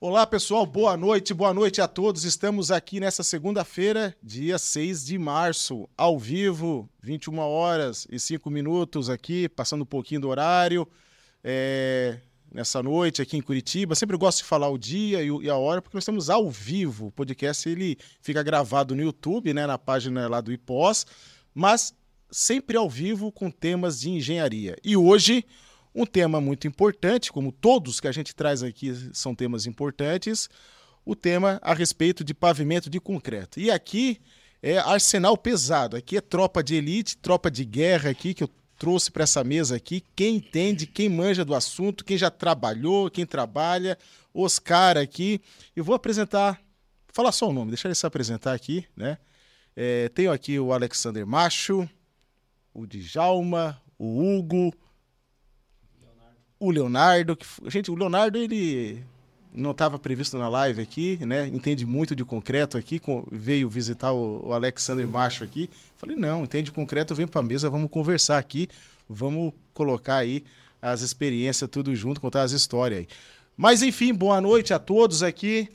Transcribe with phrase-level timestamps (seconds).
[0.00, 2.22] Olá, pessoal, boa noite, boa noite a todos.
[2.22, 9.10] Estamos aqui nessa segunda-feira, dia 6 de março, ao vivo, 21 horas e 5 minutos
[9.10, 10.86] aqui, passando um pouquinho do horário.
[11.42, 12.20] É,
[12.54, 13.96] nessa noite aqui em Curitiba.
[13.96, 17.08] Sempre gosto de falar o dia e a hora, porque nós estamos ao vivo.
[17.08, 21.06] O podcast ele fica gravado no YouTube, né, na página lá do IPOS,
[21.52, 21.92] mas
[22.30, 24.76] sempre ao vivo com temas de engenharia.
[24.84, 25.44] E hoje
[25.98, 30.48] um tema muito importante, como todos que a gente traz aqui são temas importantes,
[31.04, 33.58] o tema a respeito de pavimento de concreto.
[33.58, 34.20] E aqui
[34.62, 39.10] é arsenal pesado, aqui é tropa de elite, tropa de guerra aqui, que eu trouxe
[39.10, 43.98] para essa mesa aqui, quem entende, quem manja do assunto, quem já trabalhou, quem trabalha,
[44.32, 44.60] os
[45.02, 45.40] aqui.
[45.74, 46.60] Eu vou apresentar,
[47.08, 49.18] falar só o nome, deixa ele se apresentar aqui, né?
[49.74, 51.88] É, tenho aqui o Alexander Macho,
[52.72, 54.72] o Djalma, o Hugo,
[56.60, 59.04] o Leonardo, que, gente, o Leonardo ele
[59.52, 61.46] não estava previsto na live aqui, né?
[61.46, 65.70] Entende muito de concreto aqui, com, veio visitar o, o Alexander Macho aqui.
[65.96, 68.68] Falei, não, entende concreto, vem para a mesa, vamos conversar aqui,
[69.08, 70.44] vamos colocar aí
[70.80, 73.08] as experiências tudo junto, contar as histórias aí.
[73.56, 75.68] Mas enfim, boa noite a todos aqui.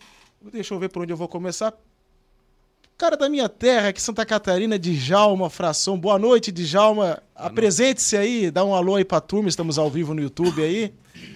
[0.51, 1.73] Deixa eu ver por onde eu vou começar.
[3.03, 5.99] Cara da minha terra, aqui Santa Catarina, Djalma Fração.
[5.99, 7.21] Boa noite, Djalma.
[7.35, 10.93] Apresente-se aí, dá um alô aí pra turma, estamos ao vivo no YouTube aí.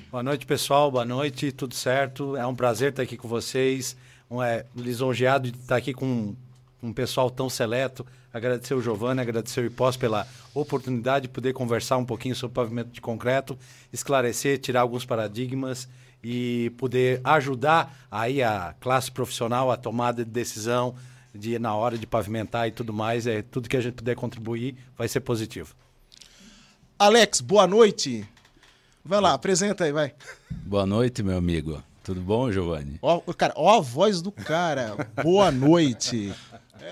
[0.10, 0.90] Boa noite, pessoal.
[0.90, 2.38] Boa noite, tudo certo?
[2.38, 3.98] É um prazer estar aqui com vocês.
[4.32, 6.34] Um, é, lisonjeado de estar aqui com
[6.82, 8.06] um pessoal tão seleto.
[8.34, 12.92] Agradecer o Giovanni, agradecer o Ipós pela oportunidade de poder conversar um pouquinho sobre pavimento
[12.92, 13.60] de concreto,
[13.92, 15.86] esclarecer, tirar alguns paradigmas
[16.24, 20.96] e poder ajudar aí a classe profissional a tomada de decisão,
[21.38, 24.76] de na hora de pavimentar e tudo mais, é tudo que a gente puder contribuir
[24.98, 25.76] vai ser positivo.
[27.00, 28.28] Alex, boa noite.
[29.06, 30.14] Vai lá, apresenta aí, vai.
[30.50, 31.82] Boa noite, meu amigo.
[32.04, 32.98] Tudo bom, Giovanni?
[33.02, 35.10] Ó, cara, ó a voz do cara.
[35.24, 36.34] Boa noite.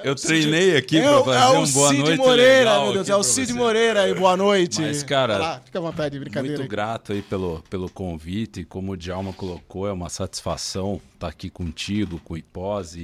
[0.03, 3.16] Eu treinei aqui é, para fazer é um boa Cid noite Moreira, meu Deus, é
[3.16, 3.57] o Cid você.
[3.57, 4.81] Moreira aí, boa noite.
[4.81, 6.57] Mas, cara, lá, fica à vontade, brincadeira.
[6.57, 6.67] Muito aí.
[6.67, 12.19] grato aí pelo, pelo convite, como o Djalma colocou, é uma satisfação estar aqui contigo,
[12.23, 12.95] com o Ipós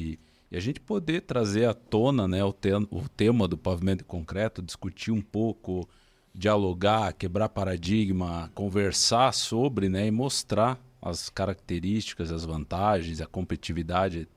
[0.51, 4.03] e a gente poder trazer à tona né, o, te o tema do pavimento de
[4.03, 5.87] concreto, discutir um pouco,
[6.35, 14.27] dialogar, quebrar paradigma, conversar sobre né, e mostrar as características, as vantagens, a competitividade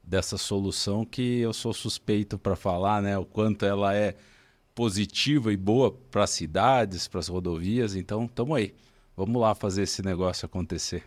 [0.00, 4.14] dessa solução que eu sou suspeito para falar, né, o quanto ela é
[4.76, 7.96] positiva e boa para as cidades, para as rodovias.
[7.96, 8.74] Então, estamos aí.
[9.16, 11.04] Vamos lá fazer esse negócio acontecer.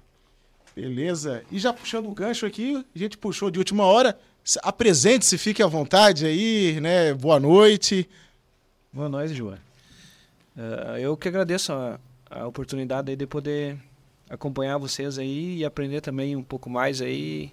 [0.75, 1.43] Beleza.
[1.51, 4.17] E já puxando o gancho aqui, a gente puxou de última hora.
[4.63, 7.13] Apresente-se, fique à vontade aí, né?
[7.13, 8.07] Boa noite.
[8.93, 9.57] Boa noite, João.
[10.55, 11.99] Uh, eu que agradeço a,
[12.29, 13.77] a oportunidade de poder
[14.29, 17.51] acompanhar vocês aí e aprender também um pouco mais aí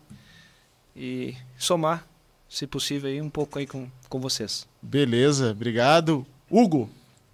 [0.96, 2.06] e somar,
[2.48, 4.66] se possível, aí um pouco aí com, com vocês.
[4.80, 6.24] Beleza, obrigado.
[6.48, 6.88] Hugo.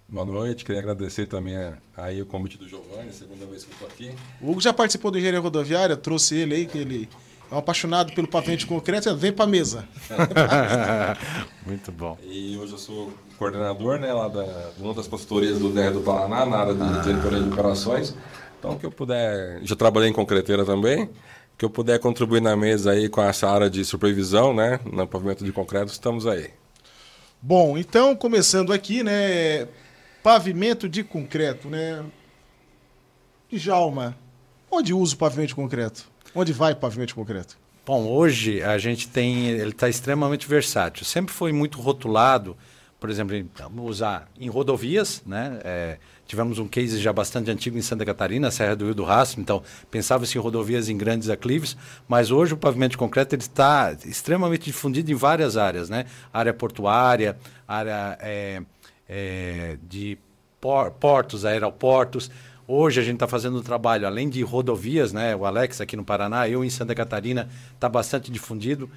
[0.09, 1.55] Boa noite, queria agradecer também
[1.95, 4.15] aí o convite do Giovanni, segunda vez que eu estou aqui.
[4.41, 7.07] O Hugo já participou do Engenharia Rodoviária, trouxe ele aí, que ele
[7.51, 9.85] é um apaixonado pelo pavimento concreto, vem para a mesa.
[11.67, 12.17] Muito bom.
[12.23, 15.99] E hoje eu sou coordenador né, lá da, de uma das consultorias do DR do
[15.99, 17.01] Paraná, na área de ah.
[17.01, 18.15] diretoria de operações.
[18.57, 19.59] Então, que eu puder.
[19.63, 21.09] Já trabalhei em concreteira também.
[21.57, 24.79] Que eu puder contribuir na mesa aí com essa área de supervisão, né?
[24.85, 26.49] No pavimento de concreto, estamos aí.
[27.41, 29.67] Bom, então, começando aqui, né?
[30.23, 32.03] Pavimento de concreto, né?
[33.51, 34.15] Djalma,
[34.71, 36.10] onde usa o pavimento de concreto?
[36.33, 37.57] Onde vai pavimento concreto?
[37.85, 41.03] Bom, hoje a gente tem, ele está extremamente versátil.
[41.03, 42.55] Sempre foi muito rotulado,
[42.99, 45.59] por exemplo, vamos usar em rodovias, né?
[45.63, 45.97] É,
[46.27, 49.63] tivemos um case já bastante antigo em Santa Catarina, Serra do Rio do Rastro, então
[49.89, 51.75] pensava-se em rodovias em grandes aclives,
[52.07, 56.05] mas hoje o pavimento de concreto está extremamente difundido em várias áreas, né?
[56.31, 57.35] Área portuária,
[57.67, 58.61] área é,
[59.09, 60.17] é, de
[60.61, 62.29] por, portos, aeroportos,
[62.73, 65.35] Hoje a gente está fazendo um trabalho, além de rodovias, né?
[65.35, 68.89] O Alex aqui no Paraná, eu em Santa Catarina, está bastante difundido.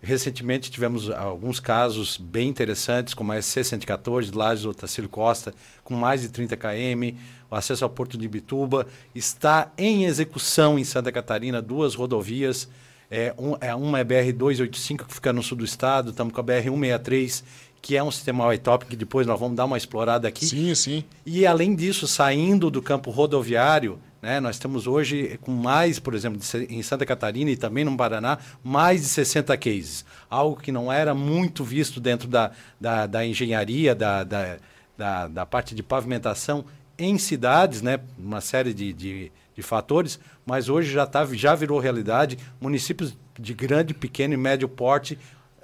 [0.00, 5.52] Recentemente tivemos alguns casos bem interessantes, como a SC-114, Lages Otacílio Costa,
[5.84, 7.18] com mais de 30 km,
[7.50, 8.86] o acesso ao Porto de Bituba.
[9.14, 12.66] Está em execução em Santa Catarina duas rodovias.
[13.10, 16.44] É, um, é uma é BR-285, que fica no sul do estado, estamos com a
[16.44, 17.44] BR-163,
[17.80, 20.46] que é um sistema white que depois nós vamos dar uma explorada aqui.
[20.46, 21.04] Sim, sim.
[21.24, 26.40] E além disso, saindo do campo rodoviário, né, nós temos hoje com mais, por exemplo,
[26.68, 30.04] em Santa Catarina e também no Paraná, mais de 60 cases.
[30.28, 34.56] Algo que não era muito visto dentro da, da, da engenharia, da, da,
[34.96, 36.64] da, da, parte de pavimentação
[36.98, 41.78] em cidades, né, uma série de, de, de fatores, mas hoje já, tá, já virou
[41.78, 42.38] realidade.
[42.60, 45.16] Municípios de grande, pequeno e médio porte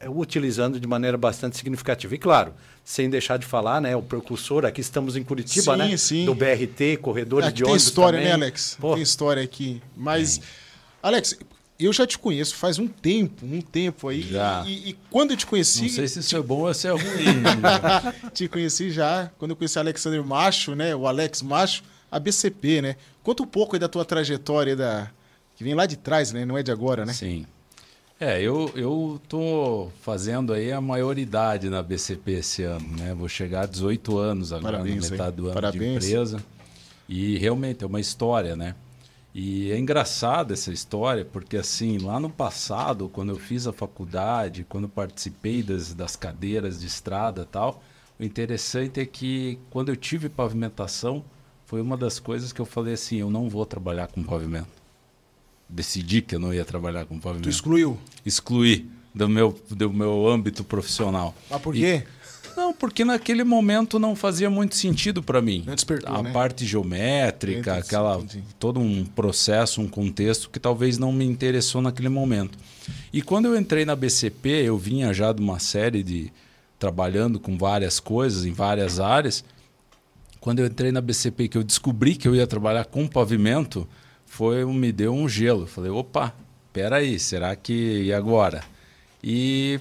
[0.08, 2.14] utilizando de maneira bastante significativa.
[2.14, 2.54] E claro,
[2.84, 5.96] sem deixar de falar, né, o precursor, aqui estamos em Curitiba, sim, né?
[5.96, 6.24] Sim.
[6.26, 8.28] Do BRT, corredores aqui de tem ônibus história, também.
[8.28, 8.76] né, Alex?
[8.80, 8.94] Pô.
[8.94, 9.82] Tem história aqui.
[9.96, 10.40] Mas,
[11.02, 11.38] Alex,
[11.78, 14.22] eu já te conheço faz um tempo, um tempo aí.
[14.22, 14.64] Já.
[14.66, 16.90] E, e quando eu te conheci, Não sei se isso é bom ou se é
[16.90, 17.00] ruim.
[17.42, 18.30] né?
[18.32, 22.80] te conheci já, quando eu conheci o Alexander Macho, né, o Alex Macho, a BCP,
[22.80, 22.96] né?
[23.22, 25.10] Conta um pouco aí da tua trajetória da
[25.56, 26.44] que vem lá de trás, né?
[26.44, 27.12] Não é de agora, né?
[27.12, 27.46] Sim.
[28.20, 33.12] É, eu, eu tô fazendo aí a maioridade na BCP esse ano, né?
[33.12, 35.36] Vou chegar a 18 anos agora, Parabéns, na metade hein?
[35.36, 35.82] do ano Parabéns.
[35.82, 36.44] de empresa.
[37.08, 38.74] E realmente é uma história, né?
[39.34, 44.64] E é engraçada essa história, porque assim, lá no passado, quando eu fiz a faculdade,
[44.68, 47.82] quando participei das, das cadeiras de estrada e tal,
[48.18, 51.24] o interessante é que quando eu tive pavimentação,
[51.66, 54.83] foi uma das coisas que eu falei assim, eu não vou trabalhar com pavimento.
[55.68, 57.98] Decidi que eu não ia trabalhar com Tu pavimento excluiu.
[58.24, 61.34] excluir do meu, do meu âmbito profissional.
[61.50, 62.04] Mas por E- quê?
[62.56, 65.64] Não, porque naquele momento não fazia muito sentido para mim.
[65.66, 66.30] Não despertou, a né?
[66.32, 68.44] parte geométrica, Entendi, aquela entendi.
[68.60, 72.56] todo um processo, um contexto que talvez não me interessou naquele momento.
[73.12, 76.30] E quando eu entrei na BCP, eu vinha já de uma série de
[76.78, 79.44] trabalhando com várias coisas em várias áreas.
[80.38, 83.88] Quando eu entrei na BCP que eu descobri que eu ia trabalhar com pavimento,
[84.34, 85.64] foi me deu um gelo.
[85.64, 86.34] Falei, opa,
[86.72, 88.64] peraí, será que e agora?
[89.22, 89.78] E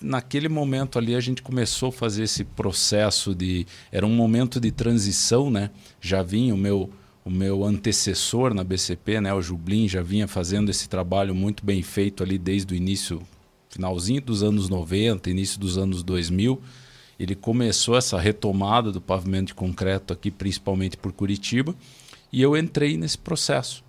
[0.00, 4.70] naquele momento ali a gente começou a fazer esse processo de era um momento de
[4.70, 5.70] transição, né?
[6.00, 6.90] Já vinha o meu
[7.26, 11.82] o meu antecessor na BCP, né, o Jublin, já vinha fazendo esse trabalho muito bem
[11.82, 13.22] feito ali desde o início,
[13.70, 16.60] finalzinho dos anos 90, início dos anos 2000.
[17.18, 21.74] Ele começou essa retomada do pavimento de concreto aqui, principalmente por Curitiba,
[22.34, 23.84] e eu entrei nesse processo.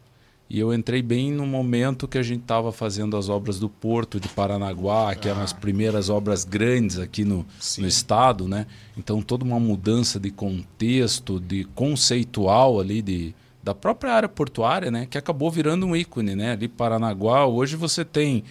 [0.47, 4.19] E eu entrei bem no momento que a gente estava fazendo as obras do Porto
[4.19, 7.43] de Paranaguá, que eram as primeiras obras grandes aqui no,
[7.79, 8.67] no estado, né?
[8.95, 13.33] Então toda uma mudança de contexto, de conceitual ali de
[13.63, 15.07] da própria área portuária, né?
[15.09, 16.51] Que acabou virando um ícone, né?
[16.51, 18.43] Ali Paranaguá, hoje você tem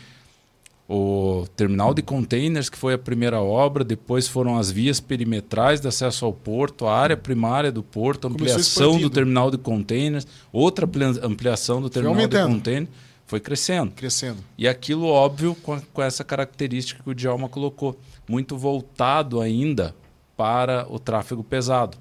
[0.89, 5.89] o terminal de containers, que foi a primeira obra, depois foram as vias perimetrais de
[5.89, 11.25] acesso ao porto, a área primária do porto, ampliação do terminal de containers, outra amplia-
[11.25, 12.91] ampliação do terminal de containers,
[13.27, 13.93] foi crescendo.
[13.93, 14.39] Crescendo.
[14.59, 17.99] E aquilo, óbvio, com, com essa característica que o Djalma colocou,
[18.29, 19.95] muito voltado ainda
[20.37, 21.97] para o tráfego pesado.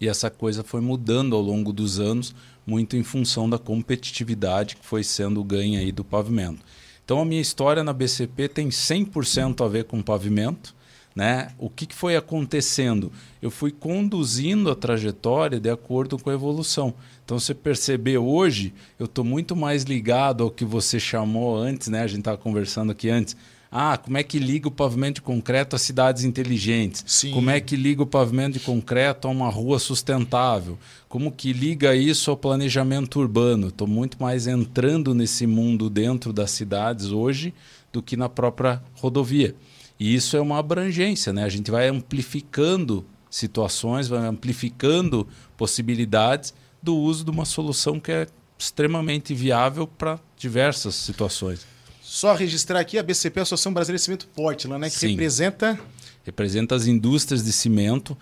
[0.00, 2.34] E essa coisa foi mudando ao longo dos anos,
[2.66, 6.58] muito em função da competitividade que foi sendo ganha aí do pavimento.
[7.04, 10.74] Então a minha história na BCP tem 100% a ver com pavimento.
[11.14, 11.52] Né?
[11.58, 13.12] O que, que foi acontecendo?
[13.40, 16.92] Eu fui conduzindo a trajetória de acordo com a evolução.
[17.24, 22.02] Então, você perceber hoje, eu estou muito mais ligado ao que você chamou antes, né?
[22.02, 23.36] A gente estava conversando aqui antes.
[23.76, 27.02] Ah, como é que liga o pavimento de concreto a cidades inteligentes?
[27.08, 27.32] Sim.
[27.32, 30.78] Como é que liga o pavimento de concreto a uma rua sustentável?
[31.08, 33.66] Como que liga isso ao planejamento urbano?
[33.66, 37.52] Estou muito mais entrando nesse mundo dentro das cidades hoje
[37.92, 39.56] do que na própria rodovia.
[39.98, 41.42] E isso é uma abrangência, né?
[41.42, 45.26] A gente vai amplificando situações, vai amplificando
[45.56, 51.73] possibilidades do uso de uma solução que é extremamente viável para diversas situações.
[52.14, 54.88] Só registrar aqui a BCP, a Associação Brasileira de Cimento Portland, né?
[54.88, 55.08] Que Sim.
[55.08, 55.76] representa.
[56.22, 58.16] representa as indústrias de cimento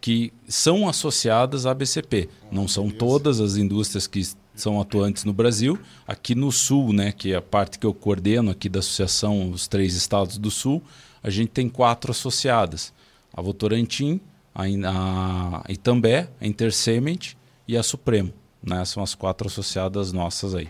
[0.00, 2.28] que são associadas à BCP.
[2.50, 4.20] Não são todas as indústrias que
[4.52, 5.78] são atuantes no Brasil.
[6.08, 9.68] Aqui no Sul, né, que é a parte que eu coordeno aqui da associação, os
[9.68, 10.82] três estados do Sul,
[11.22, 12.92] a gente tem quatro associadas:
[13.32, 14.20] a Votorantim,
[14.52, 17.36] a, In- a Itambé, a Intercement
[17.68, 18.32] e a Supremo.
[18.60, 18.84] Né?
[18.84, 20.68] São as quatro associadas nossas aí.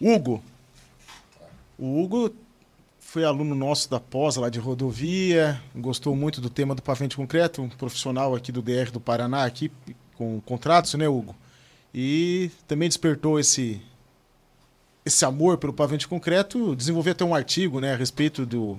[0.00, 0.42] Hugo.
[1.80, 2.30] O Hugo
[2.98, 7.16] foi aluno nosso da pós lá de rodovia, gostou muito do tema do pavimento de
[7.16, 9.72] concreto, um profissional aqui do DR do Paraná, aqui
[10.14, 11.34] com contratos, né, Hugo?
[11.94, 13.80] E também despertou esse
[15.06, 18.78] esse amor pelo pavimento de concreto, desenvolveu até um artigo, né, a respeito do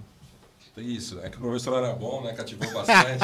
[0.78, 2.34] Isso, é que o professor era bom, né?
[2.34, 3.20] Cativou bastante.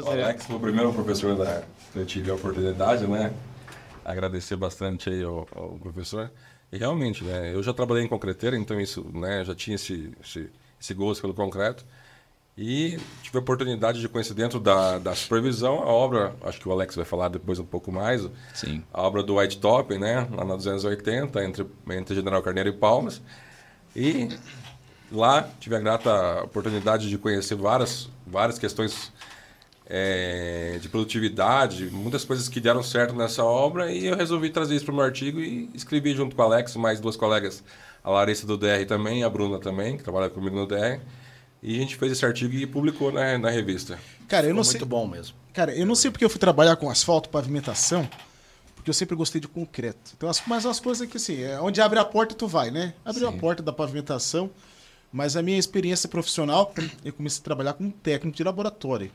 [0.00, 3.32] o Alex foi o primeiro professor da que eu tive a oportunidade, né?
[4.04, 6.30] Agradecer bastante aí ao, ao professor.
[6.74, 7.54] E realmente, né?
[7.54, 9.44] Eu já trabalhei em concreteira, então isso, né?
[9.44, 10.50] Já tinha esse, esse,
[10.80, 11.84] esse gosto pelo concreto.
[12.58, 16.72] E tive a oportunidade de conhecer dentro da, da supervisão a obra, acho que o
[16.72, 18.82] Alex vai falar depois um pouco mais, Sim.
[18.92, 20.26] a obra do White Top, né?
[20.32, 23.22] Lá na 280, entre, entre General Carneiro e Palmas.
[23.94, 24.28] E
[25.12, 29.12] lá tive a grata oportunidade de conhecer várias, várias questões
[29.86, 34.84] é, de produtividade, muitas coisas que deram certo nessa obra e eu resolvi trazer isso
[34.84, 37.62] para o meu artigo e escrevi junto com o Alex, mais duas colegas,
[38.02, 41.00] a Larissa do DR também, a Bruna também, que trabalha comigo no DR.
[41.62, 43.98] E a gente fez esse artigo e publicou na, na revista.
[44.28, 44.74] Cara, eu não sei.
[44.74, 45.34] muito bom mesmo.
[45.52, 48.08] Cara, eu não sei porque eu fui trabalhar com asfalto, pavimentação,
[48.74, 50.12] porque eu sempre gostei de concreto.
[50.14, 52.92] Então, as, mas as coisas que assim, é onde abre a porta, tu vai, né?
[53.02, 54.50] Abriu a porta da pavimentação,
[55.10, 56.70] mas a minha experiência profissional,
[57.02, 59.10] eu comecei a trabalhar como técnico de laboratório,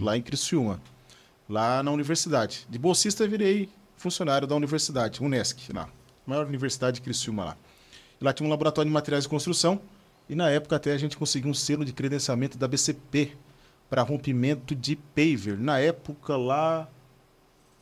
[0.00, 0.80] lá em Criciúma,
[1.48, 2.66] lá na universidade.
[2.68, 5.88] De bolsista, eu virei funcionário da universidade, Unesc, lá,
[6.26, 7.56] maior universidade de Criciúma lá.
[8.20, 9.80] E lá tinha um laboratório de materiais de construção,
[10.28, 13.32] e na época até a gente conseguiu um selo de credenciamento da BCP
[13.88, 15.58] para rompimento de paver.
[15.58, 16.88] Na época lá.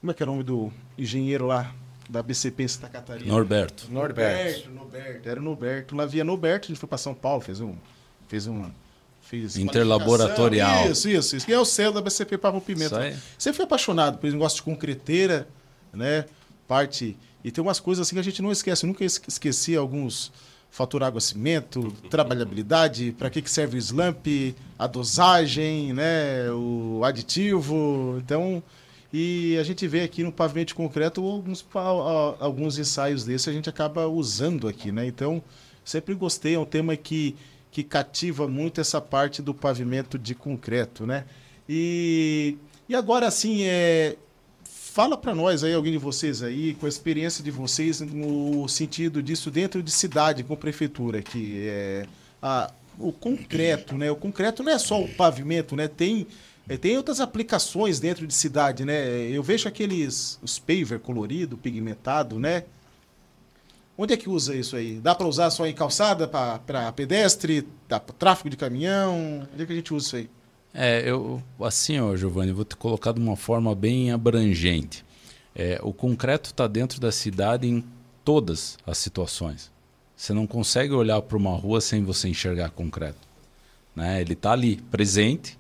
[0.01, 1.75] Como é que era o nome do engenheiro lá
[2.11, 3.27] da BCP em Santa Catarina?
[3.27, 3.91] Norberto.
[3.91, 4.71] Norberto.
[4.71, 5.29] Norberto.
[5.29, 5.97] Era o Norberto.
[5.97, 7.75] Lá via Norberto, a gente foi para São Paulo, fez um.
[8.29, 8.71] Fez uma.
[9.61, 10.91] Interlaboratorial.
[10.91, 11.47] Isso, isso, isso.
[11.47, 12.87] Que é o selo da BCP para rompimento.
[12.95, 13.17] Isso aí.
[13.39, 15.49] Você foi apaixonado por esse negócio de concreteira,
[15.93, 16.25] né?
[16.69, 17.17] Parte.
[17.43, 18.85] E tem umas coisas assim que a gente não esquece.
[18.85, 20.33] Eu nunca es- esqueci alguns.
[20.71, 24.27] Fator água cimento, trabalhabilidade, para que, que serve o slump,
[24.79, 26.51] a dosagem, né?
[26.51, 28.17] O aditivo.
[28.19, 28.63] Então.
[29.17, 31.65] E a gente vê aqui no pavimento de concreto alguns,
[32.41, 35.07] alguns ensaios desses a gente acaba usando aqui, né?
[35.07, 35.41] Então,
[35.85, 37.37] sempre gostei, é um tema que,
[37.75, 41.25] que cativa muito essa parte do pavimento de concreto, né?
[41.69, 42.57] E,
[42.89, 44.15] e agora, assim, é,
[44.65, 49.21] fala para nós aí, alguém de vocês aí, com a experiência de vocês no sentido
[49.21, 52.07] disso dentro de cidade, com prefeitura, que é
[52.41, 54.09] a, o concreto, né?
[54.09, 55.89] O concreto não é só o pavimento, né?
[55.89, 56.29] Tem,
[56.69, 59.29] é, tem outras aplicações dentro de cidade, né?
[59.33, 62.63] Eu vejo aqueles os paver colorido, pigmentado, né?
[63.97, 64.99] Onde é que usa isso aí?
[64.99, 69.47] Dá para usar só em calçada para pedestre, dá tráfego de caminhão?
[69.53, 70.31] Onde é que a gente usa isso aí?
[70.73, 75.05] É, eu assim, ó, Giovanni, vou te colocar de uma forma bem abrangente.
[75.55, 77.85] É, o concreto está dentro da cidade em
[78.25, 79.71] todas as situações.
[80.17, 83.19] Você não consegue olhar para uma rua sem você enxergar concreto.
[83.95, 84.21] Né?
[84.21, 85.57] Ele está ali, presente,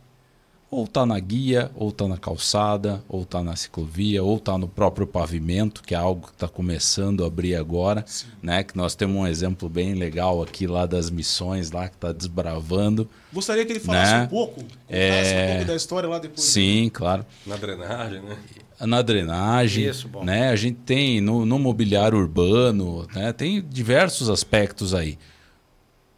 [0.75, 4.67] ou está na guia, ou está na calçada, ou está na ciclovia, ou está no
[4.69, 8.05] próprio pavimento, que é algo que está começando a abrir agora.
[8.43, 8.63] Né?
[8.65, 13.09] Que nós temos um exemplo bem legal aqui lá das missões, lá que está desbravando.
[13.33, 14.23] Gostaria que ele falasse Né?
[14.25, 15.45] um pouco, contasse É.
[15.47, 16.43] um pouco da história lá depois.
[16.45, 17.25] Sim, claro.
[17.47, 18.37] Na drenagem, né?
[18.81, 20.25] na drenagem, Isso, bom.
[20.25, 20.49] né?
[20.49, 23.33] A gente tem no, no mobiliário urbano, né?
[23.33, 25.17] Tem diversos aspectos aí.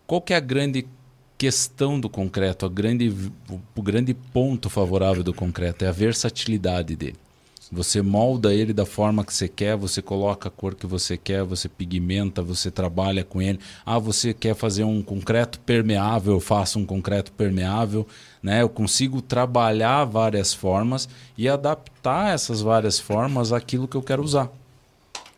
[0.06, 0.86] Qual que é a grande
[1.38, 3.12] questão do concreto, a grande,
[3.74, 7.16] o, grande ponto favorável do concreto é a versatilidade dele.
[7.70, 11.42] Você molda ele da forma que você quer, você coloca a cor que você quer,
[11.42, 13.58] você pigmenta, você trabalha com ele.
[13.84, 18.06] Ah, você quer fazer um concreto permeável, eu faço um concreto permeável.
[18.40, 18.62] Né?
[18.62, 24.48] Eu consigo trabalhar várias formas e adaptar essas várias formas àquilo que eu quero usar.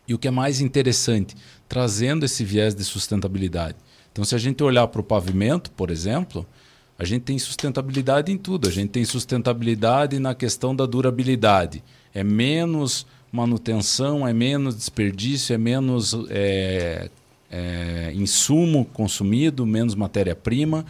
[0.07, 1.35] E o que é mais interessante,
[1.67, 3.75] trazendo esse viés de sustentabilidade.
[4.19, 6.45] Então, se a gente olhar para o pavimento, por exemplo,
[6.97, 8.67] a gente tem sustentabilidade em tudo.
[8.67, 11.81] A gente tem sustentabilidade na questão da durabilidade.
[12.13, 17.09] É menos manutenção, é menos desperdício, é menos é,
[17.49, 20.85] é, insumo consumido, menos matéria-prima.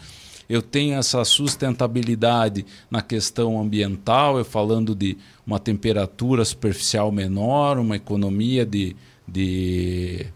[0.48, 7.94] Eu tenho essa sustentabilidade na questão ambiental, eu falando de uma temperatura superficial menor, uma
[7.94, 8.96] economia de,
[9.28, 10.26] de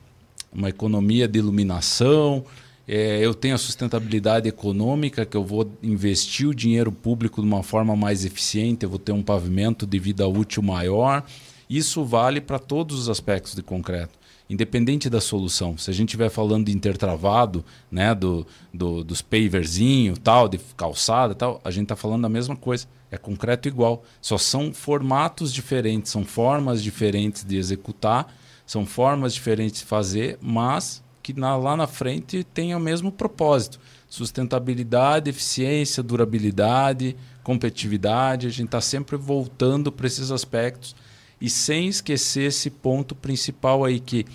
[0.53, 2.45] uma economia de iluminação.
[2.87, 7.63] É, eu tenho a sustentabilidade econômica, que eu vou investir o dinheiro público de uma
[7.63, 11.25] forma mais eficiente, eu vou ter um pavimento de vida útil maior.
[11.69, 14.19] Isso vale para todos os aspectos de concreto,
[14.51, 15.79] independente da solução.
[15.79, 21.35] Se a gente estiver falando de intertravado, né, do, do, dos paverzinho, tal, de calçada,
[21.35, 22.87] tal, a gente está falando da mesma coisa.
[23.11, 24.03] É concreto igual.
[24.21, 28.27] Só são formatos diferentes, são formas diferentes de executar,
[28.67, 33.81] são formas diferentes de fazer, mas que na, lá na frente tem o mesmo propósito:
[34.07, 38.47] sustentabilidade, eficiência, durabilidade, competitividade.
[38.47, 40.95] A gente está sempre voltando para esses aspectos
[41.41, 44.27] e sem esquecer esse ponto principal aí que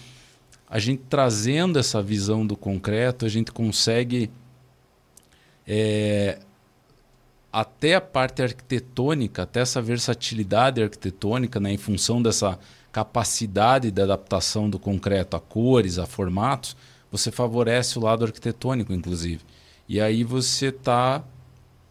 [0.67, 4.31] a gente trazendo essa visão do concreto, a gente consegue
[5.67, 6.39] é,
[7.51, 12.59] até a parte arquitetônica, até essa versatilidade arquitetônica, né, em função dessa
[12.91, 16.75] capacidade de adaptação do concreto a cores, a formatos,
[17.11, 19.41] você favorece o lado arquitetônico, inclusive.
[19.87, 21.23] E aí você está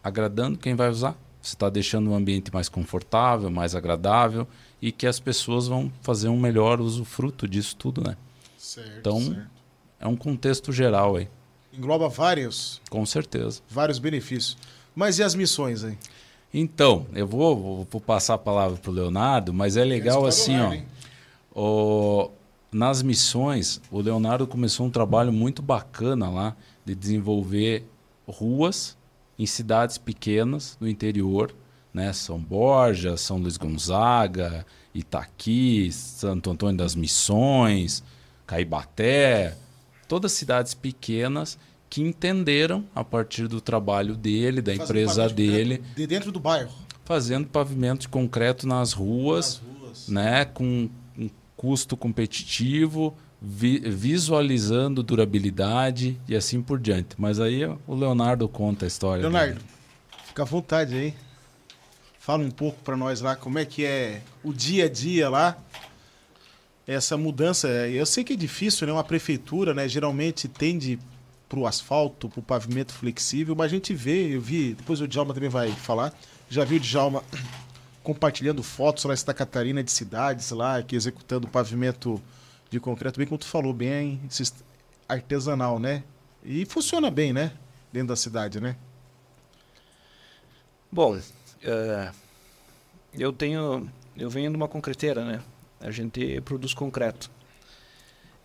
[0.03, 1.15] agradando quem vai usar.
[1.41, 4.47] Você está deixando o ambiente mais confortável, mais agradável
[4.81, 8.15] e que as pessoas vão fazer um melhor usufruto disso tudo, né?
[8.57, 9.59] Certo, Então- certo.
[10.01, 11.27] É um contexto geral aí,
[11.73, 13.61] Engloba vários, com certeza.
[13.69, 14.57] vários benefícios.
[14.95, 15.97] Mas e as missões aí?
[16.53, 20.55] Então, eu vou, vou, passar a palavra para o Leonardo, mas é legal assim,
[21.55, 22.29] ó.
[22.71, 27.83] Nas missões, o Leonardo começou um trabalho muito bacana lá de desenvolver
[28.27, 28.95] ruas
[29.39, 31.53] em cidades pequenas no interior,
[31.91, 32.13] né?
[32.13, 38.03] São Borja, São Luís Gonzaga, Itaqui, Santo Antônio das Missões,
[38.45, 39.57] Caibaté,
[40.07, 41.57] todas cidades pequenas
[41.89, 46.71] que entenderam a partir do trabalho dele, da Fazendo empresa dele, De dentro do bairro.
[47.03, 50.07] fazendo pavimento de concreto nas ruas, Nas ruas.
[50.09, 57.15] né, com um custo competitivo, vi- visualizando durabilidade e assim por diante.
[57.17, 59.21] Mas aí o Leonardo conta a história.
[59.23, 59.65] Leonardo, dele.
[60.25, 61.13] fica à vontade aí.
[62.19, 65.57] Fala um pouco para nós lá como é que é o dia a dia lá.
[66.85, 68.93] Essa mudança, eu sei que é difícil, né?
[68.93, 69.87] Uma prefeitura, né?
[69.87, 70.99] Geralmente tende
[71.49, 75.07] para o asfalto, para o pavimento flexível, mas a gente vê, eu vi, depois o
[75.07, 76.13] Djalma também vai falar,
[76.47, 77.23] já vi o Djalma
[78.03, 82.21] compartilhando fotos lá em Santa Catarina de cidades lá, que executando pavimento
[82.69, 84.21] de concreto, bem como tu falou, bem
[85.07, 86.03] artesanal, né?
[86.43, 87.51] E funciona bem, né?
[87.91, 88.75] Dentro da cidade, né?
[90.91, 91.19] Bom,
[91.63, 92.11] eh,
[93.13, 95.41] eu tenho, eu venho de uma concreteira, né?
[95.79, 97.31] A gente produz concreto.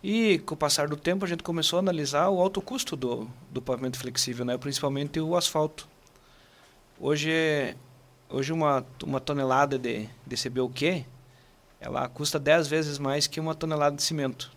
[0.07, 3.27] E com o passar do tempo a gente começou a analisar o alto custo do,
[3.49, 4.55] do pavimento flexível, né?
[4.55, 5.87] Principalmente o asfalto.
[6.99, 7.75] Hoje,
[8.29, 11.03] hoje uma, uma tonelada de, de CBUQ,
[11.81, 14.51] ela custa 10 vezes mais que uma tonelada de cimento.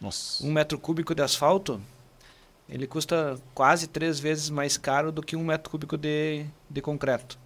[0.00, 0.44] Nossa.
[0.44, 1.80] Um metro cúbico de asfalto,
[2.68, 7.38] ele custa quase três vezes mais caro do que um metro cúbico de, de concreto.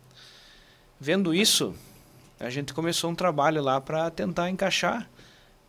[0.98, 1.74] Vendo isso,
[2.40, 5.06] a gente começou um trabalho lá para tentar encaixar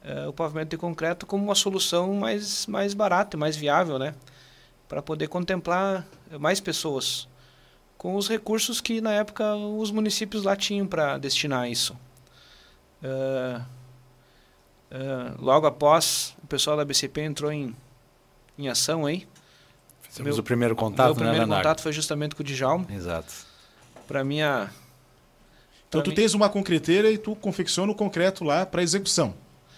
[0.04, 4.14] eh, o pavimento de concreto como uma solução mais, mais barata, e mais viável, né?
[4.88, 6.06] Para poder contemplar
[6.40, 7.28] mais pessoas
[7.98, 11.96] com os recursos que na época os municípios lá tinham para destinar a isso.
[13.02, 13.62] Eh,
[14.92, 17.76] eh, logo após, o pessoal da BCP entrou em,
[18.58, 19.28] em ação aí.
[20.02, 21.64] Fizemos Meu- o primeiro contato, meu né, primeiro Leonardo?
[21.64, 22.86] contato foi justamente com o Djalma.
[22.92, 23.34] Exato.
[24.08, 24.70] Para minha
[25.90, 29.34] Então tu mim- tens uma concreteira e tu confecciona o concreto lá para execução.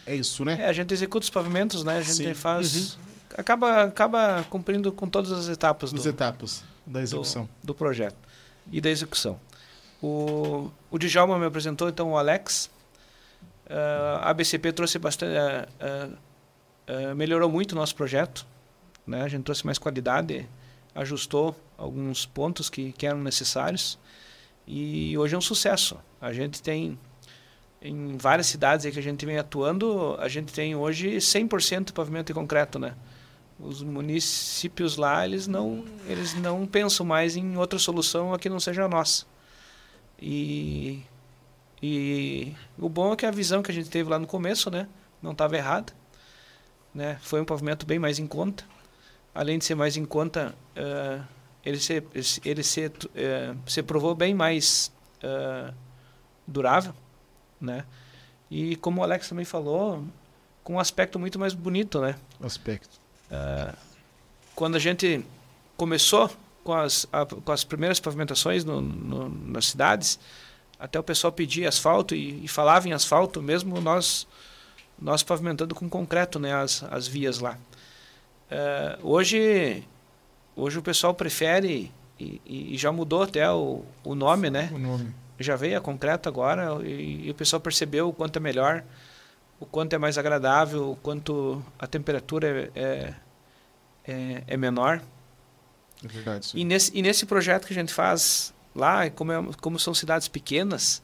[0.06, 0.58] É isso, né?
[0.62, 1.98] É, a gente executa os pavimentos, né?
[1.98, 2.28] A gente Sim.
[2.28, 2.36] Uhum.
[2.36, 2.98] faz.
[3.38, 7.50] Acaba, acaba cumprindo com todas as etapas do, Nas etapas da execução.
[7.62, 8.16] do, do projeto
[8.72, 9.40] e da execução.
[10.02, 12.70] O, o Djalma me apresentou então o Alex.
[13.70, 15.36] Ah, a BCP trouxe bastante.
[15.38, 16.10] ah,
[16.88, 18.46] ah, melhorou muito o nosso projeto.
[19.06, 19.22] Né?
[19.22, 20.48] A gente trouxe mais qualidade,
[20.94, 23.98] ajustou alguns pontos que, que eram necessários.
[24.68, 25.98] E hoje é um sucesso.
[26.20, 26.98] A gente tem
[27.86, 32.34] em várias cidades que a gente vem atuando, a gente tem hoje 100% pavimento de
[32.34, 32.96] concreto, né?
[33.60, 38.60] Os municípios lá, eles não, eles não pensam mais em outra solução a que não
[38.60, 39.26] seja a nossa.
[40.20, 41.04] E,
[41.82, 44.88] e o bom é que a visão que a gente teve lá no começo, né?
[45.22, 45.94] Não estava errada.
[46.94, 47.18] Né?
[47.22, 48.66] Foi um pavimento bem mais em conta.
[49.34, 51.22] Além de ser mais em conta, eh,
[51.64, 52.04] ele, se,
[52.44, 55.74] ele se, eh, se provou bem mais eh,
[56.48, 56.94] durável,
[57.60, 57.86] né?
[58.50, 60.04] E como o Alex também falou,
[60.64, 62.16] com um aspecto muito mais bonito, né?
[62.42, 63.00] Aspecto.
[64.56, 65.26] Quando a gente
[65.76, 66.30] começou
[66.64, 70.20] com as, a- com as primeiras pavimentações no, no- nas cidades,
[70.80, 74.28] até o pessoal pedia asfalto e, e falava em asfalto, mesmo nós
[74.98, 77.58] nós pavimentando com concreto, né, as, as vias lá.
[78.50, 79.84] Eh, hoje
[80.56, 84.70] hoje o pessoal prefere e, e- e já mudou até o, o nome, né?
[84.74, 85.14] O nome.
[85.40, 88.84] Já veio a concreto agora e, e o pessoal percebeu o quanto é melhor,
[89.60, 93.14] o quanto é mais agradável, o quanto a temperatura é, é,
[94.08, 95.02] é, é menor.
[96.04, 96.46] É verdade.
[96.46, 96.58] isso.
[96.58, 100.28] E nesse, e nesse projeto que a gente faz lá, como, é- como são cidades
[100.28, 101.02] pequenas,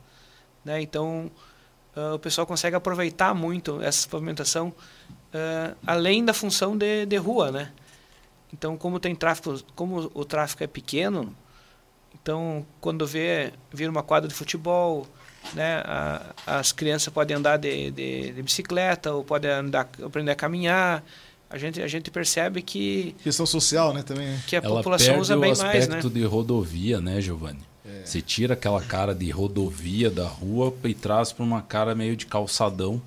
[0.64, 1.32] né, então
[1.96, 4.74] ah, o pessoal consegue aproveitar muito essa pavimentação
[5.34, 7.72] ah, além da função de, de rua, né?
[8.54, 11.34] Então, como tem tráfego, como o tráfego é pequeno,
[12.22, 15.08] então quando vê vir uma quadra de futebol,
[15.54, 20.36] né, a- as crianças podem andar de, de, de bicicleta ou podem andar, aprender a
[20.36, 21.04] caminhar.
[21.50, 24.28] A gente a gente percebe que Questão social, né, também.
[24.28, 24.40] né?
[24.48, 26.10] que a Ela população usa o bem aspecto mais, né?
[26.10, 27.60] de rodovia, né, Giovanni?
[28.06, 32.26] Você tira aquela cara de rodovia da rua e traz para uma cara meio de
[32.26, 33.02] calçadão,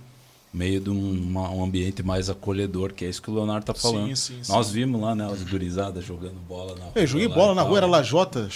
[0.53, 3.73] meio de um, uma- um ambiente mais acolhedor, que é isso que o Leonardo tá
[3.75, 4.15] falando.
[4.15, 6.93] Sim, sim, Nós vimos lá, né, as gurizadas jogando bola na rua.
[6.97, 8.49] Eu joguei bola na rua, era lajota,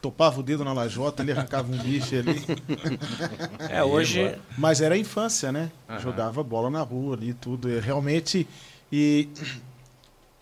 [0.00, 2.44] topava o dedo na lajota, ali arrancava um bicho ali.
[3.68, 5.70] É, hoje Mas era a infância, né?
[6.00, 7.68] Jogava bola na rua ali, tudo.
[7.68, 8.46] É, realmente.
[8.92, 9.28] E,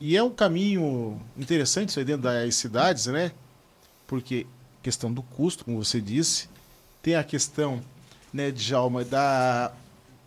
[0.00, 3.32] e é um caminho interessante isso aí dentro das cidades, né?
[4.06, 4.46] Porque
[4.82, 6.48] questão do custo, como você disse.
[7.02, 7.82] Tem a questão,
[8.32, 9.72] né, Djalma, da,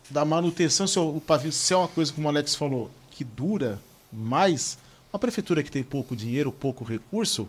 [0.10, 3.80] da manutenção, se o pavimento se é uma coisa, como o Alex falou, que dura
[4.12, 4.78] mais,
[5.12, 7.48] uma prefeitura que tem pouco dinheiro, pouco recurso,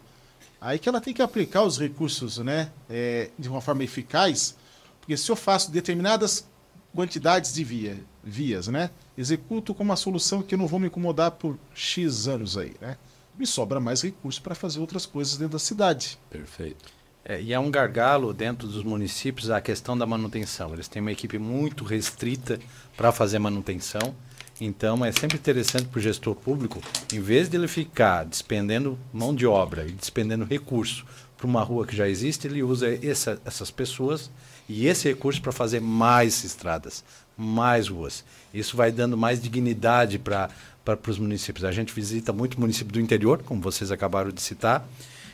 [0.60, 4.56] aí que ela tem que aplicar os recursos né, é, de uma forma eficaz,
[5.00, 6.46] porque se eu faço determinadas
[6.94, 11.32] quantidades de via, vias, né, executo como uma solução que eu não vou me incomodar
[11.32, 12.96] por X anos aí, né?
[13.38, 16.18] Me sobra mais recurso para fazer outras coisas dentro da cidade.
[16.28, 16.92] Perfeito.
[17.24, 20.72] É, e é um gargalo dentro dos municípios a questão da manutenção.
[20.72, 22.58] Eles têm uma equipe muito restrita
[22.96, 24.14] para fazer manutenção.
[24.60, 26.80] Então é sempre interessante para o gestor público,
[27.12, 31.04] em vez de ele ficar despendendo mão de obra e despendendo recurso
[31.36, 34.30] para uma rua que já existe, ele usa essa, essas pessoas
[34.68, 37.04] e esse recurso para fazer mais estradas,
[37.36, 38.24] mais ruas.
[38.52, 40.50] Isso vai dando mais dignidade para
[40.96, 41.64] para os municípios.
[41.64, 44.88] A gente visita muito município do interior, como vocês acabaram de citar,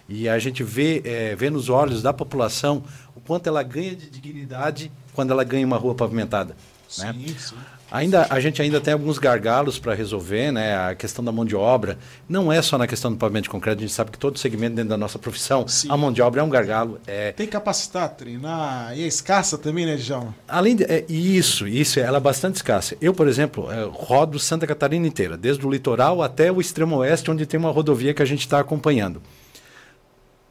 [0.09, 2.83] e a gente vê, é, vê nos olhos da população
[3.15, 6.57] o quanto ela ganha de dignidade quando ela ganha uma rua pavimentada.
[6.89, 7.35] Sim, né?
[7.39, 7.55] sim.
[7.95, 10.77] Ainda, a gente ainda tem alguns gargalos para resolver, né?
[10.77, 11.97] A questão da mão de obra.
[12.29, 14.75] Não é só na questão do pavimento de concreto, a gente sabe que todo segmento
[14.75, 15.87] dentro da nossa profissão, Sim.
[15.89, 16.99] a mão de obra é um gargalo.
[17.07, 17.31] É...
[17.31, 18.99] Tem que capacitar, treinar.
[18.99, 20.35] E é escassa também, né, Djalma?
[20.49, 22.97] Além de, é, isso, isso, ela é bastante escassa.
[23.01, 27.31] Eu, por exemplo, é, rodo Santa Catarina inteira, desde o litoral até o extremo oeste,
[27.31, 29.23] onde tem uma rodovia que a gente está acompanhando.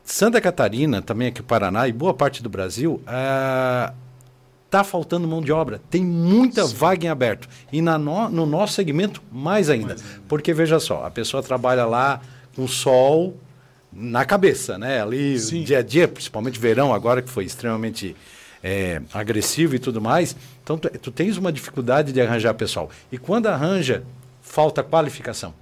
[0.01, 3.91] Santa Catarina, também aqui o Paraná e boa parte do Brasil, é,
[4.73, 5.79] está faltando mão de obra.
[5.89, 6.75] Tem muita Sim.
[6.75, 7.47] vaga em aberto.
[7.71, 9.89] E na no, no nosso segmento, mais ainda.
[9.89, 10.21] mais ainda.
[10.27, 12.19] Porque, veja só, a pessoa trabalha lá
[12.55, 13.37] com sol
[13.91, 15.03] na cabeça, né?
[15.03, 15.63] Ali, Sim.
[15.63, 18.15] dia a dia, principalmente verão, agora que foi extremamente
[18.63, 20.35] é, agressivo e tudo mais.
[20.63, 22.89] Então, tu, tu tens uma dificuldade de arranjar pessoal.
[23.11, 24.03] E quando arranja,
[24.41, 25.53] falta qualificação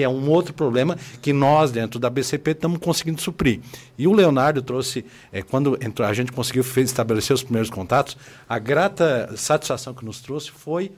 [0.00, 3.60] que é um outro problema que nós, dentro da BCP, estamos conseguindo suprir.
[3.98, 8.16] E o Leonardo trouxe, é, quando entrou, a gente conseguiu fez, estabelecer os primeiros contatos,
[8.48, 10.90] a grata satisfação que nos trouxe foi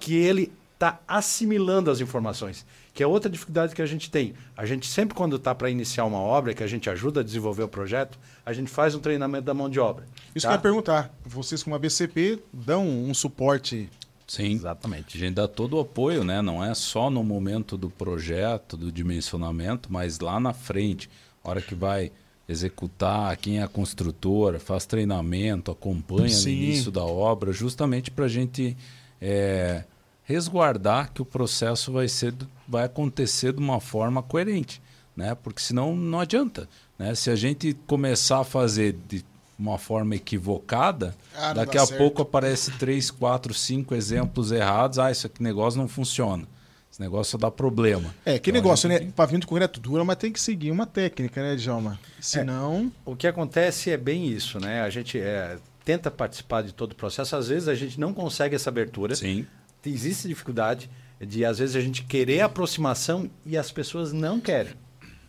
[0.00, 4.34] que ele está assimilando as informações, que é outra dificuldade que a gente tem.
[4.56, 7.62] A gente sempre, quando está para iniciar uma obra, que a gente ajuda a desenvolver
[7.62, 10.04] o projeto, a gente faz um treinamento da mão de obra.
[10.34, 10.48] Isso tá?
[10.48, 11.14] que eu ia perguntar.
[11.24, 13.88] Vocês, como a BCP, dão um suporte
[14.28, 15.16] Sim, exatamente.
[15.16, 16.42] A gente dá todo o apoio, né?
[16.42, 21.08] Não é só no momento do projeto, do dimensionamento, mas lá na frente,
[21.42, 22.12] hora que vai
[22.46, 26.54] executar, quem é a construtora, faz treinamento, acompanha Sim.
[26.54, 28.76] no início da obra, justamente para a gente
[29.20, 29.84] é,
[30.24, 32.34] resguardar que o processo vai, ser,
[32.66, 34.80] vai acontecer de uma forma coerente,
[35.16, 35.34] né?
[35.34, 37.14] Porque senão não adianta, né?
[37.14, 39.24] Se a gente começar a fazer de
[39.58, 41.98] uma forma equivocada, ah, daqui a certo.
[41.98, 44.98] pouco aparece três, quatro, cinco exemplos errados.
[44.98, 46.46] Ah, esse negócio não funciona.
[46.90, 48.14] Esse negócio só dá problema.
[48.24, 49.00] É, que então, negócio, né?
[49.00, 49.10] Tem...
[49.10, 51.98] Pavimento concreto dura, mas tem que seguir uma técnica, né, Djalma?
[52.20, 52.92] Senão.
[53.06, 54.82] É, o que acontece é bem isso, né?
[54.82, 58.54] A gente é, tenta participar de todo o processo, às vezes a gente não consegue
[58.54, 59.14] essa abertura.
[59.14, 59.46] Sim.
[59.84, 60.88] Existe dificuldade
[61.20, 64.74] de, às vezes, a gente querer aproximação e as pessoas não querem.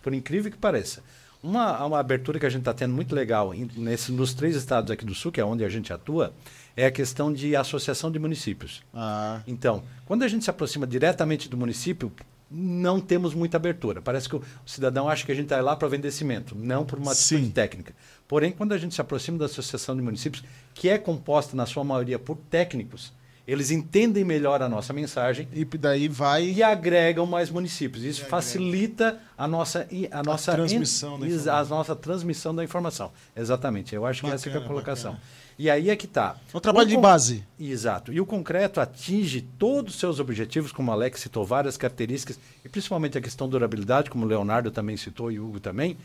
[0.01, 1.03] Por incrível que pareça.
[1.41, 5.05] Uma, uma abertura que a gente está tendo muito legal nesse, nos três estados aqui
[5.05, 6.33] do Sul, que é onde a gente atua,
[6.75, 8.83] é a questão de associação de municípios.
[8.93, 9.41] Ah.
[9.47, 12.11] Então, quando a gente se aproxima diretamente do município,
[12.51, 14.01] não temos muita abertura.
[14.01, 16.97] Parece que o cidadão acha que a gente está lá para vender cimento, não por
[16.97, 17.93] uma atitude técnica.
[18.27, 21.83] Porém, quando a gente se aproxima da associação de municípios, que é composta na sua
[21.83, 23.13] maioria por técnicos,
[23.51, 28.03] eles entendem melhor a nossa mensagem e daí vai e agregam mais municípios.
[28.03, 33.11] Isso facilita a nossa a nossa a transmissão, en, da a nossa transmissão da informação.
[33.35, 33.95] Exatamente.
[33.95, 35.11] Eu acho bacana, que essa é a colocação.
[35.13, 35.39] Bacana.
[35.57, 36.37] E aí é que está.
[36.53, 37.43] É um trabalho o, de base.
[37.59, 38.13] Exato.
[38.13, 42.69] E o concreto atinge todos os seus objetivos, como o Alex citou, várias características, e
[42.69, 45.97] principalmente a questão da durabilidade, como o Leonardo também citou e o Hugo também,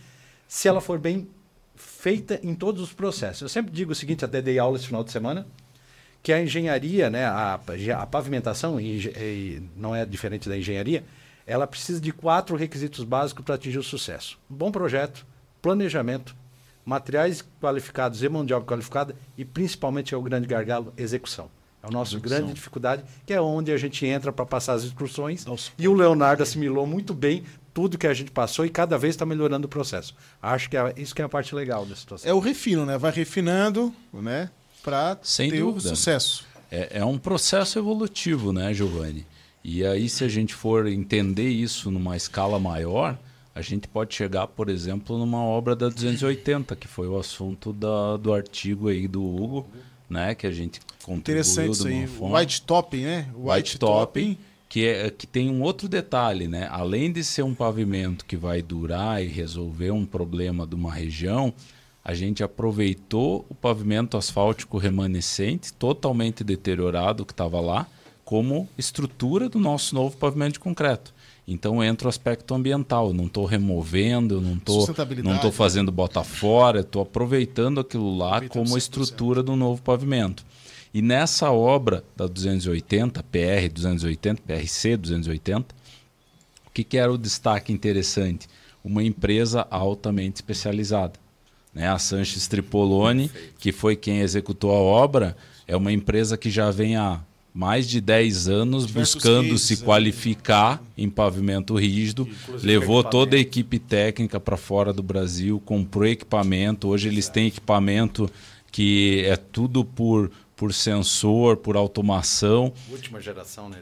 [0.48, 1.28] se ela for bem
[1.76, 3.42] feita em todos os processos.
[3.42, 5.46] Eu sempre digo o seguinte, até dei aula esse final de semana,
[6.24, 7.60] que a engenharia, né, a,
[7.98, 11.04] a pavimentação, e, e não é diferente da engenharia,
[11.46, 14.38] ela precisa de quatro requisitos básicos para atingir o sucesso.
[14.48, 15.26] Bom projeto,
[15.60, 16.34] planejamento,
[16.82, 21.50] materiais qualificados e mão de obra qualificada e principalmente é o grande gargalo, execução.
[21.82, 25.44] É a nossa grande dificuldade, que é onde a gente entra para passar as instruções.
[25.44, 25.72] Nossa.
[25.78, 29.26] E o Leonardo assimilou muito bem tudo que a gente passou e cada vez está
[29.26, 30.16] melhorando o processo.
[30.40, 32.30] Acho que é, isso que é a parte legal da situação.
[32.30, 32.96] É o refino, né?
[32.96, 34.48] Vai refinando, né?
[34.84, 35.92] Para ter dúvida.
[35.92, 36.44] o sucesso.
[36.70, 39.26] É, é um processo evolutivo, né, Giovanni?
[39.64, 43.18] E aí, se a gente for entender isso numa escala maior,
[43.54, 48.18] a gente pode chegar, por exemplo, numa obra da 280, que foi o assunto da,
[48.18, 49.66] do artigo aí do Hugo,
[50.10, 50.34] né?
[50.34, 52.06] Que a gente contribuiu Interessante isso aí.
[52.06, 52.38] Forma.
[52.38, 53.28] White Topping, né?
[53.34, 56.68] White, White Topping, que, é, que tem um outro detalhe, né?
[56.70, 61.54] Além de ser um pavimento que vai durar e resolver um problema de uma região,
[62.04, 67.86] a gente aproveitou o pavimento asfáltico remanescente, totalmente deteriorado que estava lá,
[68.24, 71.14] como estrutura do nosso novo pavimento de concreto.
[71.48, 73.08] Então entra o aspecto ambiental.
[73.08, 74.86] Eu não estou removendo, eu não estou
[75.22, 80.44] não tô fazendo bota fora, estou aproveitando aquilo lá como estrutura do novo pavimento.
[80.92, 85.74] E nessa obra da 280, PR 280, PRC 280,
[86.66, 88.46] o que, que era o destaque interessante?
[88.82, 91.23] Uma empresa altamente especializada.
[91.74, 91.88] Né?
[91.88, 96.96] A Sanches Tripolone, que foi quem executou a obra, é uma empresa que já vem
[96.96, 97.20] há
[97.52, 99.76] mais de 10 anos Diversos buscando se é.
[99.76, 101.02] qualificar é.
[101.02, 102.28] em pavimento rígido,
[102.62, 108.28] levou toda a equipe técnica para fora do Brasil, comprou equipamento, hoje eles têm equipamento
[108.72, 112.72] que é tudo por, por sensor, por automação.
[112.90, 113.78] Última geração, né?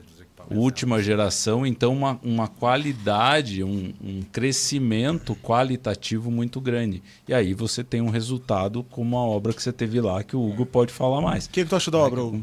[0.50, 7.02] Última geração, então uma, uma qualidade, um, um, crescimento qualitativo muito grande.
[7.26, 10.48] E aí você tem um resultado como a obra que você teve lá, que o
[10.48, 11.46] Hugo pode falar mais.
[11.46, 12.42] O que, que tu acha da obra, Hugo?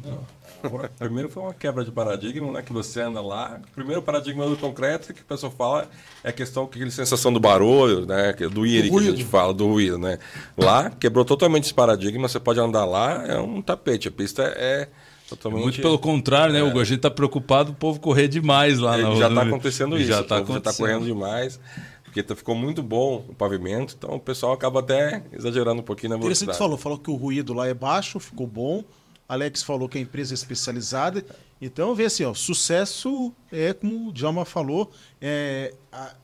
[0.98, 2.62] Primeiro foi uma quebra de paradigma, né?
[2.62, 3.60] Que você anda lá.
[3.74, 5.88] Primeiro paradigma do concreto que o pessoal fala
[6.24, 8.34] é a questão que aquela sensação do barulho, né?
[8.34, 10.20] Do IRI que a gente fala, do ruído, né?
[10.58, 12.28] Lá quebrou totalmente esse paradigma.
[12.28, 14.08] Você pode andar lá, é um tapete.
[14.08, 14.90] A pista é
[15.30, 15.64] Totalmente...
[15.64, 16.64] Muito pelo contrário, né, é.
[16.64, 16.80] Hugo?
[16.80, 20.08] A gente está preocupado o povo correr demais lá é, na Já está acontecendo isso.
[20.08, 21.60] Já está tá correndo demais.
[22.04, 26.12] Porque tá, ficou muito bom o pavimento, então o pessoal acaba até exagerando um pouquinho
[26.12, 26.44] na velocidade.
[26.44, 28.84] Interessante falou, falou que o ruído lá é baixo, ficou bom.
[29.28, 31.24] Alex falou que a empresa é especializada.
[31.62, 34.90] Então, vê assim, ó, sucesso é, como o Djalma falou,
[35.22, 35.74] é,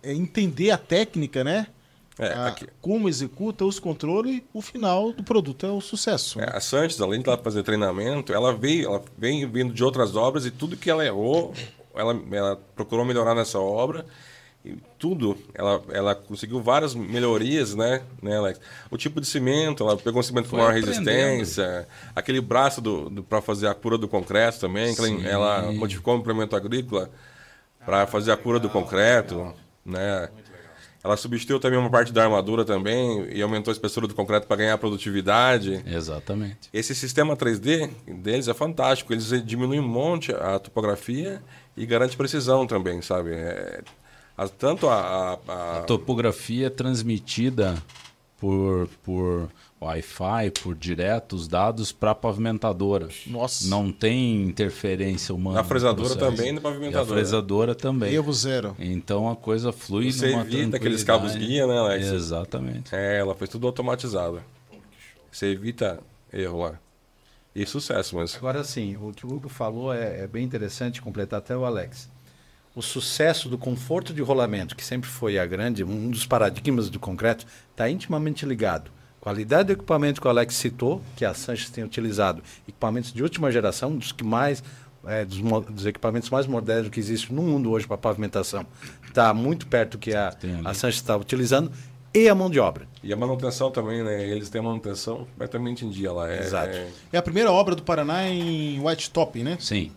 [0.02, 1.68] é entender a técnica, né?
[2.18, 6.40] É, a, como executa os controles, o final do produto é o sucesso.
[6.40, 10.16] É, a Santos, além de ela fazer treinamento, ela veio, ela vem vindo de outras
[10.16, 11.54] obras e tudo que ela errou,
[11.94, 14.06] ela, ela procurou melhorar nessa obra.
[14.64, 18.60] E tudo, ela, ela conseguiu várias melhorias, né, né, Alex?
[18.90, 23.24] O tipo de cimento, ela pegou um cimento com maior resistência, aquele braço do, do
[23.24, 27.12] para fazer a cura do concreto também, ela, ela modificou o implemento agrícola
[27.86, 29.54] para fazer a cura do concreto,
[29.86, 30.30] né?
[31.06, 34.58] Ela substituiu também uma parte da armadura também e aumentou a espessura do concreto para
[34.58, 35.84] ganhar produtividade.
[35.86, 36.68] Exatamente.
[36.74, 39.14] Esse sistema 3D deles é fantástico.
[39.14, 41.44] Eles diminuem um monte a topografia
[41.78, 43.34] e garante precisão também, sabe?
[43.36, 43.84] É,
[44.58, 45.78] tanto a, a, a...
[45.78, 47.76] a topografia é transmitida
[48.40, 49.48] por, por
[49.82, 53.10] Wi-Fi, por direto, os dados para a pavimentadora.
[53.28, 53.68] Nossa.
[53.68, 55.58] Não tem interferência humana.
[55.58, 57.04] Na fresadora também, na pavimentadora.
[57.04, 58.14] E a fresadora também.
[58.14, 58.76] Erro zero.
[58.80, 62.08] Então a coisa flui Você numa evita aqueles cabos guia, né, Alex?
[62.08, 62.96] Exatamente.
[62.96, 64.42] É, ela foi tudo automatizado.
[65.30, 66.00] Você evita
[66.32, 66.80] erro lá.
[67.54, 68.36] E sucesso, mas...
[68.36, 72.14] Agora sim, o que o Hugo falou é, é bem interessante, completar até o Alex
[72.76, 77.00] o sucesso do conforto de rolamento, que sempre foi a grande, um dos paradigmas do
[77.00, 78.92] concreto, está intimamente ligado
[79.26, 83.52] Qualidade do equipamento que o Alex citou, que a Sanches tem utilizado, equipamentos de última
[83.52, 84.64] geração, dos que mais
[85.04, 88.68] é, dos, dos, equipamentos mais modernos que existem no mundo hoje para pavimentação,
[89.08, 90.32] está muito perto do que a,
[90.64, 91.72] a Sanches está utilizando,
[92.14, 92.88] e a mão de obra.
[93.02, 94.30] E a manutenção também, né?
[94.30, 96.32] Eles têm manutenção completamente em dia lá.
[96.32, 96.76] É, Exato.
[96.76, 96.88] É...
[97.14, 99.58] é a primeira obra do Paraná em White Top, né?
[99.60, 99.92] Sim.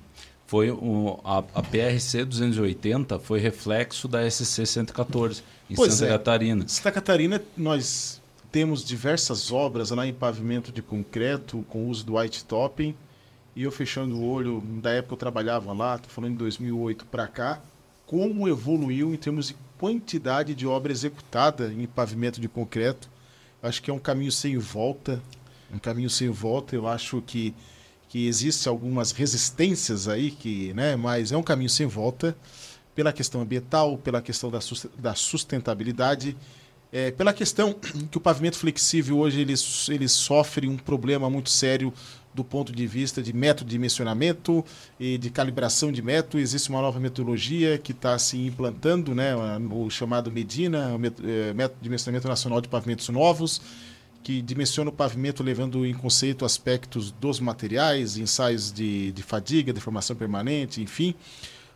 [0.46, 6.16] Foi o, a, a PRC 280 foi reflexo da SC 114 em pois Santa é.
[6.16, 6.64] Catarina.
[6.66, 8.17] Santa Catarina, nós
[8.50, 12.94] temos diversas obras lá em pavimento de concreto com uso do white topping.
[13.54, 17.26] E eu fechando o olho, da época eu trabalhava lá, estou falando de 2008 para
[17.26, 17.60] cá,
[18.06, 23.10] como evoluiu em termos de quantidade de obra executada em pavimento de concreto.
[23.62, 25.20] Acho que é um caminho sem volta,
[25.72, 26.76] um caminho sem volta.
[26.76, 27.54] Eu acho que
[28.08, 32.36] que existem algumas resistências aí, que, né, mas é um caminho sem volta
[32.94, 34.50] pela questão ambiental, pela questão
[34.98, 36.36] da sustentabilidade
[36.92, 37.74] é, pela questão
[38.10, 39.54] que o pavimento flexível hoje ele,
[39.88, 41.92] ele sofre um problema muito sério
[42.34, 44.64] do ponto de vista de método de dimensionamento
[44.98, 46.38] e de calibração de método.
[46.38, 49.34] Existe uma nova metodologia que está se implantando, né,
[49.70, 53.60] o chamado Medina, o Método de Dimensionamento Nacional de Pavimentos Novos,
[54.22, 60.14] que dimensiona o pavimento levando em conceito aspectos dos materiais, ensaios de, de fadiga, deformação
[60.14, 61.14] permanente, enfim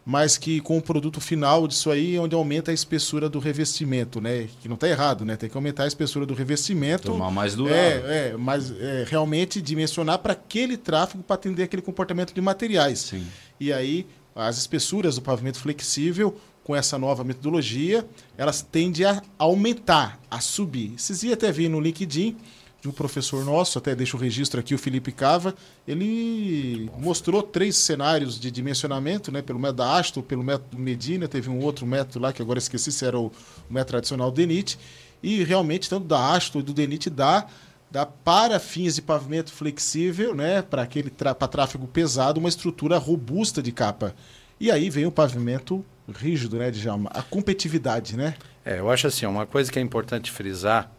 [0.04, 4.48] mas que com o produto final disso aí, onde aumenta a espessura do revestimento, né?
[4.60, 5.36] Que não está errado, né?
[5.36, 7.04] Tem que aumentar a espessura do revestimento.
[7.04, 8.06] Tomar mais durável.
[8.08, 12.98] É, é mas é, realmente dimensionar para aquele tráfego para atender aquele comportamento de materiais.
[12.98, 13.26] Sim.
[13.60, 18.04] E aí, as espessuras do pavimento flexível, com essa nova metodologia,
[18.36, 20.94] elas tendem a aumentar, a subir.
[20.96, 22.36] Vocês iam até ver no LinkedIn
[22.82, 25.54] de um professor nosso, até deixo o registro aqui, o Felipe Cava,
[25.86, 31.48] ele mostrou três cenários de dimensionamento, né, pelo método da Asto, pelo método Medina, teve
[31.48, 33.32] um outro método lá que agora esqueci se era o, o
[33.72, 34.76] método tradicional Denit,
[35.22, 37.46] e realmente tanto da Asto e do Denit dá
[37.88, 43.62] dá para fins de pavimento flexível, né, para aquele para tráfego pesado, uma estrutura robusta
[43.62, 44.14] de capa.
[44.58, 47.10] E aí vem o pavimento rígido, né, Djalma?
[47.12, 48.34] A competitividade, né?
[48.64, 50.90] É, eu acho assim, uma coisa que é importante frisar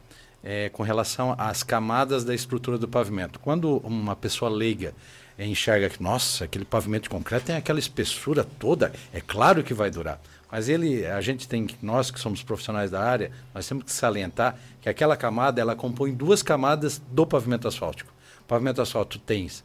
[0.43, 3.39] é com relação às camadas da estrutura do pavimento.
[3.39, 4.93] Quando uma pessoa leiga
[5.39, 9.89] enxerga que, nossa, aquele pavimento de concreto tem aquela espessura toda, é claro que vai
[9.89, 10.21] durar.
[10.51, 14.55] Mas ele, a gente tem, nós que somos profissionais da área, nós temos que salientar
[14.79, 18.13] que aquela camada, ela compõe duas camadas do pavimento asfáltico.
[18.41, 19.63] O pavimento asfáltico tens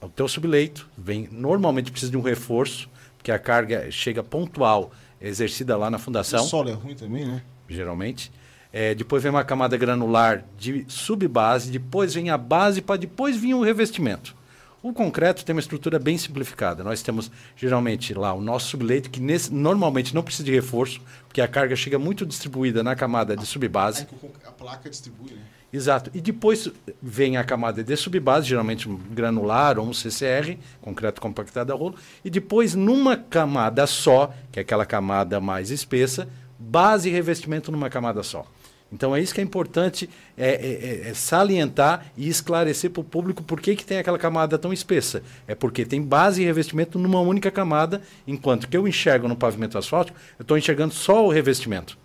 [0.00, 5.76] o teu subleito, vem, normalmente precisa de um reforço, porque a carga chega pontual, exercida
[5.76, 6.44] lá na fundação.
[6.44, 7.42] O solo é ruim também, né?
[7.68, 8.30] Geralmente.
[8.72, 13.54] É, depois vem uma camada granular de subbase, depois vem a base, para depois vir
[13.54, 14.34] o revestimento.
[14.82, 16.82] O concreto tem uma estrutura bem simplificada.
[16.82, 21.40] Nós temos geralmente lá o nosso subleito, que nesse, normalmente não precisa de reforço, porque
[21.40, 24.08] a carga chega muito distribuída na camada de subbase.
[24.44, 25.42] A placa distribui, né?
[25.72, 26.10] Exato.
[26.12, 26.68] E depois
[27.00, 31.94] vem a camada de subbase, geralmente um granular ou um CCR, concreto compactado a rolo,
[32.24, 37.88] e depois numa camada só, que é aquela camada mais espessa, base e revestimento numa
[37.88, 38.46] camada só.
[38.92, 43.04] Então é isso que é importante é, é, é, é salientar e esclarecer para o
[43.04, 45.22] público por que, que tem aquela camada tão espessa.
[45.48, 49.78] É porque tem base e revestimento numa única camada, enquanto que eu enxergo no pavimento
[49.78, 51.96] asfáltico, eu estou enxergando só o revestimento.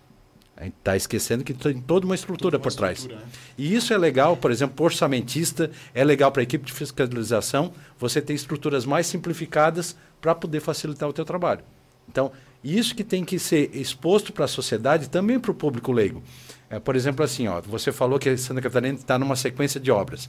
[0.56, 2.98] A gente está esquecendo que tem toda uma estrutura toda uma por trás.
[2.98, 3.30] Estrutura, né?
[3.56, 7.72] E isso é legal, por exemplo, para orçamentista, é legal para a equipe de fiscalização,
[7.96, 11.60] você ter estruturas mais simplificadas para poder facilitar o teu trabalho.
[12.08, 16.22] Então, isso que tem que ser exposto para a sociedade, também para o público leigo.
[16.70, 20.28] É, por exemplo, assim, ó, você falou que Santa Catarina está numa sequência de obras.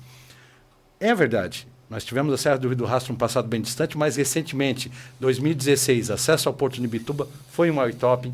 [0.99, 1.67] É verdade.
[1.89, 6.11] Nós tivemos a Serra do Rio do Rastro no passado bem distante, mas recentemente, 2016,
[6.11, 8.33] acesso ao Porto de Bituba foi um eye-topping.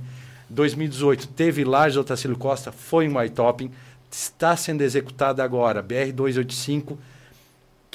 [0.50, 3.72] 2018 teve Lages Otacílio Costa, foi um eye-topping.
[4.12, 6.98] Está sendo executada agora BR-285,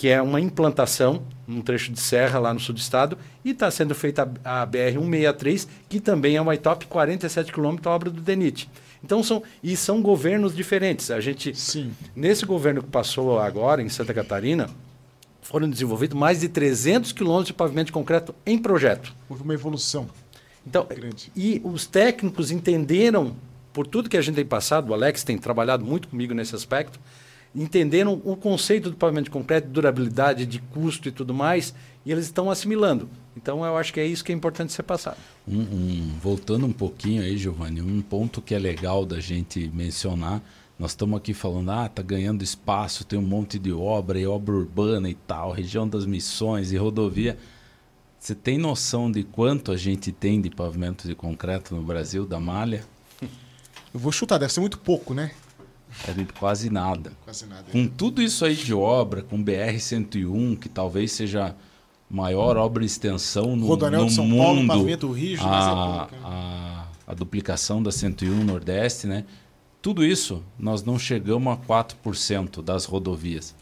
[0.01, 3.71] que é uma implantação num trecho de serra lá no sul do estado, e está
[3.71, 8.71] sendo feita a, a BR-163, que também é uma eye-top 47 km, obra do DENIT.
[9.05, 11.11] Então são e são governos diferentes.
[11.11, 11.93] A gente Sim.
[12.17, 14.71] nesse governo que passou agora em Santa Catarina
[15.43, 19.15] foram desenvolvidos mais de 300 quilômetros de pavimento de concreto em projeto.
[19.29, 20.09] Houve uma evolução.
[20.67, 21.31] Então, grande.
[21.37, 23.37] e os técnicos entenderam
[23.71, 26.99] por tudo que a gente tem passado, o Alex tem trabalhado muito comigo nesse aspecto,
[27.55, 32.13] entenderam o conceito do pavimento de concreto, de durabilidade, de custo e tudo mais, e
[32.13, 33.09] eles estão assimilando.
[33.37, 35.17] Então eu acho que é isso que é importante ser passado.
[35.47, 40.43] Um, um, voltando um pouquinho aí, Giovanni, um ponto que é legal da gente mencionar.
[40.79, 44.55] Nós estamos aqui falando, ah, tá ganhando espaço, tem um monte de obra e obra
[44.55, 47.37] urbana e tal, região das missões e rodovia.
[48.19, 52.39] Você tem noção de quanto a gente tem de pavimento de concreto no Brasil, da
[52.39, 52.85] malha?
[53.93, 55.33] Eu vou chutar, deve ser muito pouco, né?
[56.07, 57.13] É de quase nada.
[57.25, 57.65] Quase nada.
[57.71, 61.55] Com tudo isso aí de obra, com BR-101, que talvez seja
[62.11, 64.45] maior obra de extensão no, Rodoanel no de São mundo.
[64.45, 66.21] Paulo, pavimento rígido, a, é pouco, né?
[66.25, 69.25] a, a duplicação da 101 Nordeste, né?
[69.81, 73.55] Tudo isso, nós não chegamos a 4% das rodovias.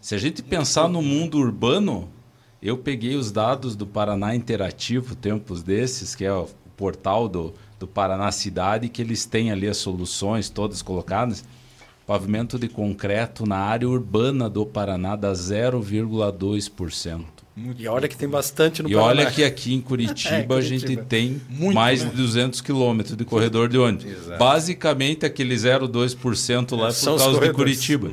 [0.00, 2.08] Se a gente pensar no mundo urbano,
[2.62, 7.86] eu peguei os dados do Paraná Interativo, tempos desses, que é o portal do, do
[7.86, 11.44] Paraná Cidade, que eles têm ali as soluções todas colocadas.
[12.06, 17.24] Pavimento de concreto na área urbana do Paraná dá 0,2%.
[17.56, 19.10] Muito e olha que tem bastante no E Paraná.
[19.22, 20.62] olha que aqui em Curitiba, É, a Curitiba.
[20.62, 22.10] gente tem Muito, mais né?
[22.10, 24.06] de 200 quilômetros de corredor de ônibus.
[24.06, 24.38] Exato.
[24.40, 27.52] Basicamente, aquele 0,2% lá é por causa de.
[27.52, 28.10] Curitiba.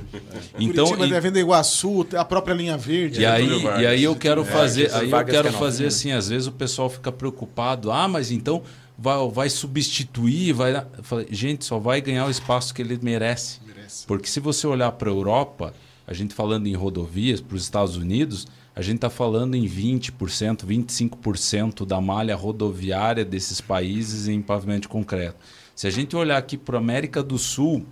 [0.59, 3.19] Então, Curitiba e- devendo Iguaçu, a própria linha verde.
[3.21, 3.81] e aí, Getúlio Vargas.
[3.81, 6.87] e aí eu quero Getúlio fazer, aí eu quero fazer assim, às vezes o pessoal
[6.87, 8.61] fica preocupado, ah, mas então
[9.01, 12.99] vai, vai substituir, vai, dar-" eu falei, gente, só vai ganhar o espaço que ele
[13.01, 13.59] merece.
[13.65, 14.05] Merece.
[14.05, 15.73] Porque se você olhar para a Europa,
[16.05, 20.65] a gente falando em rodovias, para os Estados Unidos, a gente está falando em 20%,
[20.65, 25.37] 25% da malha rodoviária desses países em pavimento de concreto.
[25.75, 27.85] Se a gente olhar aqui para a América do Sul,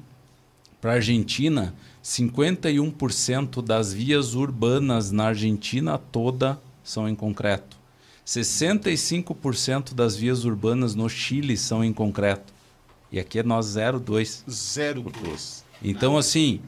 [0.79, 7.78] para a Argentina, 51% das vias urbanas na Argentina toda são em concreto.
[8.29, 12.53] 65% das vias urbanas no Chile são em concreto.
[13.11, 14.43] E aqui é nós 0,2.
[14.47, 15.63] 0,2.
[15.83, 16.61] Então, assim,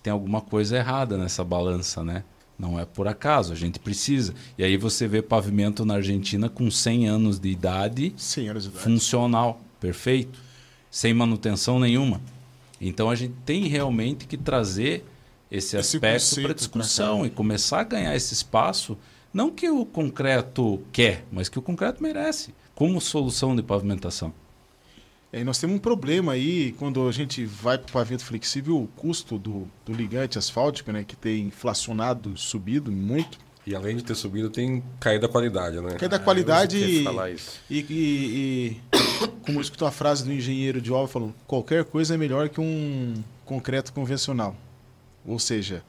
[0.00, 2.22] tem alguma coisa errada nessa balança, né?
[2.56, 4.32] Não é por acaso, a gente precisa.
[4.56, 8.84] E aí você vê pavimento na Argentina com 100 anos de idade, Senhoras de idade.
[8.84, 10.38] funcional, perfeito,
[10.88, 12.20] sem manutenção nenhuma.
[12.80, 15.04] Então a gente tem realmente que trazer
[15.50, 18.96] esse, Esse aspecto para discussão e começar a ganhar esse espaço,
[19.32, 24.32] não que o concreto quer, mas que o concreto merece, como solução de pavimentação.
[25.32, 28.76] É, e nós temos um problema aí, quando a gente vai para o pavimento flexível,
[28.82, 33.38] o custo do, do ligante asfáltico, né, que tem inflacionado, subido muito.
[33.66, 35.94] E além de ter subido, tem caído a qualidade, né?
[35.94, 36.84] Caído a qualidade eu
[37.70, 42.14] e, e, e, e como escutou a frase do engenheiro de obra falando, qualquer coisa
[42.14, 43.14] é melhor que um
[43.44, 44.56] concreto convencional.
[45.24, 45.84] Ou seja,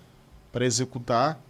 [0.51, 1.41] para executar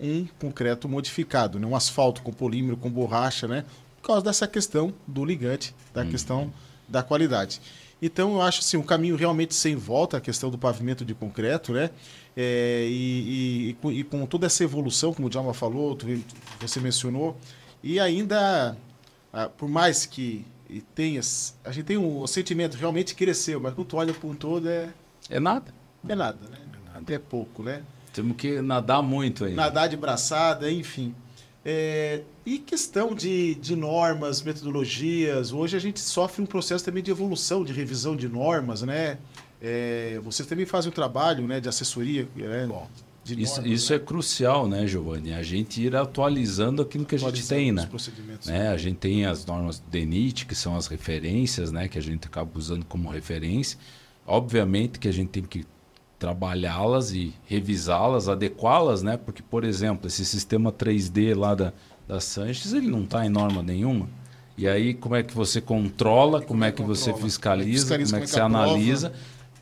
[0.00, 1.66] um concreto modificado, né?
[1.66, 3.64] um asfalto com polímero, com borracha, né?
[4.00, 6.52] por causa dessa questão do ligante, da questão
[6.88, 7.60] da qualidade.
[8.00, 11.72] Então, eu acho assim, um caminho realmente sem volta, a questão do pavimento de concreto,
[11.72, 11.90] né?
[12.36, 15.96] É, e, e- e com- toda essa evolução, como o Djalma falou,
[16.60, 17.36] você mencionou,
[17.82, 18.76] e ainda,
[19.32, 20.44] ah, por mais que
[20.94, 21.20] tenha,
[21.64, 24.68] a gente tem um, o sentimento realmente cresceu, mas quando tu olha para um todo
[24.68, 24.90] é,
[25.30, 25.72] É nada.
[26.06, 26.58] é nada, né?
[27.08, 27.82] É pouco, né?
[28.16, 29.54] Temos que nadar muito aí.
[29.54, 31.14] nadar de braçada, enfim.
[31.62, 37.10] É, e questão de, de normas, metodologias, hoje a gente sofre um processo também de
[37.10, 39.18] evolução, de revisão de normas, né?
[39.60, 42.66] É, vocês também fazem um trabalho né, de assessoria, né?
[43.22, 43.96] de Isso, normas, isso né?
[43.96, 45.34] é crucial, né, Giovanni?
[45.34, 47.88] A gente ir atualizando aquilo que a gente Atualizando tem, né?
[48.46, 48.68] né?
[48.68, 51.86] A gente tem as normas do DENIT, que são as referências, né?
[51.86, 53.78] Que a gente acaba usando como referência.
[54.26, 55.66] Obviamente que a gente tem que
[56.18, 59.16] trabalhá-las e revisá-las, adequá-las, né?
[59.16, 61.72] Porque, por exemplo, esse sistema 3D lá da,
[62.08, 64.08] da Sanches, ele não está em norma nenhuma.
[64.56, 68.26] E aí, como é que você controla, como é que você fiscaliza, Fiscaliza, como é
[68.26, 68.72] que como é você aprova?
[68.72, 69.12] analisa?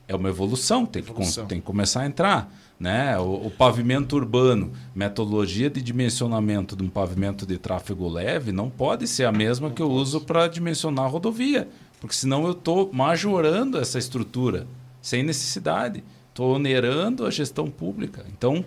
[0.07, 1.47] É uma evolução, tem, Que, Evolução.
[1.47, 2.53] tem que começar a entrar.
[2.79, 3.19] Né?
[3.19, 9.07] O, o pavimento urbano, metodologia de dimensionamento de um pavimento de tráfego leve não pode
[9.09, 11.69] ser a mesma que eu uso para dimensionar a rodovia,
[12.01, 14.67] porque senão eu estou majorando essa estrutura
[15.01, 16.05] sem necessidade,
[16.35, 18.27] estou onerando a gestão pública.
[18.37, 18.65] Então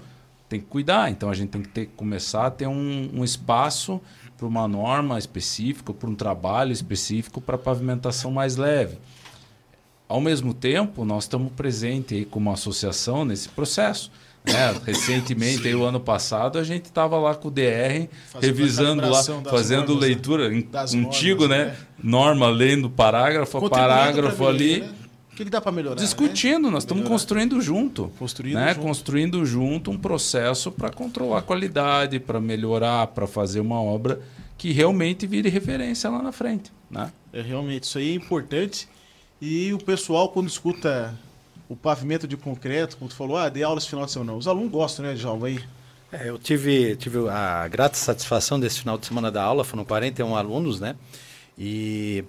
[0.47, 1.11] tem que cuidar.
[1.11, 4.01] Então a gente tem que ter, começar a ter um, um espaço
[4.37, 8.97] para uma norma específica, para um trabalho específico para pavimentação mais leve.
[10.07, 14.09] Ao mesmo tempo, nós estamos presentes como associação nesse processo.
[14.45, 14.73] né?
[14.85, 19.21] Recentemente, aí, o ano passado, a gente estava lá com o DR, Fazendo revisando lá,
[19.21, 20.07] fazendo normas, né?
[20.07, 21.65] leitura, antigo, normas, né?
[21.65, 21.77] né?
[22.01, 24.79] Norma lendo parágrafo a parágrafo ali.
[24.79, 24.96] né?
[25.37, 25.97] O que, que dá para melhorar?
[25.97, 26.01] né?
[26.01, 27.13] Discutindo, nós estamos Melhorar.
[27.13, 28.11] construindo junto.
[28.17, 28.73] Construindo né?
[28.73, 28.81] junto.
[28.81, 34.19] Construindo junto um processo para controlar a qualidade, para melhorar, para fazer uma obra
[34.57, 36.71] que realmente vire referência lá na frente.
[36.89, 37.11] Né?
[37.31, 38.89] É realmente, isso aí é importante.
[39.39, 41.13] E o pessoal, quando escuta
[41.69, 44.33] o pavimento de concreto, como tu falou, ah, dei aula esse final de semana.
[44.33, 45.45] Os alunos gostam, né, Djalma?
[45.45, 45.59] Aí.
[46.11, 50.35] É, eu tive, tive a grata satisfação desse final de semana da aula, foram 41
[50.35, 50.95] alunos, né?
[51.55, 52.23] E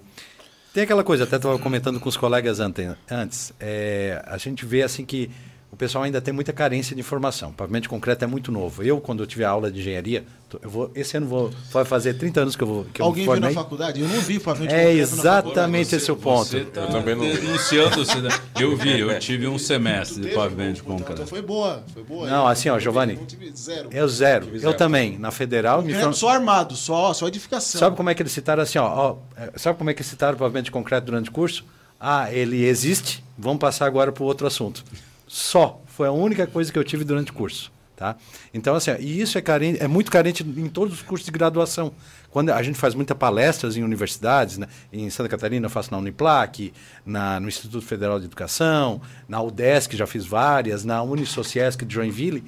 [0.73, 4.83] tem aquela coisa, até estava comentando com os colegas ante- antes, é, a gente vê
[4.83, 5.29] assim que
[5.71, 7.49] o pessoal ainda tem muita carência de informação.
[7.49, 8.81] O pavimento de concreto é muito novo.
[8.83, 10.23] Eu, quando eu tive a aula de engenharia,
[10.63, 13.27] eu vou, esse ano vou, vai fazer 30 anos que eu vou que eu Alguém
[13.27, 14.01] me viu na faculdade?
[14.01, 15.45] Eu não vi pavimento É de concreto na faculdade.
[15.51, 16.45] exatamente esse o ponto.
[16.49, 18.29] Você tá Eu também não- denunciando-se, né?
[18.59, 21.29] Eu vi, eu tive um semestre de pavimento de Então, Então concreto.
[21.29, 22.27] foi boa, foi boa.
[22.27, 23.89] Não, Eu assim, ó, Giovanni, eu tive Zero.
[23.91, 24.47] Eu zero.
[24.51, 24.73] Eu zero.
[24.73, 25.83] também, na federal.
[25.83, 26.13] Me Concreto form...
[26.15, 27.77] Só armado, só, só edificação.
[27.79, 30.33] Sabe como é que eles citaram assim, ó, ó, é, sabe como é que citaram
[30.35, 31.63] o pavimento de concreto durante o curso?
[31.99, 34.83] Ah, ele existe, vamos passar agora para o outro assunto.
[35.29, 37.71] Só, foi a única coisa que eu tive durante o curso.
[37.95, 38.15] Tá?
[38.53, 41.91] Então, assim, e isso é, carente, é muito carente em todos os cursos de graduação.
[42.31, 44.67] Quando a gente faz muitas palestras em universidades, né?
[44.91, 46.73] em Santa Catarina eu faço na Uniplac,
[47.05, 52.43] na, no Instituto Federal de Educação, na UDESC já fiz várias, na Unisociesc de Joinville,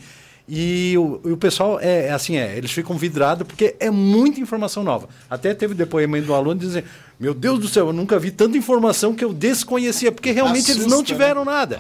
[0.48, 4.40] e o, e o pessoal é, é assim, é, eles ficam vidrados porque é muita
[4.40, 5.08] informação nova.
[5.30, 6.86] Até teve depoimento do aluno dizendo:
[7.20, 10.86] Meu Deus do céu, eu nunca vi tanta informação que eu desconhecia, porque realmente eles
[10.86, 11.52] não Assusta, tiveram né?
[11.52, 11.80] nada.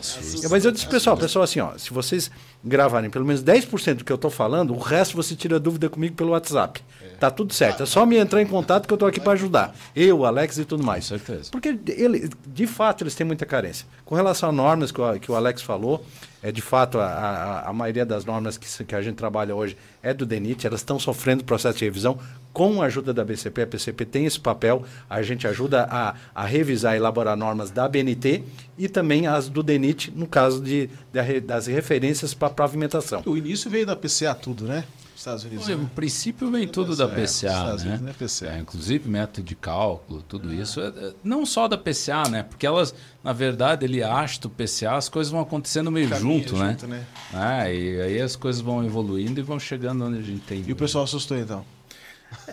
[0.49, 2.32] Mas eu disse, pessoal, pessoal, assim, ó, se vocês
[2.64, 6.16] gravarem pelo menos 10% do que eu estou falando, o resto você tira dúvida comigo
[6.16, 6.82] pelo WhatsApp.
[7.20, 7.84] Tá tudo certo.
[7.84, 9.76] É só me entrar em contato que eu estou aqui para ajudar.
[9.95, 11.03] Eu, Alex e tudo mais.
[11.07, 11.51] Com certeza.
[11.51, 13.86] Porque ele, de fato eles têm muita carência.
[14.03, 16.03] Com relação a normas que o, que o Alex falou,
[16.44, 19.78] é de fato a, a, a maioria das normas que, que a gente trabalha hoje
[20.02, 22.18] é do DENIT, elas estão sofrendo processo de revisão
[22.52, 23.62] com a ajuda da BCP.
[23.62, 27.88] A BCP tem esse papel, a gente ajuda a, a revisar e elaborar normas da
[27.88, 28.44] BNT
[28.78, 33.22] e também as do DENIT, no caso de, da re- das referências para pavimentação.
[33.26, 34.84] O início veio da PCA tudo, né?
[35.22, 35.65] Estados Unidos.
[35.65, 35.84] Olha, né?
[35.84, 37.72] no princípio vem tudo da É, PCA, né?
[37.74, 38.55] Unidos, né, PCA.
[38.55, 40.82] É, inclusive método de cálculo, tudo isso.
[40.82, 42.43] É, é, não só da PCA, né?
[42.43, 42.93] Porque elas,
[43.24, 46.72] na verdade, ele acha o PCA, as coisas vão acontecendo meio junto, né?
[46.72, 47.05] junto, né?
[47.34, 50.63] É, e aí as coisas vão evoluindo e vão chegando onde a gente tem.
[50.67, 51.63] E o pessoal assustou então.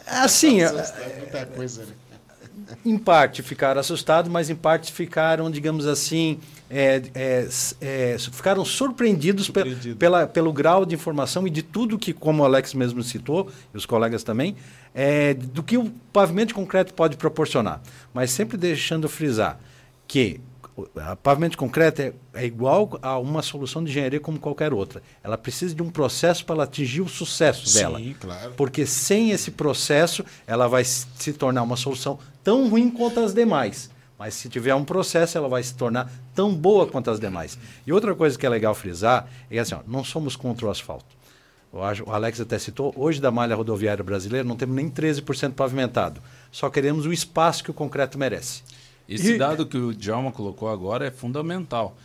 [0.07, 1.93] Assim, Assustou, é muita coisa, né?
[2.85, 6.39] Em parte ficaram assustados, mas em parte ficaram, digamos assim,
[6.71, 7.49] é, é,
[7.81, 9.95] é, ficaram surpreendidos Surpreendido.
[9.95, 13.51] pe- pela, pelo grau de informação e de tudo que, como o Alex mesmo citou,
[13.73, 14.55] e os colegas também,
[14.95, 17.81] é, do que o pavimento concreto pode proporcionar.
[18.13, 19.59] Mas sempre deixando frisar
[20.07, 20.41] que
[20.97, 25.03] a pavimento de concreto é, é igual a uma solução de engenharia como qualquer outra.
[25.23, 27.99] Ela precisa de um processo para atingir o sucesso dela.
[27.99, 28.53] Sim, claro.
[28.57, 33.91] Porque sem esse processo, ela vai se tornar uma solução tão ruim quanto as demais.
[34.19, 37.57] Mas se tiver um processo, ela vai se tornar tão boa quanto as demais.
[37.87, 41.17] E outra coisa que é legal frisar é assim, ó, não somos contra o asfalto.
[41.71, 46.21] O Alex até citou, hoje da malha rodoviária brasileira não temos nem 13% pavimentado.
[46.51, 48.63] Só queremos o espaço que o concreto merece.
[49.09, 51.97] Esse E- dado que o Djalma colocou agora é fundamental.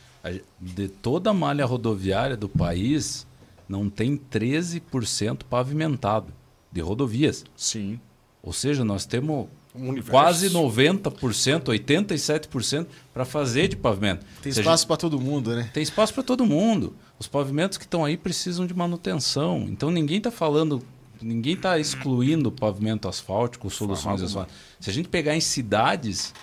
[0.60, 3.28] De toda a malha rodoviária do país,
[3.68, 6.28] não tem 13% pavimentado
[6.72, 7.44] de rodovias.
[7.58, 8.00] Sim.
[8.42, 14.26] Ou seja, nós temos Um quase 90%, 87% para fazer de pavimento.
[14.42, 15.70] Tem espaço para todo mundo, né?
[15.74, 16.96] tem espaço para todo mundo.
[17.20, 19.66] Os pavimentos que estão aí precisam de manutenção.
[19.68, 20.82] Então ninguém está falando,
[21.22, 24.56] ninguém está excluindo o pavimento asfáltico, soluções asfálticas.
[24.80, 26.34] Se a gente pegar em cidades,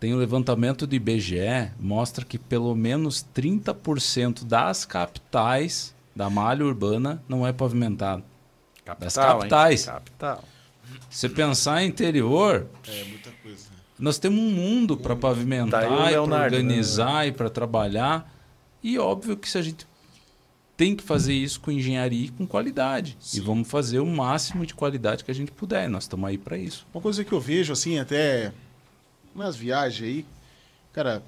[0.00, 7.22] tem o levantamento do IBGE, mostra que pelo menos 30% das capitais da malha urbana
[7.28, 8.22] não é pavimentado.
[8.98, 9.22] Das hein?
[9.22, 9.84] capitais.
[9.86, 10.44] Capital.
[11.10, 13.66] Se você pensar em interior, É muita coisa.
[13.98, 16.44] nós temos um mundo para pavimentar, Tá o e para né?
[16.44, 18.32] organizar e para trabalhar.
[18.82, 19.86] E óbvio que se a gente
[20.76, 23.18] tem que fazer isso com engenharia e com qualidade.
[23.34, 25.86] E vamos fazer o máximo de qualidade que a gente puder.
[25.86, 26.86] E nós estamos aí para isso.
[26.94, 28.52] Uma coisa que eu vejo, assim, até
[29.38, 30.26] nas viagens aí,
[30.92, 31.22] cara,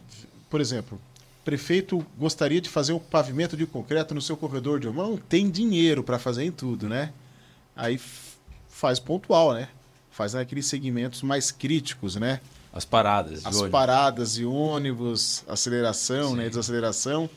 [0.49, 1.01] por exemplo,
[1.45, 5.51] prefeito gostaria de fazer um pavimento de concreto no seu corredor de obra, não tem
[5.51, 7.13] dinheiro para fazer em tudo, né?
[7.75, 8.01] Aí
[8.69, 9.69] faz pontual, né?
[10.11, 12.41] Faz naqueles segmentos mais críticos, né?
[12.73, 13.43] As paradas.
[13.43, 13.71] de As ônibus.
[13.71, 16.49] paradas de ônibus, aceleração, né?
[16.49, 17.29] Desaceleração.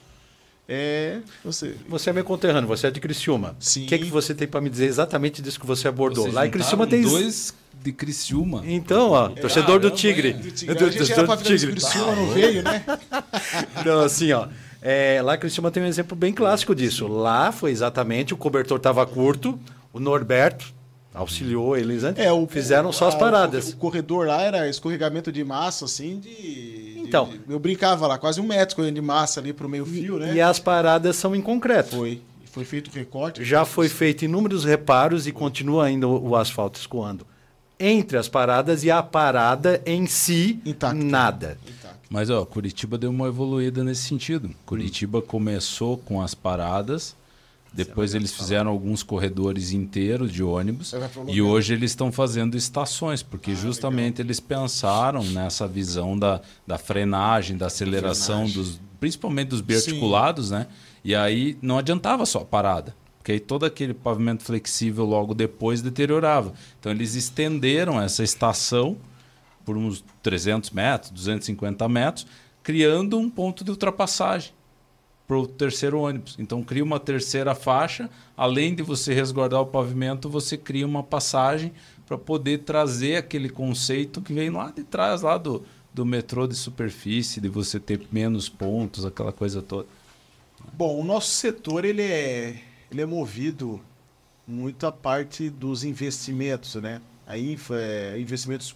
[0.68, 1.20] É.
[1.44, 1.76] Você.
[1.88, 3.56] Você é meu conterrâneo, você é de Criciúma.
[3.60, 3.86] Sim.
[3.86, 6.24] O que, é que você tem para me dizer exatamente disso que você abordou?
[6.26, 7.02] Vocês Lá em Criciúma tem.
[7.02, 8.62] dois de Criciúma.
[8.66, 10.34] Então, ó, torcedor do Caramba, Tigre.
[10.34, 10.76] Do Do- Tigre.
[10.86, 11.72] A gente era do pra virar Tigre.
[11.72, 12.84] Criciúma, não veio, né?
[13.80, 14.48] Então, assim, ó.
[14.82, 17.08] É, lá Criciúma tem um exemplo bem clássico disso.
[17.08, 19.58] Lá foi exatamente, o cobertor estava curto,
[19.94, 20.74] o Norberto
[21.14, 23.70] auxiliou eles antes, É, o, fizeram só as paradas.
[23.74, 26.96] O, corredor lá era escorregamento de massa, assim, de.
[26.98, 27.30] Então.
[27.30, 30.34] de- eu brincava lá, quase um metro de massa ali pro meio fio, né?
[30.34, 31.96] E as paradas são em concreto.
[31.96, 32.22] Foi.
[32.52, 33.44] Foi feito o recorte.
[33.44, 37.26] Já foi feito inúmeros reparos e continua ainda o, o asfalto escoando.
[37.86, 41.04] Entre as paradas e a parada em si, Intacta.
[41.04, 41.58] nada.
[41.68, 42.00] Intacto.
[42.10, 44.52] Mas ó, Curitiba deu uma evoluída nesse sentido.
[44.66, 47.14] Curitiba começou com as paradas,
[47.74, 50.94] depois eles fizeram alguns corredores inteiros de ônibus
[51.28, 57.58] e hoje eles estão fazendo estações, porque justamente eles pensaram nessa visão da, da frenagem,
[57.58, 60.68] da aceleração, dos, principalmente dos biarticulados, né?
[61.04, 62.96] E aí não adiantava só a parada.
[63.24, 66.54] Porque aí todo aquele pavimento flexível logo depois deteriorava.
[66.78, 68.98] Então eles estenderam essa estação
[69.64, 72.28] por uns 300 metros, 250 metros,
[72.62, 74.52] criando um ponto de ultrapassagem
[75.26, 76.36] para o terceiro ônibus.
[76.38, 81.72] Então cria uma terceira faixa, além de você resguardar o pavimento, você cria uma passagem
[82.06, 85.64] para poder trazer aquele conceito que vem lá de trás, lá do,
[85.94, 89.88] do metrô de superfície, de você ter menos pontos, aquela coisa toda.
[90.74, 92.62] Bom, o nosso setor ele é,
[92.94, 93.82] ele é movido
[94.48, 97.02] muito à parte dos investimentos, né?
[97.26, 98.76] Aí é, investimentos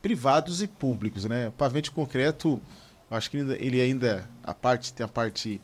[0.00, 1.52] privados e públicos, né?
[1.58, 2.60] Pavimento de concreto,
[3.10, 5.60] eu acho que ainda- ele ainda a parte tem a parte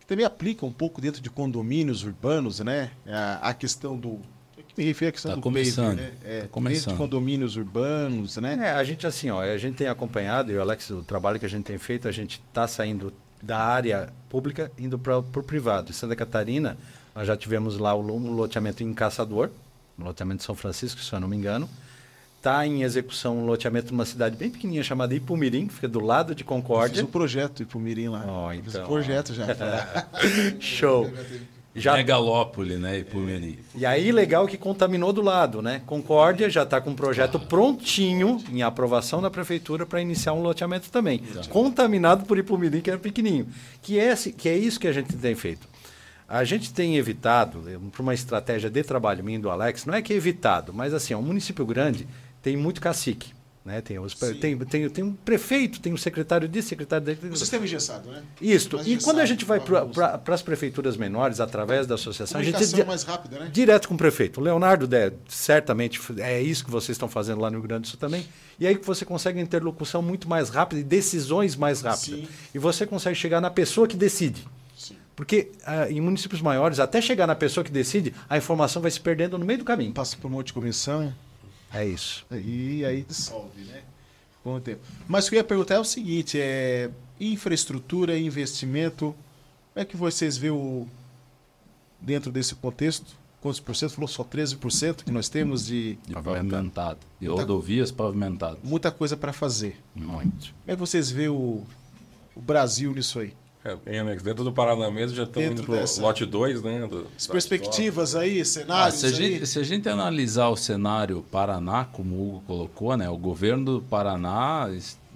[0.00, 2.90] que também aplica um pouco dentro de condomínios urbanos, né?
[3.06, 4.20] A, a questão do
[4.68, 6.12] que me refiro à questão Tá do começando, né?
[6.24, 6.92] É, tá começando.
[6.92, 8.56] de condomínios urbanos, né?
[8.62, 11.46] É, a gente assim, ó, a gente tem acompanhado, e o Alex, o trabalho que
[11.46, 13.12] a gente tem feito, a gente está saindo
[13.42, 15.90] da área pública indo para o privado.
[15.90, 16.76] Em Santa Catarina,
[17.16, 19.48] nós já tivemos lá um loteamento em Caçador,
[19.96, 21.66] no loteamento de São Francisco, se eu não me engano.
[22.36, 26.34] Está em execução um loteamento numa cidade bem pequenininha chamada Ipumirim, que fica do lado
[26.34, 27.02] de Fiz Concórdia.
[27.02, 28.22] um projeto para o Mirim lá.
[28.62, 29.46] Fiz então, um projeto já.
[30.60, 31.10] Show.
[31.74, 33.00] Já Megalópole, né?
[33.00, 33.58] Ipumeri.
[33.74, 35.82] E aí, legal que contaminou do lado, né?
[35.84, 40.90] Concórdia já está com um projeto prontinho, em aprovação da prefeitura, para iniciar um loteamento
[40.90, 41.20] também.
[41.50, 43.48] Contaminado por Ipumirim, que era pequenininho.
[43.82, 45.68] Que é, esse- que é isso que a gente tem feito.
[46.28, 47.62] A gente tem evitado,
[47.92, 51.14] por uma estratégia de trabalho minha do Alex, não é que é evitado, mas assim,
[51.14, 52.06] ó, um município grande
[52.42, 53.36] tem muito cacique.
[53.66, 53.80] Né?
[53.80, 57.32] Tem, os, tem, tem, tem um prefeito, tem um secretário disso, secretário daquilo.
[57.32, 58.22] O sistema engessado, né?
[58.40, 58.68] Isso.
[58.86, 63.02] E quando a gente vai para as prefeituras menores, através da associação, a gente mais
[63.02, 63.50] rápida, né?
[63.52, 64.40] direto com o prefeito.
[64.40, 67.88] O Leonardo, né, certamente é isso que vocês estão fazendo lá no Rio Grande do
[67.88, 68.28] Sul também.
[68.60, 72.20] E aí que você consegue interlocução muito mais rápida e decisões mais rápidas.
[72.20, 72.28] Sim.
[72.54, 74.46] E você consegue chegar na pessoa que decide.
[75.16, 79.00] Porque ah, em municípios maiores, até chegar na pessoa que decide, a informação vai se
[79.00, 79.92] perdendo no meio do caminho.
[79.92, 81.12] Passa por um monte de comissão
[81.72, 82.26] É isso.
[82.30, 83.82] e aí dissolve, né?
[84.44, 84.80] Com o tempo.
[85.08, 89.14] Mas o que eu ia perguntar é o seguinte: é infraestrutura, investimento.
[89.72, 90.86] Como é que vocês vê o
[92.00, 93.16] dentro desse contexto?
[93.40, 93.92] Quantos por cento?
[93.92, 96.98] Falou só 13% que nós temos de De pavimentado.
[97.20, 98.58] De rodovias pavimentadas.
[98.62, 99.78] muita coisa para fazer.
[99.94, 100.46] Muito.
[100.48, 101.62] Como é que vocês vê o,
[102.34, 103.32] o Brasil nisso aí?
[103.66, 106.86] É, bem, Alex, dentro do Paraná mesmo já estamos indo pro dessa- lote 2, né?
[106.86, 109.14] do- As perspectivas aí, Ah, cenários se, a aí?
[109.14, 113.64] gente, se a gente analisar o cenário Paraná, como o Hugo colocou, né, o governo
[113.64, 114.70] do Paraná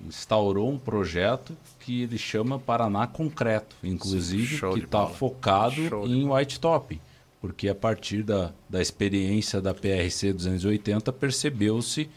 [0.04, 6.28] instaurou um projeto que ele chama Paraná Concreto, inclusive Show que está focado Show em
[6.28, 7.00] White Top,
[7.40, 12.08] porque a partir da, da experiência da PRC 280 percebeu-se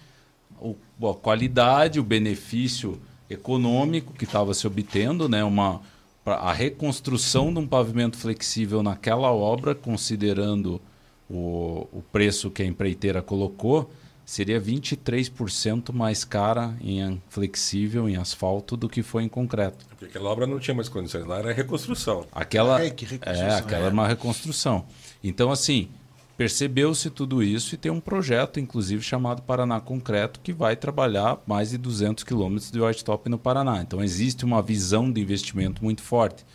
[0.60, 0.76] o-
[1.08, 5.82] a qualidade, o benefício econômico que estava se obtendo, né, uma
[6.26, 10.82] a reconstrução de um pavimento flexível naquela obra, considerando
[11.30, 13.92] o, o preço que a empreiteira colocou,
[14.26, 19.86] seria 23% mais cara em flexível, em asfalto, do que foi em concreto.
[19.90, 22.26] Porque aquela obra não tinha mais condições, lá era reconstrução.
[22.32, 23.88] Aquela, Ai, que reconstrução, é, aquela é.
[23.88, 24.86] é uma reconstrução.
[25.24, 25.90] Então, assim,
[26.44, 31.70] percebeu-se tudo isso e tem um projeto, inclusive, chamado Paraná Concreto, que vai trabalhar mais
[31.70, 33.82] de 200 quilômetros de white top no Paraná.
[33.82, 36.46] Então, existe uma visão de investimento muito forte.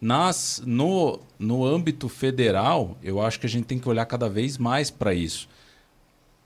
[0.00, 4.56] Nas, no, no âmbito federal, eu acho que a gente tem que olhar cada vez
[4.56, 5.46] mais para isso.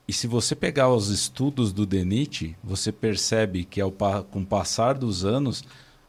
[0.05, 3.93] E se você pegar os estudos do DENIT, você percebe que ao,
[4.29, 5.63] com o passar dos anos,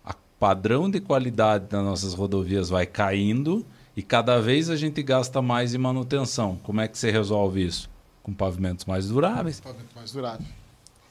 [0.04, 3.64] o padrão de qualidade das nossas rodovias vai caindo
[4.00, 6.58] e cada vez a gente gasta mais em manutenção.
[6.62, 7.90] Como é que você resolve isso?
[8.22, 9.60] Com pavimentos mais duráveis.
[9.60, 10.46] Pavimento mais durável.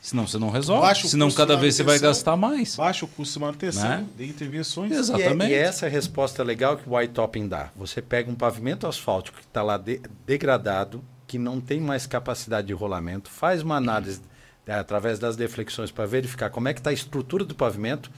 [0.01, 0.81] Senão você não resolve.
[0.87, 2.75] Baixa o Senão cada vez você vai gastar mais.
[2.75, 4.05] Baixa o custo de manutenção, Né?
[4.17, 4.91] de intervenções.
[4.91, 5.19] Exato.
[5.19, 5.51] E, é- Exatamente.
[5.51, 7.69] e essa é a resposta legal que o white topping dá.
[7.75, 12.67] Você pega um pavimento asfáltico que está lá de- degradado, que não tem mais capacidade
[12.67, 14.21] de rolamento, faz uma análise
[14.65, 18.09] né, através das deflexões para verificar como é que está a estrutura do pavimento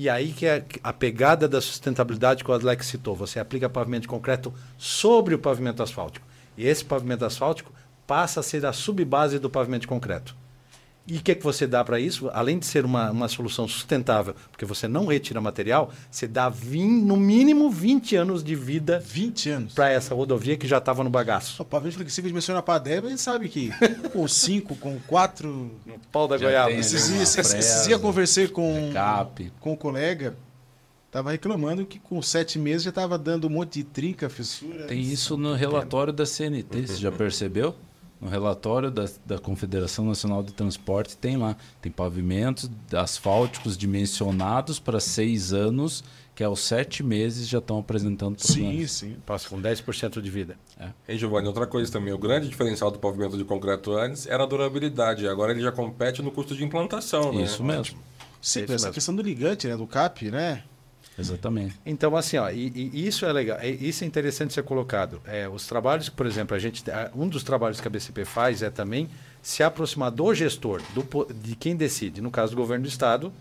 [0.00, 3.14] e aí que é a pegada da sustentabilidade que o Alex citou.
[3.14, 6.26] Você aplica pavimento de concreto sobre o pavimento asfáltico.
[6.56, 7.70] E esse pavimento asfáltico
[8.06, 10.34] passa a ser a subbase do pavimento de concreto.
[11.10, 12.30] E o que, que você dá para isso?
[12.32, 17.02] Além de ser uma, uma solução sustentável, porque você não retira material, você dá vin-
[17.02, 19.74] no mínimo 20 anos de vida 20 anos.
[19.74, 21.60] para essa rodovia que já estava no bagaço.
[21.60, 23.70] O pavimento flexível menciona para Débora, a gente sabe que
[24.12, 25.48] com 5, com 4.
[25.84, 26.68] No pau da Já goiaba.
[26.70, 29.52] tem Esses dias eu conversei com, Cap.
[29.58, 30.36] com um colega,
[31.10, 34.84] tava reclamando que com 7 meses já tava dando um monte de trinca, fissura.
[34.84, 37.74] Tem isso no relatório da CNT, você já percebeu?
[38.20, 41.56] No relatório da, da Confederação Nacional de Transporte tem lá.
[41.80, 46.04] Tem pavimentos asfálticos dimensionados para seis anos,
[46.34, 48.90] que aos sete meses já estão apresentando Sim, problemas.
[48.92, 49.16] sim.
[49.24, 50.56] Passa com 10% de vida.
[51.08, 54.46] E Giovanni, outra coisa também, o grande diferencial do pavimento de concreto antes era a
[54.46, 57.42] durabilidade, agora ele já compete no custo de implantação, né?
[57.44, 57.98] Isso mesmo.
[58.42, 58.92] Sim, É isso essa mesmo.
[58.94, 59.76] questão do ligante, né?
[59.76, 60.62] Do CAP, né?
[61.18, 61.74] Exatamente.
[61.84, 65.20] Então, assim, ó, e, e isso é legal, e isso é interessante ser colocado.
[65.26, 66.82] É, os trabalhos, por exemplo, a gente,
[67.14, 69.08] um dos trabalhos que a BCP faz é também
[69.42, 73.32] se aproximar do gestor, do, de quem decide, no caso do governo do estado,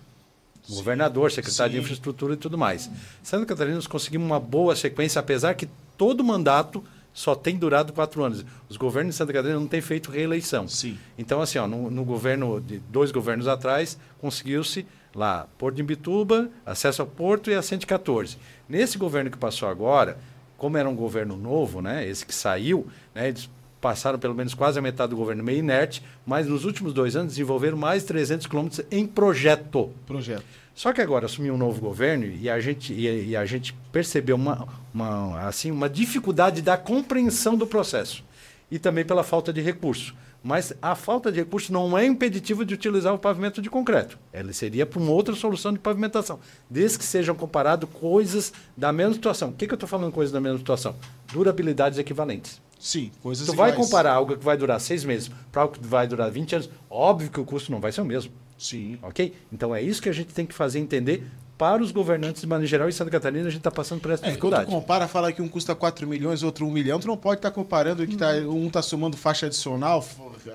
[0.70, 1.80] governador, secretário sim.
[1.80, 2.90] de infraestrutura e tudo mais.
[3.24, 5.68] Santa Catarina nós conseguimos uma boa sequência, apesar que
[5.98, 8.46] todo mandato só tem durado quatro anos.
[8.70, 10.68] Os governos de Santa Catarina não têm feito reeleição.
[10.68, 10.98] Sim.
[11.18, 16.50] Então, assim, ó, no, no governo de dois governos atrás, conseguiu-se lá Porto de Imbituba,
[16.66, 18.38] acesso ao Porto e a 114.
[18.68, 20.18] Nesse governo que passou agora,
[20.58, 23.50] como era um governo novo, né, esse que saiu, né, eles
[23.82, 27.34] passaram pelo menos quase a metade do governo meio inerte, mas nos últimos dois anos
[27.34, 29.92] desenvolveram mais de 300 quilômetros em projeto.
[30.06, 30.44] Projeto.
[30.76, 34.36] Só que agora assumiu um novo governo e a gente, e, e a gente percebeu
[34.36, 38.24] uma, uma, assim, uma dificuldade da compreensão do processo.
[38.72, 40.16] E também pela falta de recurso.
[40.42, 44.18] Mas a falta de recurso não é impeditivo de utilizar o pavimento de concreto.
[44.32, 46.40] Ela seria para uma outra solução de pavimentação.
[46.70, 49.50] Desde que sejam comparadas coisas da mesma situação.
[49.50, 50.96] O que, que eu estou falando coisas da mesma situação?
[51.34, 52.62] Durabilidades equivalentes.
[52.80, 53.86] Sim, coisas Tu vai iguais.
[53.86, 57.30] comparar algo que vai durar seis meses para algo que vai durar 20 anos, óbvio
[57.30, 58.32] que o custo não vai ser o mesmo.
[58.58, 58.98] Sim.
[59.02, 59.34] Ok?
[59.52, 61.26] Então é isso que a gente tem que fazer entender
[61.60, 62.88] para os governantes de maneira geral.
[62.90, 64.66] E Santa Catarina a gente está passando por essa É, quando tu dificuldade.
[64.72, 68.08] compara, fala que um custa 4 milhões, outro 1 milhão, tu não pode estar comparando
[68.08, 70.04] que tá, um está somando faixa adicional,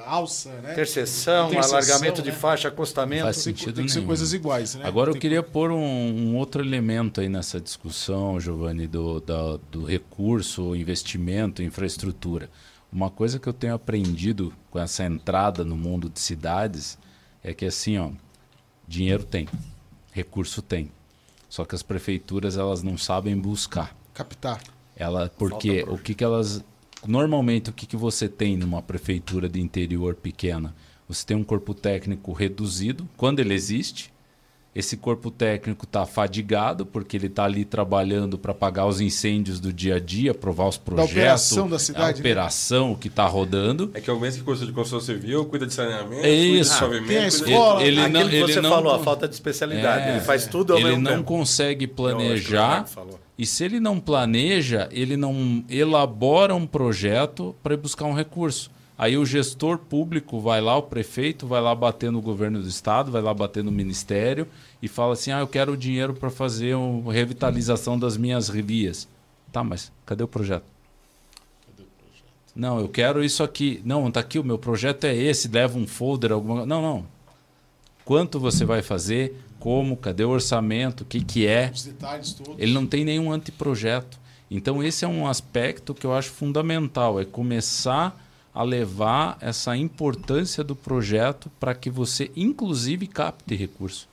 [0.06, 0.72] alça, né?
[0.72, 2.34] Interseção, Interseção, alargamento de né?
[2.36, 3.24] faixa, acostamento.
[3.24, 4.06] Faz Tem, sentido tem que ser nenhum.
[4.08, 4.86] coisas iguais, né?
[4.86, 9.58] Agora eu Tem queria pôr um, um outro elemento aí nessa discussão, Giovanni, do, da-
[9.70, 12.48] do recurso, investimento, infraestrutura.
[12.90, 16.96] Uma coisa que eu tenho aprendido com essa entrada no mundo de cidades
[17.42, 18.08] é que assim, ó,
[18.88, 19.46] dinheiro tem,
[20.14, 20.90] recurso tem.
[21.48, 23.94] Só que as prefeituras elas não sabem buscar.
[24.14, 24.62] captar.
[24.96, 26.64] Ela, porque o que, que elas.
[27.04, 30.74] Normalmente, o que, que você tem numa prefeitura de interior pequena?
[31.08, 34.13] Você tem um corpo técnico reduzido, quando ele existe.
[34.74, 39.72] Esse corpo técnico está fadigado, porque ele está ali trabalhando para pagar os incêndios do
[39.72, 41.12] dia a dia, aprovar os projetos.
[41.12, 42.18] operação da cidade, A né?
[42.20, 43.92] operação que está rodando.
[43.94, 46.34] É que é o mesmo que curso de construção civil, cuida de saneamento, É cuida
[46.54, 46.80] de isso.
[46.80, 47.82] pavimento, Tem a cuida de- escola.
[47.84, 50.08] Ele Aquilo não, que ele você não, falou, a falta de especialidade.
[50.08, 50.10] É.
[50.16, 51.24] ele faz tudo ao ele mesmo não tempo.
[51.24, 52.84] consegue planejar.
[53.38, 58.70] E se ele não planeja, ele não elabora um projeto para buscar um recurso.
[58.96, 63.10] Aí o gestor público vai lá, o prefeito vai lá bater no governo do estado,
[63.10, 64.46] vai lá bater no ministério
[64.80, 69.08] e fala assim: "Ah, eu quero dinheiro para fazer uma revitalização das minhas vias".
[69.50, 70.64] Tá, mas cadê o projeto?
[72.54, 73.82] Não, eu quero isso aqui.
[73.84, 77.06] Não, tá aqui o meu projeto é esse, leva um folder alguma Não, não.
[78.04, 79.34] Quanto você vai fazer?
[79.58, 79.96] Como?
[79.96, 81.00] Cadê o orçamento?
[81.00, 81.70] O que que é?
[81.74, 82.54] Os detalhes todos.
[82.58, 84.20] Ele não tem nenhum anteprojeto.
[84.50, 88.23] Então, esse é um aspecto que eu acho fundamental: é começar
[88.54, 94.08] a levar essa importância do projeto para que você, inclusive, capte recurso.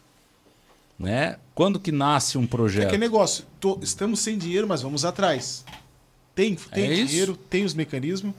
[0.98, 1.38] Né?
[1.56, 2.90] Quando que nasce um É projeto?
[2.92, 5.64] que negócio, tô- estamos sem dinheiro, mas vamos atrás.
[6.36, 7.08] Tem, tem É isso.
[7.08, 8.34] dinheiro, tem os mecanismos,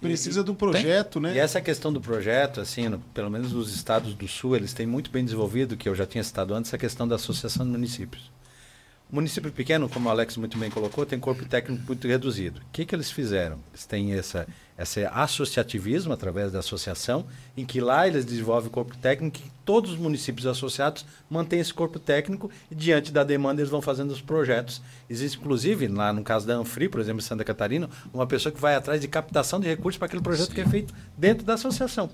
[0.00, 1.34] precisa do projeto, né?
[1.34, 4.86] E essa questão do projeto, assim, no- pelo menos nos estados do sul, eles têm
[4.86, 8.30] muito bem desenvolvido, que eu já tinha citado antes, a questão da associação de municípios.
[9.10, 12.60] Município pequeno, como o Alex muito bem colocou, tem corpo técnico muito reduzido.
[12.60, 13.58] O que, que eles fizeram?
[13.70, 14.46] Eles têm essa,
[14.76, 17.24] esse associativismo através da associação,
[17.56, 21.72] em que lá eles desenvolvem o corpo técnico e todos os municípios associados mantêm esse
[21.72, 24.82] corpo técnico e diante da demanda eles vão fazendo os projetos.
[25.08, 28.60] Existe, inclusive, lá no caso da Anfri, por exemplo, em Santa Catarina, uma pessoa que
[28.60, 32.10] vai atrás de captação de recursos para aquele projeto que é feito dentro da associação.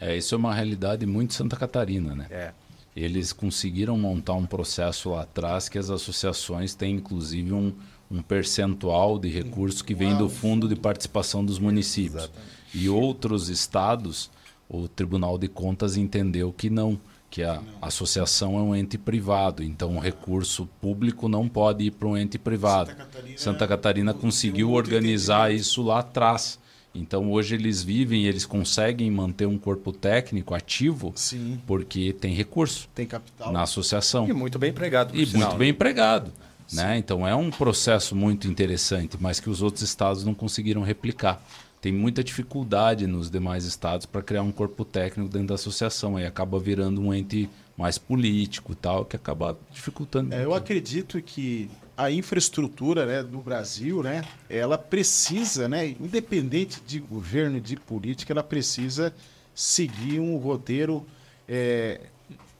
[0.00, 2.26] É, isso é uma realidade muito Santa Catarina, né?
[2.30, 2.52] É.
[2.94, 7.72] Eles conseguiram montar um processo lá atrás que as associações têm, inclusive, um,
[8.10, 12.30] um percentual de recursos que vem do fundo de participação dos municípios.
[12.74, 14.30] E outros estados,
[14.68, 19.96] o Tribunal de Contas entendeu que não, que a associação é um ente privado, então
[19.96, 22.90] o recurso público não pode ir para um ente privado.
[22.90, 26.58] Santa Catarina- Santa Catarina conseguiu organizar isso lá atrás.
[26.94, 32.88] Então hoje eles vivem, eles conseguem manter um corpo técnico ativo Sim, porque tem recurso
[32.94, 33.52] tem capital.
[33.52, 35.16] na associação E muito bem empregado.
[35.16, 36.32] e sinal, muito bem empregado.
[36.72, 36.98] Né?
[36.98, 41.42] Então é um processo muito interessante, mas que os outros estados não conseguiram replicar.
[41.80, 46.16] Tem muita dificuldade nos demais estados para criar um corpo técnico dentro da associação.
[46.16, 50.34] Aí acaba virando um ente mais político e tal, que acaba dificultando.
[50.34, 51.70] É, eu acredito que
[52.00, 58.32] a infraestrutura né, do Brasil, né, ela precisa, né, independente de governo e de política,
[58.32, 59.14] ela precisa
[59.54, 61.06] seguir um roteiro
[61.46, 62.00] é,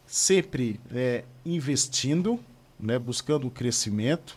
[0.07, 2.39] sempre é, investindo,
[2.79, 4.37] né, buscando o crescimento.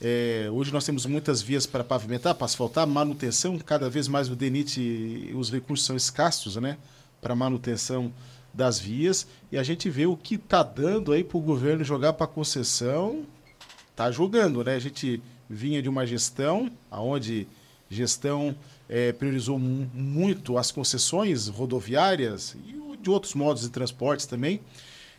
[0.00, 4.36] É, hoje nós temos muitas vias para pavimentar, para asfaltar, manutenção, cada vez mais o
[4.36, 6.78] DENIT, os recursos são escassos, né,
[7.20, 8.12] para manutenção
[8.54, 12.12] das vias, e a gente vê o que está dando aí para o governo jogar
[12.12, 13.26] para concessão,
[13.98, 14.76] tá jogando, né?
[14.76, 15.20] A gente
[15.50, 17.48] vinha de uma gestão, aonde
[17.90, 18.54] gestão
[18.88, 24.60] eh, priorizou mu- muito as concessões rodoviárias e de outros modos de transportes também,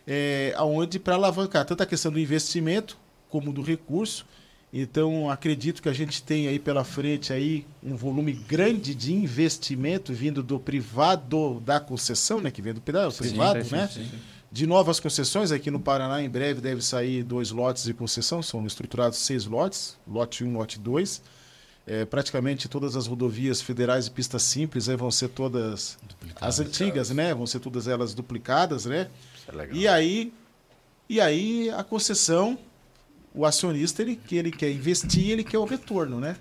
[0.07, 2.97] eh, aonde para alavancar tanto a questão do investimento
[3.29, 4.25] como do recurso.
[4.71, 10.13] Então, acredito que a gente tem aí pela frente aí um volume grande de investimento
[10.13, 13.87] vindo do privado da concessão, né, que vem do peda- privado, né?
[14.51, 15.51] De novas concessões.
[15.51, 18.41] Aqui no Paraná, em breve, deve sair dois lotes de concessão.
[18.41, 21.21] São estruturados seis lotes, lote 1, lote 2.
[21.87, 25.97] É, praticamente todas as rodovias federais e pistas simples aí vão ser todas
[26.39, 27.33] as antigas, né?
[27.33, 29.09] Vão ser todas elas duplicadas, né?
[29.47, 29.69] É.
[29.71, 30.31] E aí,
[31.07, 32.59] e aí a concessão,
[33.33, 36.35] o acionista, ele, que ele quer investir, ele quer o retorno, né?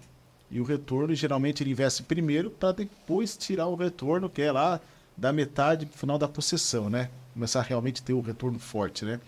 [0.51, 4.81] E o retorno, geralmente, ele investe primeiro para depois tirar o retorno, que é lá
[5.17, 7.11] da metade final da concessão, né?
[7.39, 9.21] Começar a realmente ter o retorno forte, né?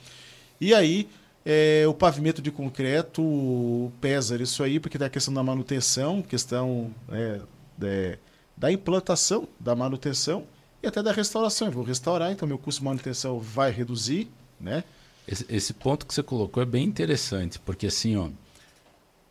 [0.61, 1.09] E aí,
[1.47, 6.93] é, o pavimento de concreto pesa isso aí, porque tem a questão da manutenção, questão
[7.09, 8.19] é,
[8.57, 10.45] da implantação, da manutenção
[10.83, 11.69] e até da restauração.
[11.69, 14.29] Eu vou restaurar, então meu custo de manutenção vai reduzir,
[14.61, 14.83] né?
[15.29, 18.29] Esse, esse ponto que você colocou é bem interessante, porque assim, ó,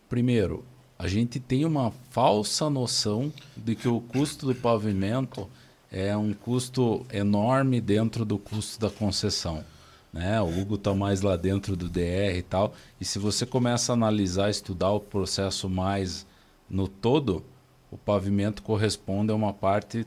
[0.08, 0.64] primeiro,
[0.98, 5.50] a gente tem uma falsa noção de que o custo do pavimento
[5.92, 9.64] é um custo enorme dentro do custo da concessão.
[10.12, 10.42] Né?
[10.42, 12.74] O Hugo está mais lá dentro do DR e tal.
[13.00, 16.26] E se você começa a analisar, estudar o processo mais
[16.70, 17.44] no todo,
[17.92, 20.06] o pavimento corresponde a uma parte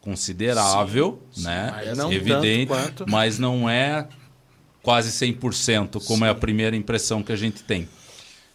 [0.00, 1.70] considerável, sim, né?
[1.70, 2.72] Mas não Evidente,
[3.06, 4.08] mas não é
[4.82, 6.24] quase 100% como sim.
[6.24, 7.88] é a primeira impressão que a gente tem.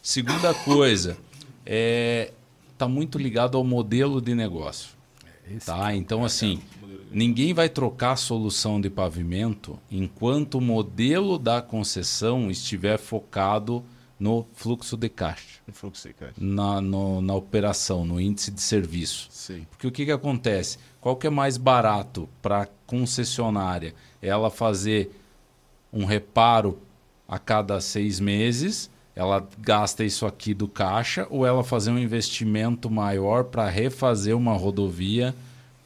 [0.02, 1.18] Segunda coisa,
[1.66, 2.32] é
[2.78, 4.90] tá muito ligado ao modelo de negócio.
[5.50, 5.96] É tá?
[5.96, 6.62] Então assim,
[7.12, 13.84] ninguém vai trocar a solução de pavimento enquanto o modelo da concessão estiver focado
[14.20, 15.60] no fluxo de caixa.
[15.68, 16.34] No fluxo de caixa.
[16.38, 19.28] Na, no, na operação, no índice de serviço.
[19.30, 19.68] Sim.
[19.70, 20.78] Porque o que, que acontece?
[21.02, 23.94] Qual que é mais barato para a concessionária?
[24.22, 25.12] Ela fazer
[25.92, 26.80] um reparo
[27.28, 32.90] a cada seis meses, ela gasta isso aqui do caixa, ou ela fazer um investimento
[32.90, 35.36] maior para refazer uma rodovia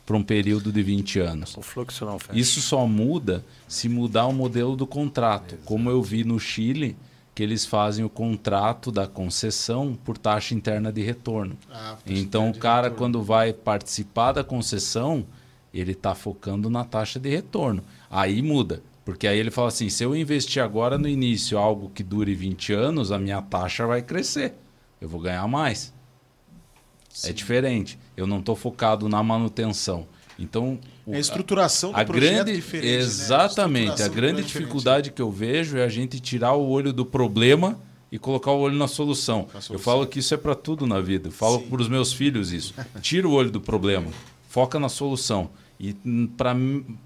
[0.05, 1.57] para um período de 20 anos.
[1.57, 2.39] O fluxo não fecha.
[2.39, 5.55] Isso só muda se mudar o modelo do contrato.
[5.55, 5.65] Exato.
[5.65, 6.95] Como eu vi no Chile,
[7.35, 11.57] que eles fazem o contrato da concessão por taxa interna de retorno.
[11.69, 15.25] Ah, então o cara, quando vai participar da concessão,
[15.73, 17.83] ele está focando na taxa de retorno.
[18.09, 18.81] Aí muda.
[19.07, 22.73] Porque aí ele fala assim: se eu investir agora no início algo que dure 20
[22.73, 24.53] anos, a minha taxa vai crescer.
[24.99, 25.93] Eu vou ganhar mais.
[25.93, 27.29] É Sim.
[27.29, 27.97] É diferente.
[28.17, 30.05] Eu não estou focado na manutenção.
[30.37, 32.95] Então, o, a estruturação do a grande, é diferente.
[32.95, 33.97] Exatamente.
[33.97, 34.03] Né?
[34.03, 37.05] A, a grande é dificuldade que eu vejo é a gente tirar o olho do
[37.05, 37.79] problema
[38.11, 39.47] e colocar o olho na solução.
[39.51, 39.73] solução.
[39.73, 41.29] Eu falo que isso é para tudo na vida.
[41.29, 42.73] Eu falo para os meus filhos isso.
[42.99, 44.11] Tira o olho do problema,
[44.49, 45.49] foca na solução.
[45.79, 45.93] E
[46.35, 46.55] pra,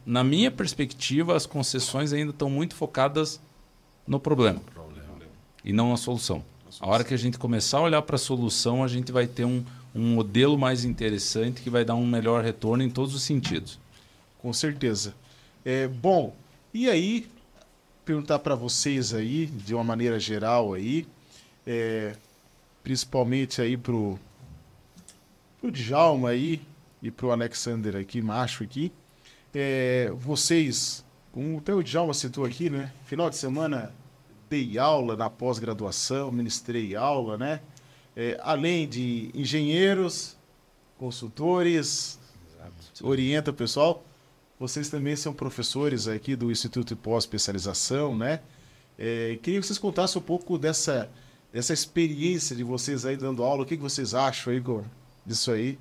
[0.06, 3.42] na minha perspectiva, as concessões ainda estão muito focadas
[4.08, 5.08] no problema, problema.
[5.64, 6.44] e não na solução.
[6.80, 9.44] A hora que a gente começar a olhar para a solução, a gente vai ter
[9.44, 9.64] um,
[9.94, 13.78] um modelo mais interessante que vai dar um melhor retorno em todos os sentidos.
[14.40, 15.14] Com certeza.
[15.66, 16.34] É, bom,
[16.74, 17.28] e aí,
[18.06, 21.06] perguntar para vocês aí, de uma maneira geral aí,
[21.68, 22.16] é,
[22.82, 24.18] principalmente aí pro,
[25.60, 26.62] pro Djalma aí
[27.02, 28.92] e pro Alexander aqui, macho aqui,
[29.54, 33.94] é, vocês, como até o Djalma citou aqui, né, final de semana
[34.50, 37.62] dei aula na pós-graduação, ministrei aula, né,
[38.16, 40.38] é, além de engenheiros,
[40.98, 42.20] consultores,
[42.54, 43.08] Exato.
[43.08, 44.04] orienta o pessoal,
[44.60, 48.42] vocês também são professores aqui do Instituto de Pós-Especialização, né?
[48.96, 51.10] É, queria que vocês contassem um pouco dessa,
[51.52, 53.64] dessa experiência de vocês aí dando aula.
[53.64, 54.84] O que, que vocês acham, Igor,
[55.26, 55.80] disso aí?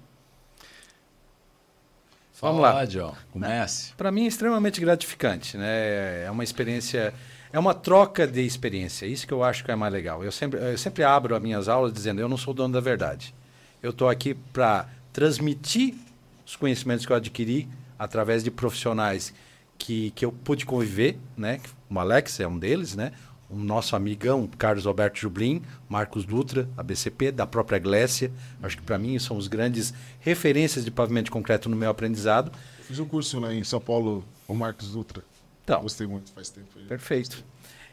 [2.41, 3.15] Vamos lá, John.
[3.33, 3.93] Comece.
[3.97, 6.25] Para mim é extremamente gratificante, né?
[6.25, 7.13] É uma experiência
[7.53, 9.07] é uma troca de experiência.
[9.07, 10.23] Isso que eu acho que é mais legal.
[10.23, 13.35] Eu sempre, eu sempre abro as minhas aulas dizendo: eu não sou dono da verdade.
[13.83, 15.95] Eu estou aqui para transmitir
[16.47, 17.69] os conhecimentos que eu adquiri
[17.99, 19.35] através de profissionais
[19.77, 21.61] que, que eu pude conviver, né?
[21.89, 23.13] O Alex é um deles, né?
[23.51, 28.31] O nosso amigão Carlos Alberto Jublin, Marcos Dutra, ABCP, da própria Glécia.
[28.63, 32.53] Acho que para mim são os grandes referências de pavimento de concreto no meu aprendizado.
[32.79, 35.25] Eu fiz um curso lá em São Paulo, o Marcos Dutra.
[35.65, 36.69] Então, Gostei muito, faz tempo.
[36.77, 36.85] Aí.
[36.85, 37.45] Perfeito.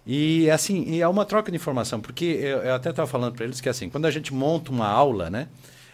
[0.06, 3.60] E assim, é uma troca de informação, porque eu, eu até estava falando para eles
[3.60, 5.50] que assim, quando a gente monta uma aula, né,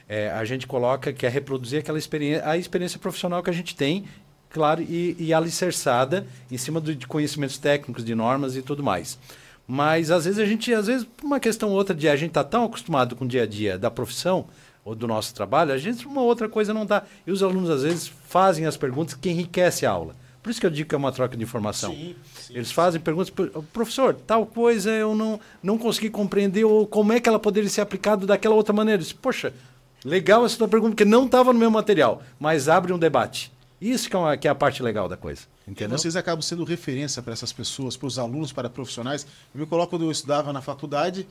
[0.07, 3.76] é, a gente coloca que é reproduzir aquela experiência, a experiência profissional que a gente
[3.76, 4.05] tem,
[4.51, 9.18] claro, e, e alicerçada em cima do, de conhecimentos técnicos, de normas e tudo mais.
[9.68, 12.43] Mas às vezes a gente, às vezes, uma questão ou outra de a gente tá
[12.43, 14.45] tão acostumado com o dia a dia da profissão
[14.84, 17.03] ou do nosso trabalho, a gente uma outra coisa não dá.
[17.26, 20.16] E os alunos às vezes fazem as perguntas que enriquecem a aula.
[20.41, 21.93] Por isso que eu digo que é uma troca de informação.
[21.93, 23.34] Sim, sim, Eles fazem perguntas,
[23.72, 27.80] professor, tal coisa eu não, não consegui compreender, ou como é que ela poderia ser
[27.80, 28.99] aplicada daquela outra maneira.
[28.99, 29.53] Eu disse, Poxa,
[30.03, 33.53] legal essa tua pergunta, porque não estava no meu material, mas abre um debate.
[33.84, 35.41] Isso que é, uma, que é a parte legal da coisa.
[35.67, 35.97] Entendeu?
[35.97, 39.27] E vocês acabam sendo referência para essas pessoas, para os alunos, para profissionais.
[39.53, 41.27] Eu me coloco quando eu estudava na faculdade,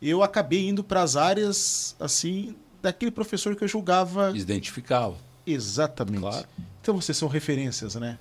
[0.00, 4.32] eu acabei indo para as áreas assim daquele professor que eu julgava.
[4.34, 5.16] Identificava.
[5.46, 6.20] Exatamente.
[6.20, 6.46] Claro.
[6.80, 8.18] Então vocês são referências, né?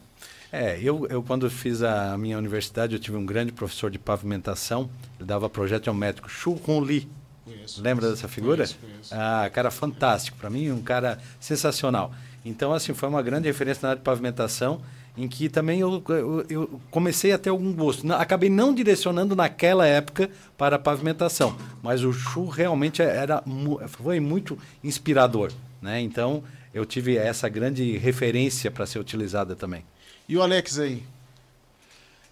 [0.51, 4.89] É, eu, eu quando fiz a minha universidade, eu tive um grande professor de pavimentação,
[5.17, 7.09] ele dava projeto geométrico, Chu Hong Li.
[7.43, 8.57] Conheço, Lembra conheço, dessa figura?
[8.57, 9.15] Conheço, conheço.
[9.15, 12.13] Ah, cara fantástico, para mim um cara sensacional.
[12.43, 14.81] Então, assim, foi uma grande referência na área de pavimentação,
[15.17, 18.05] em que também eu, eu, eu comecei a ter algum gosto.
[18.05, 23.43] Não, acabei não direcionando naquela época para a pavimentação, mas o Chu realmente era,
[23.87, 26.01] foi muito inspirador, né?
[26.01, 29.83] Então, eu tive essa grande referência para ser utilizada também.
[30.27, 31.03] E o Alex aí?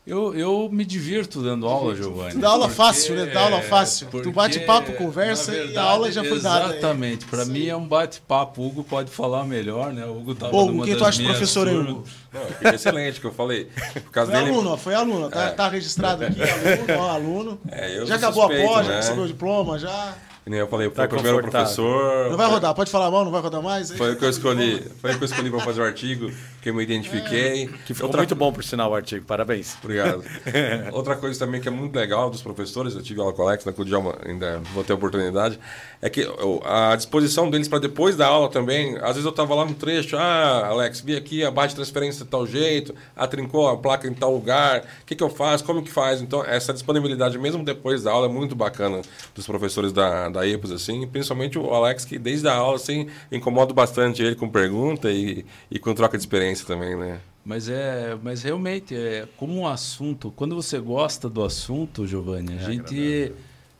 [0.09, 2.31] Eu, eu me divirto dando aula, Giovanni.
[2.31, 3.25] Tu dá aula porque- fácil, né?
[3.27, 4.07] Dá aula fácil.
[4.07, 6.73] Tu porque, bate papo, conversa na e a verdade, aula já foi dada.
[6.73, 7.25] Exatamente.
[7.25, 8.61] Para mim é um bate-papo.
[8.61, 10.05] O Hugo pode falar melhor, né?
[10.05, 11.75] O Hugo tava Ô, numa quem tu acha professor aí.
[11.77, 12.03] Hugo?
[12.33, 13.69] Não, excelente, que eu falei.
[13.93, 14.51] Por causa Foi dele.
[14.53, 15.29] aluno, ó, foi aluno.
[15.29, 17.59] Tá, tá registrado aqui, aluno, ó, aluno.
[17.71, 18.97] É, eu já acabou a suspeito, pós, já né?
[18.97, 20.15] recebeu o diploma, já.
[20.49, 22.31] Que nem eu falei, foi Tá o primeiro professor.
[22.31, 23.91] Não vai rodar, pode falar mal, não vai rodar mais?
[23.91, 24.83] Foi o que eu escolhi.
[24.99, 27.67] Foi o que eu escolhi para fazer o artigo, que eu me identifiquei.
[27.85, 29.23] Que ficou Outra- muito bom, por sinal, o artigo.
[29.27, 29.77] Parabéns.
[29.83, 30.23] Obrigado.
[30.91, 33.63] Outra coisa também que é muito legal dos professores, eu tive aula com o Alex,
[33.63, 35.59] né, com o Djalma ainda vou ter a oportunidade,
[36.01, 36.27] é que
[36.65, 40.17] a disposição deles para depois da aula também, às vezes eu estava lá no trecho,
[40.17, 44.07] ah, Alex, vi aqui a barra de transferência de tal jeito, ah, trincou a placa
[44.07, 46.23] em tal lugar, o que, que eu faço, como que faz?
[46.23, 49.03] Então, essa disponibilidade, mesmo depois da aula, é muito bacana
[49.35, 53.73] dos professores da, da EPOS, assim, principalmente o Alex, que desde a aula, assim, incomoda
[53.73, 57.19] bastante ele com pergunta e, e com troca de experiência também, né?
[57.43, 60.31] Mas é, mas realmente é como um assunto.
[60.35, 63.31] Quando você gosta do assunto, Giovanni, a gente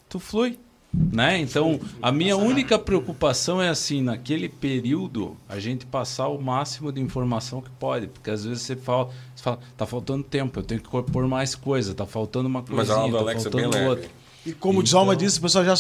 [0.07, 0.57] tu flui,
[0.91, 1.37] né?
[1.37, 6.99] Então a minha única preocupação é assim naquele período a gente passar o máximo de
[6.99, 10.81] informação que pode, porque às vezes você fala, você fala tá faltando tempo, eu tenho
[10.81, 13.77] que pôr mais coisa, tá faltando uma Mas coisinha, a aula do tá é faltando
[13.87, 14.09] outra.
[14.45, 15.73] E como o Djalma disse, o pessoal já,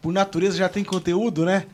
[0.00, 1.66] por natureza, já tem conteúdo, né?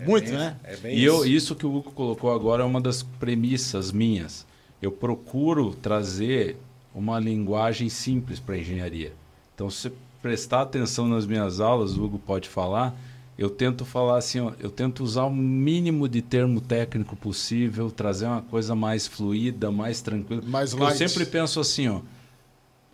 [0.00, 0.56] Muito, né?
[0.64, 4.46] É bem E eu, isso que o Hugo colocou agora é uma das premissas minhas.
[4.80, 6.56] Eu procuro trazer
[6.94, 9.12] uma linguagem simples para a engenharia.
[9.54, 9.92] Então, se você
[10.22, 12.94] prestar atenção nas minhas aulas, o Hugo pode falar,
[13.36, 18.26] eu tento falar assim, ó, eu tento usar o mínimo de termo técnico possível, trazer
[18.26, 20.42] uma coisa mais fluida, mais tranquila.
[20.44, 20.98] Mais Porque eu light.
[20.98, 22.00] sempre penso assim, ó,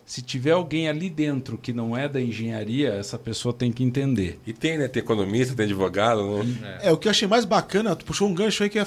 [0.05, 4.39] se tiver alguém ali dentro que não é da engenharia, essa pessoa tem que entender.
[4.45, 4.87] E tem, né?
[4.87, 6.79] Tem economista, tem advogado, né?
[6.83, 8.85] É, o que eu achei mais bacana, tu puxou um gancho aí que é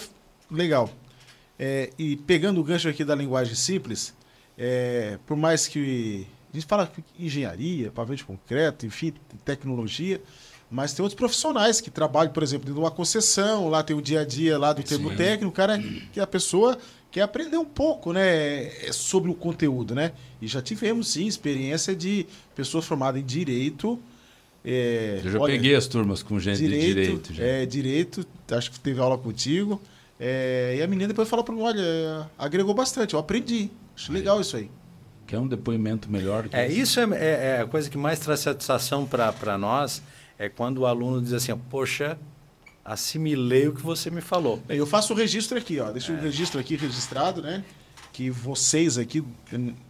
[0.50, 0.88] legal.
[1.58, 4.14] É, e pegando o gancho aqui da linguagem simples,
[4.56, 9.12] é, por mais que a gente fala que engenharia, pavimento de concreto, enfim,
[9.44, 10.20] tecnologia,
[10.70, 14.02] mas tem outros profissionais que trabalham, por exemplo, dentro de uma concessão, lá tem o
[14.02, 16.78] dia a dia lá do termo técnico, cara, que a pessoa
[17.10, 20.12] quer aprender um pouco, né, sobre o conteúdo, né?
[20.42, 23.98] E já tivemos sim experiência de pessoas formadas em direito.
[24.64, 27.34] é, Eu já olha, peguei as turmas com gente direito, de direito.
[27.34, 27.44] Já.
[27.44, 29.80] É, direito, acho que teve aula contigo.
[30.20, 33.70] É, e a menina depois falou para mim, olha, agregou bastante, eu aprendi.
[33.96, 34.68] Acho legal isso aí.
[35.26, 36.48] Quer um depoimento melhor?
[36.48, 36.80] Que É, esse?
[36.80, 40.02] isso é, é- é a coisa que mais traz satisfação para nós,
[40.38, 42.18] é quando o aluno diz assim, poxa,
[42.88, 44.62] assimilei o que você me falou.
[44.68, 45.90] Eu faço o registro aqui, ó.
[45.92, 47.62] Deixa o registro aqui registrado, né?
[48.12, 49.22] Que vocês aqui,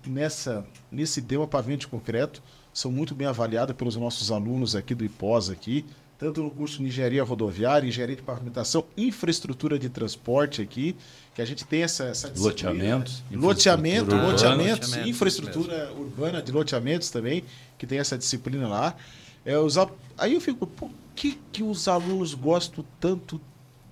[0.05, 2.42] nessa, nesse tema pavimento de concreto,
[2.74, 5.84] são muito bem avaliados pelos nossos alunos aqui do IPOS aqui,
[6.18, 10.96] tanto no curso de Engenharia Rodoviária, Engenharia de Pavimentação, Infraestrutura de Transporte aqui,
[11.34, 13.36] que a gente tem essa, essa disciplina, Loteamentos, né?
[13.38, 14.32] Loteamento, infraestrutura urbana.
[14.32, 17.44] loteamentos, Loteamentos, infraestrutura urbana de loteamentos também,
[17.78, 18.96] que tem essa disciplina lá.
[19.44, 19.76] É, os,
[20.18, 23.40] aí eu fico, por que, que os alunos gostam tanto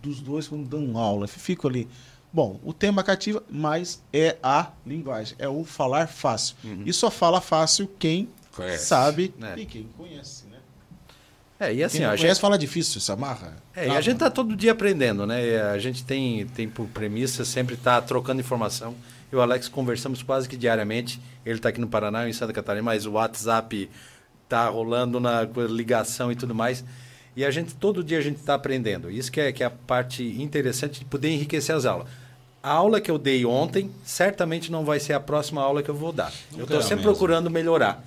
[0.01, 1.27] dos dois quando dão aula?
[1.27, 1.89] Fico ali.
[2.33, 6.57] Bom, o tema cativa, mas é a linguagem, é o falar fácil.
[6.85, 8.87] E só fala fácil quem Conhece.
[8.87, 9.59] sabe É.
[9.59, 10.59] e quem conhece, né?
[11.59, 13.57] É, e assim, Quem não a gente, conhece fala difícil, se amarra.
[13.75, 15.45] é, e a gente tá todo dia aprendendo, né?
[15.47, 18.95] E A gente tem, tem por premissa sempre estar trocando informação.
[19.33, 21.21] Eu e o Alex conversamos quase que diariamente.
[21.45, 23.91] Ele está aqui no Paraná, eu em Santa Catarina, mas o WhatsApp
[24.49, 26.85] tá rolando na ligação e tudo mais.
[27.37, 29.11] E a gente, todo dia a gente está aprendendo.
[29.11, 32.09] Isso que é, que é a parte interessante de poder enriquecer as aulas.
[32.63, 35.95] A aula que eu dei ontem, certamente não vai ser a próxima aula que eu
[35.95, 36.33] vou dar.
[36.57, 37.13] eu estou é sempre mesma.
[37.13, 38.03] procurando melhorar.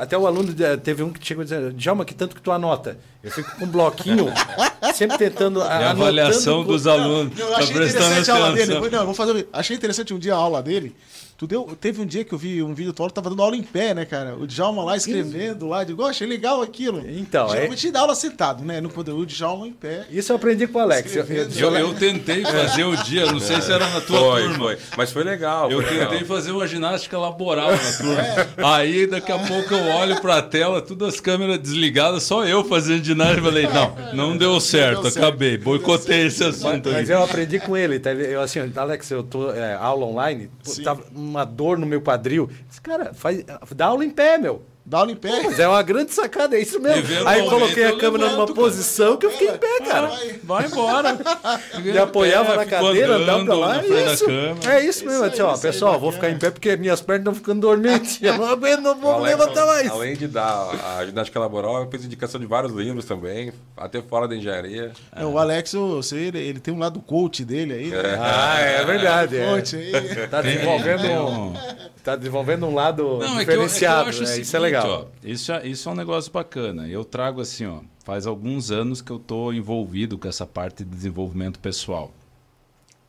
[0.00, 2.98] Até o aluno, eh, teve um que chegou dizendo, Djalma, que tanto que tu anota.
[3.22, 4.26] Eu fico com um bloquinho,
[4.94, 5.62] sempre tentando...
[5.62, 7.38] É a avaliação dos alunos.
[7.38, 8.74] Eu tá achei prestando interessante a aula dele.
[8.90, 9.48] Não, eu vou fazer.
[9.52, 10.94] Achei interessante um dia a aula dele.
[11.40, 13.62] Tu deu, teve um dia que eu vi um vídeo tu tava dando aula em
[13.62, 14.36] pé, né, cara?
[14.36, 17.02] O Djalma lá escrevendo lá, digo, "Oh, achei legal aquilo.
[17.08, 18.78] Então, é- Geralmente dá aula sentado, né?
[18.78, 20.04] No poder o Djalma em pé.
[20.10, 21.16] Isso eu aprendi com o Alex.
[21.16, 24.58] Eu- eu- Eu, tentei fazer o dia, não sei se era na tua Foi, turma.
[24.58, 24.78] foi.
[24.98, 25.70] Mas foi legal.
[25.70, 26.10] Eu foi legal.
[26.10, 28.72] tentei fazer uma ginástica laboral na turma.
[28.74, 33.02] Aí daqui a pouco eu olho pra tela, todas as câmeras desligadas, só eu fazendo
[33.02, 33.40] ginástica.
[33.44, 35.16] Falei, não, não deu certo, certo.
[35.16, 35.56] acabei.
[35.56, 37.16] Boicotei esse assunto Mas aí.
[37.16, 37.98] eu aprendi com ele.
[37.98, 38.12] tá?
[38.12, 42.50] Eu assim, Alex, eu tô é, aula online, pô, tava uma dor no meu quadril.
[42.68, 44.62] Disse, cara, faz, dá aula em pé, meu.
[44.90, 45.42] Dá em pé.
[45.44, 47.06] Mas é uma grande sacada, é isso mesmo.
[47.28, 50.08] Aí eu coloquei a câmera numa posição que eu fiquei em pé, cara.
[50.08, 50.40] Vai.
[50.42, 51.16] Vai embora.
[51.80, 53.74] Me apoiava na Ficou cadeira, andava pra lá.
[53.76, 54.24] na É isso.
[54.68, 55.22] É isso mesmo.
[55.22, 57.60] aí, Assim, ó, isso aí, pessoal, vou ficar em pé porque minhas pernas estão ficando
[57.60, 58.18] dormentes.
[58.20, 59.90] Eu não aguento, não vou Alex, levantar mais.
[59.92, 64.26] Além de dar a ginástica laboral, eu fiz indicação de vários livros também, até fora
[64.26, 64.90] da engenharia.
[65.14, 67.86] É, o Alex, eu sei, ele, ele tem um lado coach dele aí.
[67.90, 68.18] né?
[68.20, 69.36] Ah, é verdade.
[69.38, 69.46] é.
[69.46, 69.92] Coach aí.
[70.28, 71.54] Tá desenvolvendo, um,
[72.02, 74.08] tá desenvolvendo um lado Não, é que eu, é que eu diferenciado.
[74.08, 74.24] acho né?
[74.24, 75.12] Isso é seguinte, legal.
[75.22, 76.88] isso, é, isso é um negócio bacana.
[76.88, 80.90] Eu trago assim, ó, faz alguns anos que eu estou envolvido com essa parte de
[80.90, 82.12] desenvolvimento pessoal.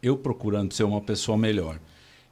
[0.02, 1.80] Eu procurando ser uma pessoa melhor.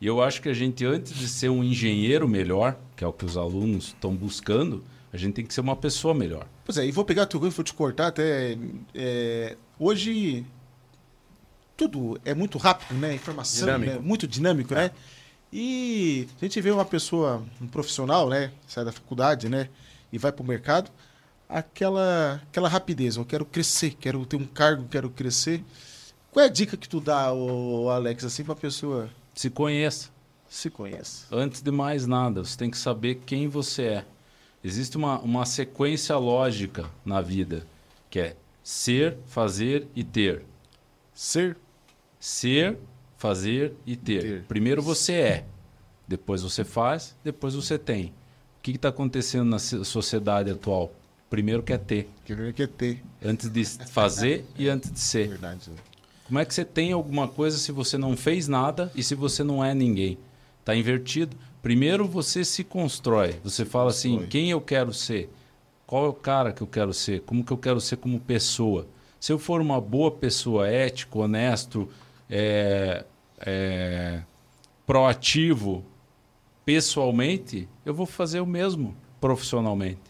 [0.02, 3.12] E eu acho que a gente, antes de ser um engenheiro melhor, que é o
[3.14, 6.48] que os alunos estão buscando, a gente tem que ser uma pessoa melhor.
[6.64, 8.58] Pois é, e vou pegar coisa, vou te cortar até.
[8.94, 10.46] é, hoje,
[11.76, 13.14] tudo é muito rápido, né?
[13.16, 13.94] Informação, Dinâmico.
[13.94, 14.00] né?
[14.00, 14.92] muito dinâmico, né?
[15.52, 18.52] E a gente vê uma pessoa, um profissional, né?
[18.68, 19.70] Sai da faculdade, né?
[20.12, 20.92] E vai para o mercado,
[21.48, 23.16] aquela, aquela rapidez.
[23.16, 25.64] Eu quero crescer, quero ter um cargo, quero crescer.
[26.32, 30.10] Qual é a dica que tu dá, ô, Alex, assim, para a pessoa Se conheça.
[30.48, 31.26] se conhece?
[31.32, 34.06] Antes de mais nada, você tem que saber quem você é.
[34.64, 37.66] Existe uma, uma sequência lógica na vida,
[38.10, 40.44] que é ser, fazer e ter.
[41.14, 41.58] Ser?
[42.20, 42.78] Ser,
[43.20, 44.22] fazer e ter.
[44.22, 44.44] Ter.
[44.48, 45.46] Primeiro você é,
[46.08, 48.06] depois você faz, depois você tem.
[48.58, 50.92] O que está acontecendo na so- sociedade atual?
[51.30, 53.04] Primeiro quer ter, Quer quer ter.
[53.24, 55.28] antes de fazer e antes de ser.
[55.28, 55.70] Verdade.
[55.70, 55.76] né?
[56.26, 59.44] Como é que você tem alguma coisa se você não fez nada e se você
[59.44, 60.18] não é ninguém?
[60.62, 61.36] Está invertido.
[61.62, 63.36] Primeiro você se constrói.
[63.44, 64.30] Você fala assim, constrói.
[64.30, 65.30] quem eu quero ser?
[65.86, 67.22] Qual é o cara que eu quero ser?
[67.22, 68.88] Como que eu quero ser como pessoa?
[69.20, 71.90] Se eu for uma boa pessoa, ético, honesto,
[72.30, 73.04] é,
[73.46, 74.22] é,
[74.86, 75.84] proativo,
[76.66, 80.02] pessoalmente, eu vou fazer o mesmo profissionalmente.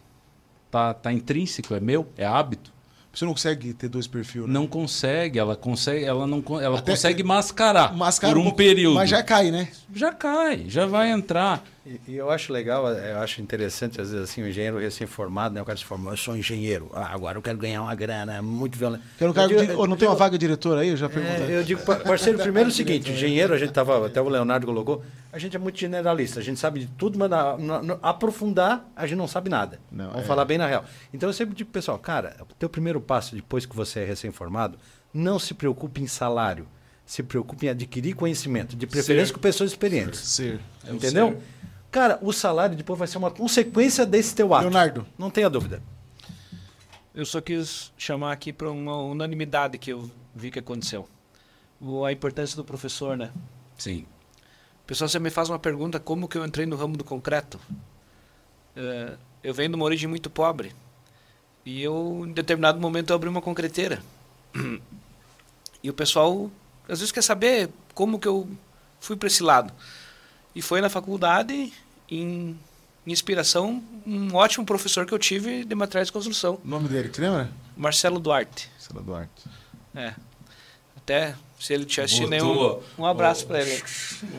[0.70, 2.74] Tá, tá intrínseco, é meu, é hábito.
[3.20, 4.48] Você não consegue ter dois perfis, né?
[4.48, 8.96] Não consegue, ela consegue, ela não ela Até- consegue mascarar, Mascara por um pouco, período.
[8.96, 9.68] Mas já cai, né?
[9.94, 11.62] Já cai, já vai entrar.
[11.86, 15.62] E, e eu acho legal, eu acho interessante, às vezes, assim, o engenheiro recém-formado, né?
[15.62, 18.78] O cara se formou, eu sou engenheiro, ah, agora eu quero ganhar uma grana muito
[18.78, 19.04] violenta.
[19.18, 20.88] Quero um cargo Eu de- digo- ou não tem uma vaga diretora aí?
[20.88, 21.56] Eu já perguntei.
[21.56, 24.30] É, eu digo, pa- parceiro, primeiro é o seguinte, engenheiro, a gente tava, até o
[24.30, 27.82] Leonardo colocou, a gente é muito generalista, a gente sabe de tudo, mas na, na-
[27.84, 29.80] no- aprofundar, a gente não sabe nada.
[29.92, 30.28] Não, Vamos é.
[30.28, 30.84] falar bem na real.
[31.14, 34.78] Então eu sempre digo, pessoal, cara, o teu primeiro passo, depois que você é recém-formado,
[35.14, 36.68] não se preocupe em salário,
[37.06, 39.34] se preocupe em adquirir conhecimento, de preferência Ser.
[39.34, 40.20] com pessoas experientes.
[40.20, 40.60] Ser.
[40.86, 41.30] É o Entendeu?
[41.32, 41.38] ser.
[41.92, 44.62] Cara, o salário depois vai ser uma consequência desse teu ato.
[44.64, 45.06] Leonardo.
[45.18, 45.82] Não tenha dúvida.
[47.16, 51.08] Eu só quis chamar aqui para uma unanimidade que eu vi que aconteceu.
[52.06, 53.32] A importância do professor, né?
[53.78, 54.06] Sim.
[54.90, 57.60] Pessoal sempre me faz uma pergunta, como que eu entrei no ramo do concreto?
[58.76, 60.74] Eh, eu venho de uma origem muito pobre.
[61.64, 64.02] E eu, em determinado momento, eu abri uma concreteira.
[65.82, 66.52] E o pessoal,
[66.90, 68.50] às vezes, quer saber como que eu
[69.00, 69.72] fui para esse lado.
[70.54, 71.72] E foi na faculdade,
[72.10, 72.60] em,
[73.08, 77.22] inspiração, um ótimo professor que eu tive de materiais de construção, O nome dele, te
[77.22, 77.50] lembra?
[77.78, 78.70] Marcelo Duarte.
[78.78, 79.46] Sela Duarte.
[79.96, 80.14] É.
[80.98, 83.84] Até, se ele te assistir, né, Botou um, abraço para ele.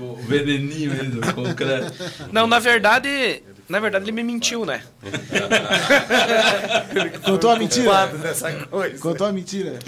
[0.00, 1.92] O veneninho aí do concreto.
[2.32, 4.82] Não, na verdade, na verdade ele me mentiu, né?
[7.22, 8.10] Contou uma mentira.
[8.98, 9.78] Contou uma mentira.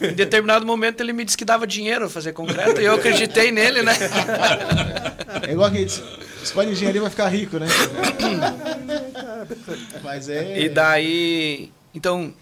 [0.00, 3.50] Em determinado momento ele me disse que dava dinheiro a fazer concreto e eu acreditei
[3.50, 3.94] nele, né?
[5.46, 5.84] É igual que
[6.40, 7.66] escolhe engenharia vai ficar rico, né?
[10.04, 10.60] Mas é.
[10.60, 12.32] E daí, então,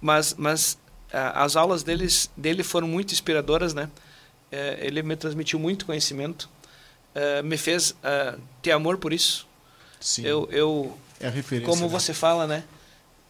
[0.00, 0.78] mas, mas
[1.12, 3.90] as aulas deles, dele foram muito inspiradoras, né?
[4.50, 6.48] Eh, ele me transmitiu muito conhecimento,
[7.14, 7.94] eh, me fez
[8.62, 9.46] ter amor por isso.
[10.00, 10.24] Sim.
[10.26, 11.70] Eu, eu, é a referência.
[11.70, 11.88] como né?
[11.88, 12.64] você fala, né?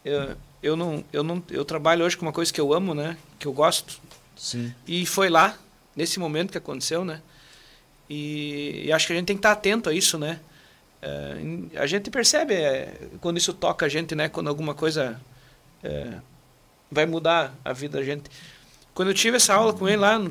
[0.03, 3.17] Eu, eu não, eu não, eu trabalho hoje com uma coisa que eu amo, né?
[3.37, 3.99] Que eu gosto.
[4.35, 4.73] Sim.
[4.87, 5.57] E foi lá,
[5.95, 7.21] nesse momento que aconteceu, né?
[8.09, 10.39] E, e acho que a gente tem que estar atento a isso, né?
[11.01, 14.29] É, a gente percebe é, quando isso toca a gente, né?
[14.29, 15.19] Quando alguma coisa
[15.83, 16.13] é,
[16.93, 18.23] vai mudar a vida da gente.
[18.93, 20.29] Quando eu tive essa aula com ele lá no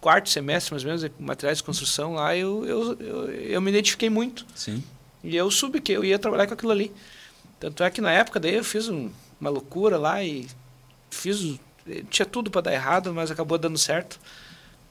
[0.00, 3.70] quarto semestre, mais ou menos, de materiais de construção, lá eu, eu, eu, eu me
[3.70, 4.44] identifiquei muito.
[4.54, 4.82] Sim.
[5.24, 6.92] E eu soube que eu ia trabalhar com aquilo ali.
[7.60, 9.10] Tanto é que na época daí eu fiz um-
[9.40, 10.46] uma loucura lá e
[11.10, 11.58] fiz.
[12.10, 14.18] Tinha tudo para dar errado, mas acabou dando certo.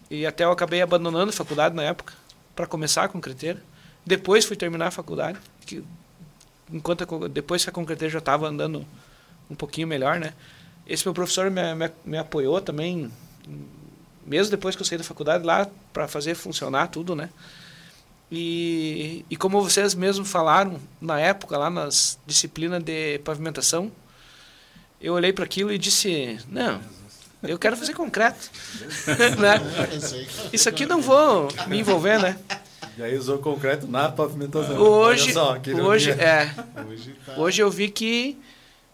[0.09, 2.13] E até eu acabei abandonando a faculdade na época
[2.55, 3.61] para começar a concreteira.
[4.05, 5.84] Depois fui terminar a faculdade, que
[6.72, 8.86] enquanto a depois que a concreteira já estava andando
[9.50, 10.33] um pouquinho melhor, né?
[10.87, 13.12] Esse meu professor me, me, me apoiou também,
[14.25, 17.29] mesmo depois que eu saí da faculdade lá para fazer funcionar tudo, né?
[18.32, 23.91] E, e como vocês mesmos falaram na época, lá nas disciplinas de pavimentação,
[25.01, 26.79] eu olhei para aquilo e disse: não,
[27.43, 28.49] eu quero fazer concreto.
[29.37, 29.59] né?
[30.53, 32.37] Isso aqui não vou me envolver, né?
[32.97, 34.78] E aí usou concreto na pavimentação.
[34.78, 36.53] Hoje, só, hoje, é,
[37.37, 38.37] hoje eu vi que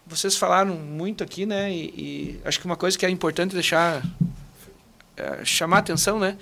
[0.08, 1.70] vocês falaram muito aqui, né?
[1.70, 4.02] E, e acho que uma coisa que é importante deixar
[5.16, 6.36] é, chamar atenção, né?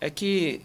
[0.00, 0.60] É que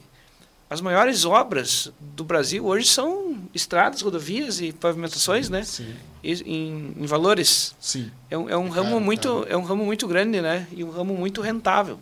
[0.70, 5.64] as maiores obras do Brasil hoje são estradas, rodovias e pavimentações, sim, né?
[5.64, 5.96] Sim.
[6.22, 7.74] E, em, em, valores.
[7.80, 8.12] Sim.
[8.30, 10.68] É um, é um ramo muito é um ramo muito grande, né?
[10.72, 12.00] E um ramo muito rentável.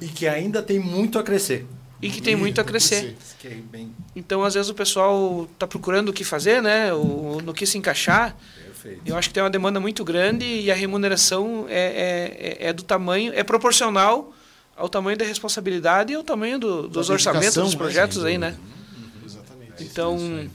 [0.00, 1.66] E, e, que ainda tem muito a crescer.
[2.00, 3.16] E que tem muito a crescer.
[4.14, 6.92] Então, às vezes o pessoal está procurando o que fazer, né?
[6.92, 8.36] O, no que se encaixar.
[8.84, 9.08] Perfeito.
[9.08, 12.82] Eu acho que tem uma demanda muito grande e a remuneração é, é, é do
[12.82, 14.30] tamanho, é proporcional
[14.76, 18.54] ao tamanho da responsabilidade e ao tamanho do, dos orçamentos dos projetos aí, né?
[19.24, 19.82] Exatamente.
[19.82, 20.48] Então.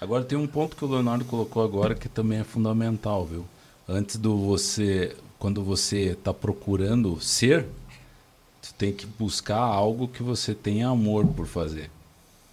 [0.00, 3.44] Agora tem um ponto que o Leonardo colocou agora que também é fundamental, viu?
[3.88, 7.64] Antes do você, quando você está procurando ser,
[8.60, 11.90] você tem que buscar algo que você tenha amor por fazer.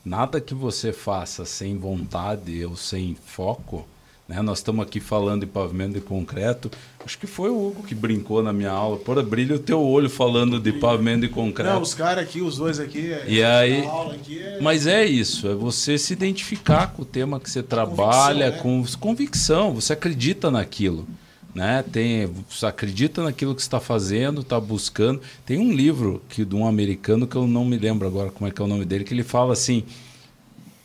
[0.03, 3.87] Nada que você faça sem vontade ou sem foco
[4.27, 4.41] né?
[4.41, 6.71] Nós estamos aqui falando de pavimento de concreto.
[7.03, 8.97] Acho que foi o Hugo que brincou na minha aula.
[8.97, 11.73] Por brilha o teu olho falando de pavimento de concreto.
[11.73, 13.11] Não, os caras aqui, os dois aqui.
[13.11, 13.83] É, e aí,
[14.31, 14.59] é...
[14.61, 18.95] Mas é isso, é você se identificar com o tema que você trabalha, convicção, né?
[18.95, 19.73] com convicção.
[19.75, 21.07] Você acredita naquilo.
[21.53, 21.85] Né?
[21.89, 25.21] Tem, você acredita naquilo que está fazendo, está buscando.
[25.45, 28.51] Tem um livro que de um americano que eu não me lembro agora como é
[28.51, 29.83] que é o nome dele, que ele fala assim: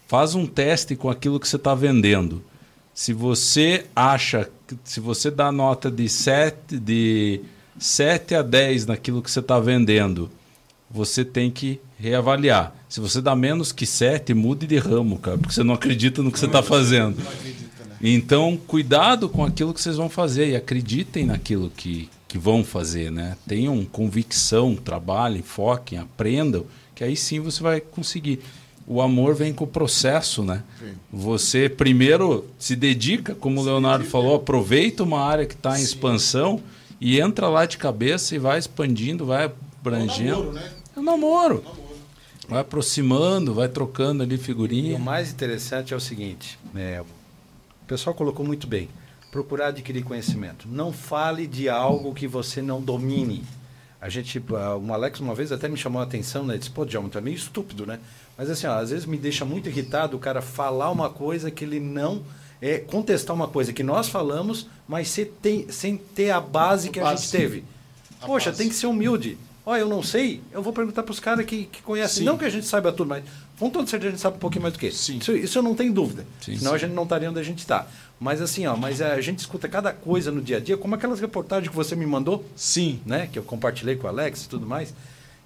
[0.06, 2.40] faz um teste com aquilo que você está vendendo
[3.01, 4.51] se você acha,
[4.85, 7.40] se você dá nota de 7, de
[7.78, 10.31] 7 a 10 naquilo que você está vendendo,
[10.90, 12.74] você tem que reavaliar.
[12.90, 16.31] Se você dá menos que 7, mude de ramo, cara, porque você não acredita no
[16.31, 17.16] que você está fazendo.
[18.02, 23.10] Então, cuidado com aquilo que vocês vão fazer e acreditem naquilo que, que vão fazer,
[23.10, 23.35] né?
[23.48, 28.40] Tenham convicção, trabalhem, foquem, aprendam, que aí sim você vai conseguir
[28.92, 30.64] o amor vem com o processo, né?
[30.80, 30.94] Sim.
[31.12, 36.60] Você primeiro se dedica, como o Leonardo falou, aproveita uma área que está em expansão
[37.00, 40.32] e entra lá de cabeça e vai expandindo, vai abrangendo.
[40.32, 40.72] É um namoro, né?
[40.96, 41.64] É um namoro.
[42.48, 44.90] Vai aproximando, vai trocando ali figurinha.
[44.90, 47.00] E o mais interessante é o seguinte, né?
[47.00, 47.06] o
[47.86, 48.88] pessoal colocou muito bem,
[49.30, 50.66] procurar adquirir conhecimento.
[50.68, 53.44] Não fale de algo que você não domine.
[54.00, 56.58] A gente, o Alex uma vez até me chamou a atenção, né?
[56.58, 58.00] Disse, pô, Djalma, tu é meio estúpido, né?
[58.40, 61.62] Mas assim, ó, às vezes me deixa muito irritado o cara falar uma coisa que
[61.62, 62.22] ele não.
[62.58, 66.98] É, contestar uma coisa que nós falamos, mas sem ter, sem ter a base que
[66.98, 67.64] a, gente teve.
[68.18, 68.62] A Poxa, base.
[68.62, 69.36] tem que ser humilde.
[69.64, 72.20] Olha, eu não sei, eu vou perguntar para os caras que, que conhecem.
[72.20, 72.24] Sim.
[72.24, 73.24] Não que a gente saiba tudo, mas
[73.58, 75.12] com toda certeza a gente sabe um pouquinho mais do que isso.
[75.12, 76.26] Isso eu não tenho dúvida.
[76.40, 76.76] Sim, Senão sim.
[76.76, 77.86] a gente não estaria onde a gente está.
[78.18, 81.20] Mas assim, ó, mas a gente escuta cada coisa no dia a dia, como aquelas
[81.20, 82.42] reportagens que você me mandou.
[82.56, 83.00] Sim.
[83.04, 83.28] Né?
[83.30, 84.94] Que eu compartilhei com o Alex e tudo mais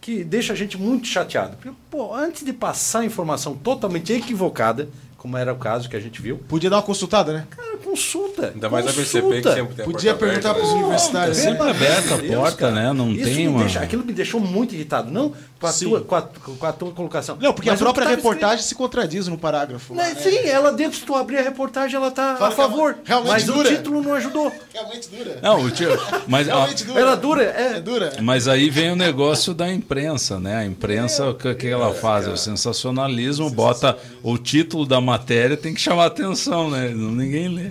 [0.04, 1.56] que deixa a gente muito chateado.
[1.56, 4.86] Porque, pô, antes de passar a informação totalmente equivocada,
[5.16, 6.36] como era o caso que a gente viu.
[6.46, 7.46] Podia dar uma consultada, né?
[7.48, 8.33] Cara, consulta.
[8.54, 9.00] Ainda mais consulta.
[9.00, 10.80] a BCP que sempre tem Podia perguntar para os né?
[10.80, 11.36] universitários.
[11.36, 12.92] Sempre aberta a porta, né?
[12.92, 13.60] Não Isso tem uma...
[13.60, 15.10] Deixa, aquilo me deixou muito irritado.
[15.10, 17.38] Não com a, tua, com a, com a tua colocação.
[17.40, 18.68] Não, porque Mas a própria reportagem escrito.
[18.68, 19.94] se contradiz no parágrafo.
[19.94, 20.14] Né?
[20.14, 22.98] Sim, ela dentro, se tu abrir a reportagem, ela está a favor.
[23.02, 23.68] Realmente mas dura.
[23.68, 24.52] o título não ajudou.
[24.72, 25.38] Realmente dura.
[25.42, 25.98] Não, o título...
[26.26, 27.00] Mas, Realmente dura.
[27.00, 27.76] Ela dura, é.
[27.76, 27.80] é.
[27.80, 28.12] dura.
[28.20, 30.56] Mas aí vem o negócio da imprensa, né?
[30.56, 32.24] A imprensa, é, o que, que ela é, faz?
[32.24, 32.34] Cara.
[32.34, 36.88] O sensacionalismo, bota o título da matéria, tem que chamar chamar atenção, né?
[36.88, 37.70] Ninguém lê.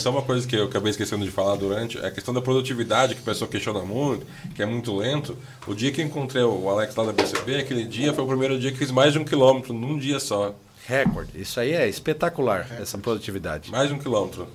[0.00, 3.14] Só uma coisa que eu acabei esquecendo de falar durante é a questão da produtividade,
[3.14, 5.36] que o pessoal questiona muito, que é muito lento.
[5.66, 8.58] O dia que eu encontrei o Alex lá da BCP, aquele dia foi o primeiro
[8.58, 10.54] dia que fiz mais de um quilômetro num dia só.
[10.86, 11.30] Recorde.
[11.34, 13.70] Isso aí é espetacular, essa produtividade.
[13.70, 14.48] Mais de um quilômetro.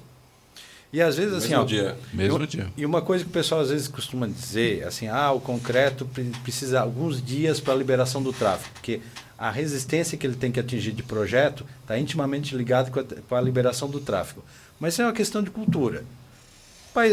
[0.92, 1.98] E às vezes assim, Mesmo ó, dia.
[2.14, 2.68] Mesmo eu, dia.
[2.76, 6.08] E uma coisa que o pessoal às vezes costuma dizer, assim, ah, o concreto
[6.42, 9.02] precisa alguns dias para a liberação do tráfego, porque
[9.38, 13.42] a resistência que ele tem que atingir de projeto está intimamente ligado com com a,
[13.42, 14.44] liberação do tráfego.
[14.80, 16.04] Mas isso é uma questão de cultura.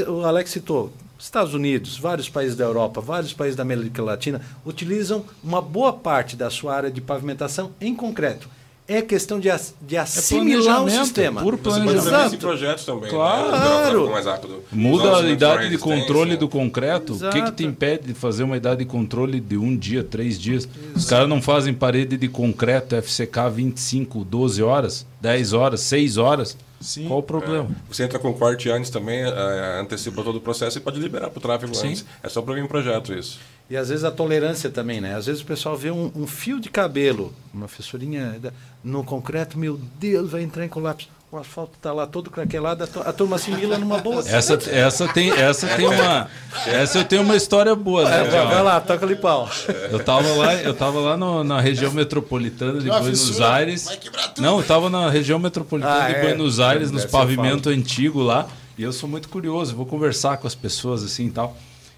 [0.09, 5.25] O Alex citou, Estados Unidos, vários países da Europa, vários países da América Latina utilizam
[5.43, 8.49] uma boa parte da sua área de pavimentação em concreto
[8.89, 9.49] é questão de,
[9.81, 11.41] de assimilar é o sistema.
[11.41, 12.07] Puro planejamento.
[12.07, 12.39] Exato.
[12.39, 13.05] projetos também.
[13.05, 13.11] Né?
[13.11, 14.07] Claro.
[14.07, 14.13] Né?
[14.13, 14.63] Mais rápido.
[14.73, 17.13] Muda a idade de controle do concreto.
[17.15, 17.39] Exato.
[17.39, 20.39] O que, que te impede de fazer uma idade de controle de um dia, três
[20.39, 20.65] dias?
[20.65, 20.99] Exato.
[20.99, 26.57] Os caras não fazem parede de concreto FCK 25, 12 horas, 10 horas, 6 horas.
[26.83, 27.09] Sim.
[27.09, 27.71] Qual o problema?
[27.71, 27.93] É.
[27.95, 31.39] Você entra com corte antes também, é, antecipa todo o processo e pode liberar para
[31.39, 31.89] o tráfego Sim.
[31.89, 32.05] antes.
[32.23, 33.39] É só para vir um projeto isso.
[33.71, 35.15] E às vezes a tolerância também, né?
[35.15, 38.39] Às vezes o pessoal vê um, um fio de cabelo, uma fissurinha
[38.85, 41.09] no concreto, meu Deus, vai entrar em colapso.
[41.33, 44.21] O asfalto está lá todo craquelado, a tu- a turma assimila numa boa.
[44.21, 46.29] Essa, essa, tem, essa tem uma.
[46.67, 48.27] Essa eu tenho uma história boa, né?
[48.27, 49.49] É, vai, lá, toca ali pau.
[49.91, 53.89] Eu tava lá, eu tava lá no- na região metropolitana de Buenos Aires.
[54.37, 56.21] Não, eu tava na região metropolitana Ah, de é.
[56.21, 58.47] Buenos Aires, nos pavimentos antigos lá.
[58.77, 61.57] E eu sou muito curioso, vou conversar com as pessoas assim e tal.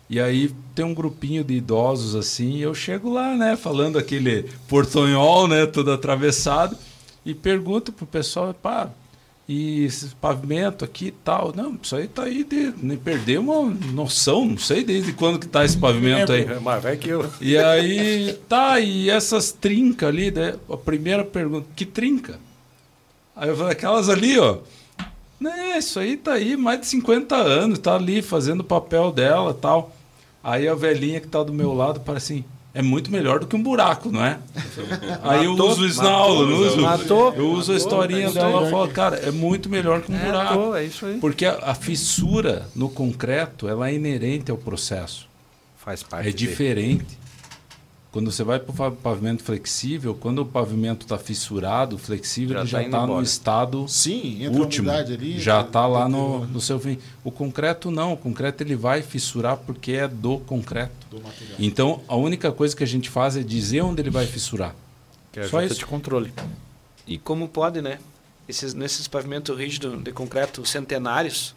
[0.08, 4.44] E aí tem um grupinho de idosos assim, e eu chego lá, né, falando aquele
[4.68, 6.76] portonhol, né, todo atravessado,
[7.26, 8.90] e pergunto pro pessoal, pá,
[9.48, 11.52] e esse pavimento aqui e tal.
[11.54, 12.72] Não, isso aí tá aí de.
[12.76, 16.46] Me perdeu uma noção, não sei desde quando que tá esse pavimento aí.
[16.60, 17.30] Mas vai que eu.
[17.40, 20.54] E aí, tá, e essas trincas ali, né?
[20.70, 22.38] A primeira pergunta, que trinca?
[23.36, 24.58] Aí eu falei, aquelas ali, ó.
[25.40, 29.52] Né, isso aí tá aí mais de 50 anos, tá ali fazendo o papel dela
[29.52, 29.94] tal.
[30.42, 32.44] Aí a velhinha que tá do meu lado parece assim,
[32.74, 34.38] é muito melhor do que um buraco, não é?
[35.22, 36.80] Aí eu Matou, uso isso na matou, aula, não uso.
[36.80, 38.70] matou, eu uso a historinha matou, dela e matou.
[38.70, 40.54] falo, cara, é muito melhor que um É, buraco.
[40.54, 41.18] tô, é isso aí.
[41.18, 45.28] Porque a, a fissura no concreto, ela é inerente ao processo.
[45.76, 46.28] Faz parte.
[46.28, 46.36] É dele.
[48.14, 52.70] Quando você vai para o pavimento flexível, quando o pavimento está fissurado, flexível, Já ele
[52.70, 53.24] tá já está no embora.
[53.24, 54.88] estado Sim, entra último.
[54.88, 55.40] ali.
[55.40, 56.96] já está lá no, no seu fim.
[57.24, 58.12] O concreto não.
[58.12, 60.92] O concreto ele vai fissurar porque é do concreto.
[61.10, 61.56] do material.
[61.58, 64.76] Então, a única coisa que a gente faz é dizer onde ele vai fissurar.
[65.32, 65.74] Que é Só isso.
[65.74, 66.32] de controle.
[67.08, 67.98] E como pode, né?
[68.48, 71.52] Esses, nesses pavimentos rígidos de concreto centenários,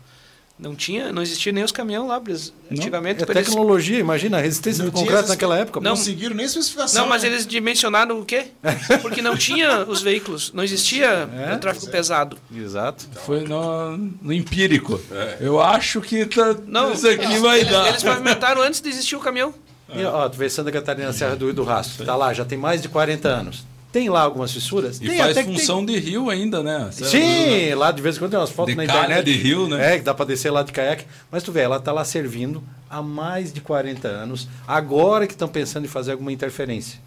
[0.60, 2.20] não tinha, não existia nem os caminhões lá.
[2.20, 2.36] Não.
[2.72, 5.80] Antigamente, É pra eles- tecnologia, imagina, a resistência Não do concreto naquela época.
[5.80, 5.92] Não.
[5.92, 7.02] conseguiram nem especificação.
[7.04, 7.30] Não, mas né?
[7.30, 8.48] eles dimensionaram o quê?
[9.02, 11.54] Porque não tinha os veículos, não existia É?
[11.56, 12.38] o tráfego pesado.
[12.56, 13.08] Exato.
[13.26, 15.00] Foi no, no empírico.
[15.40, 17.88] Eu acho que tá, Não, isso aqui vai eles, dar.
[17.90, 19.54] eles pavimentaram antes de existir o caminhão.
[19.94, 22.06] E, ó, tu vê Santa Catarina, Serra do Rio do Rastro.
[22.06, 23.66] Tá lá, já tem mais de 40 anos.
[23.92, 24.98] Tem lá algumas fissuras?
[25.02, 26.90] E tem, faz função de rio ainda, né?
[26.96, 27.08] Tem.
[27.08, 29.26] Sim, lá de vez em quando tem umas fotos De na calha internet.
[29.26, 29.94] de rio, né?
[29.94, 31.06] É, que dá pra descer lá de caiaque.
[31.32, 34.48] Mas tu vê, ela tá lá servindo há mais de 40 anos.
[34.68, 37.00] Agora que estão pensando em fazer alguma interferência.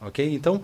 [0.00, 0.34] Ok?
[0.34, 0.62] Então,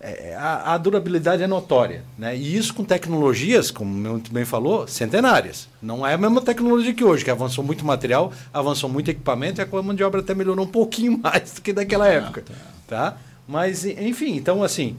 [0.00, 2.02] é, a, a durabilidade é notória.
[2.18, 2.36] Né?
[2.36, 5.68] E isso com tecnologias, como muito bem falou, centenárias.
[5.80, 9.62] Não é a mesma tecnologia que hoje, que avançou muito material, avançou muito equipamento e
[9.62, 12.42] a mão de obra até melhorou um pouquinho mais do que daquela época.
[12.88, 13.16] Tá?
[13.46, 14.96] Mas, enfim, então assim,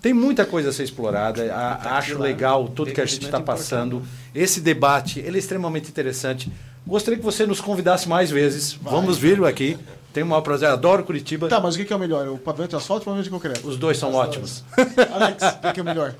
[0.00, 1.52] tem muita coisa a ser explorada.
[1.54, 4.02] A- acho legal tudo que a gente está passando.
[4.34, 6.50] Esse debate ele é extremamente interessante.
[6.86, 8.72] Gostaria que você nos convidasse mais vezes.
[8.82, 9.78] Vamos vir aqui.
[10.12, 10.68] Tenho o maior prazer.
[10.68, 11.48] Adoro Curitiba.
[11.48, 12.26] Tá, mas o que é o melhor?
[12.28, 13.66] O pavimento de asfalto ou o pavimento de concreto?
[13.66, 14.64] Os dois são ótimos.
[15.10, 16.14] Alex, o que é o melhor?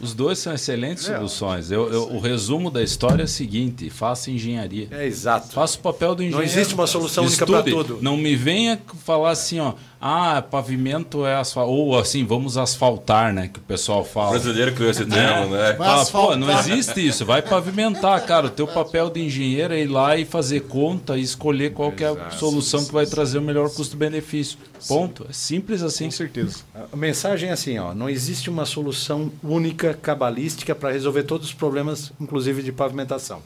[0.00, 1.72] Os dois são excelentes soluções.
[1.72, 4.86] Eu, eu- o resumo da história é o seguinte: faça engenharia.
[4.92, 5.48] É exato.
[5.52, 6.48] Faça o papel do engenheiro.
[6.48, 7.74] existe uma solução única pra Estude.
[7.76, 7.98] tudo.
[8.00, 9.74] Não me venha falar assim, ó.
[10.00, 11.72] Ah, pavimento é asfalto.
[11.72, 13.48] Ou assim, vamos asfaltar, né?
[13.48, 14.30] Que o pessoal O fala.
[14.30, 15.74] brasileiro criou esse termo, né?
[15.74, 17.26] Fala, pô, não existe isso.
[17.26, 18.46] Vai pavimentar, cara.
[18.46, 22.04] O teu papel de engenheiro é ir lá e fazer conta e escolher qual que
[22.04, 24.56] é a solução que vai trazer o melhor custo-benefício.
[24.86, 25.26] Ponto.
[25.28, 26.04] É simples assim.
[26.04, 26.58] Com certeza.
[26.92, 31.54] A mensagem é assim, ó, não existe uma solução única cabalística para resolver todos os
[31.54, 33.42] problemas, inclusive de pavimentação.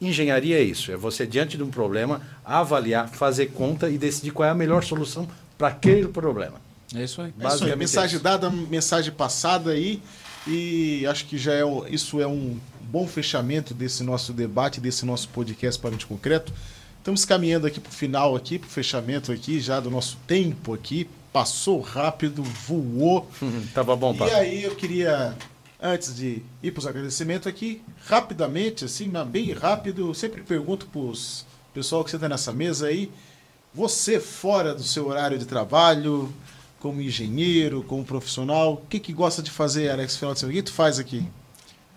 [0.00, 4.48] Engenharia é isso, é você diante de um problema avaliar, fazer conta e decidir qual
[4.48, 5.28] é a melhor solução
[5.60, 6.58] para aquele problema.
[6.94, 7.26] É isso aí.
[7.26, 8.24] É isso aí, Basicamente mensagem isso.
[8.24, 10.02] dada, mensagem passada aí.
[10.46, 15.28] E acho que já é isso é um bom fechamento desse nosso debate, desse nosso
[15.28, 16.50] podcast para de concreto.
[16.96, 20.72] Estamos caminhando aqui para o final aqui, para o fechamento aqui já do nosso tempo
[20.72, 21.06] aqui.
[21.30, 23.30] Passou rápido, voou.
[23.74, 25.36] Tava bom, E aí eu queria,
[25.80, 30.86] antes de ir para os agradecimentos aqui, rapidamente, assim, mas bem rápido, eu sempre pergunto
[30.86, 33.10] para os pessoal que senta nessa mesa aí,
[33.74, 36.32] você fora do seu horário de trabalho,
[36.78, 40.58] como engenheiro, como profissional, o que, que gosta de fazer, Alex, final de semana?
[40.58, 41.24] O que tu faz aqui?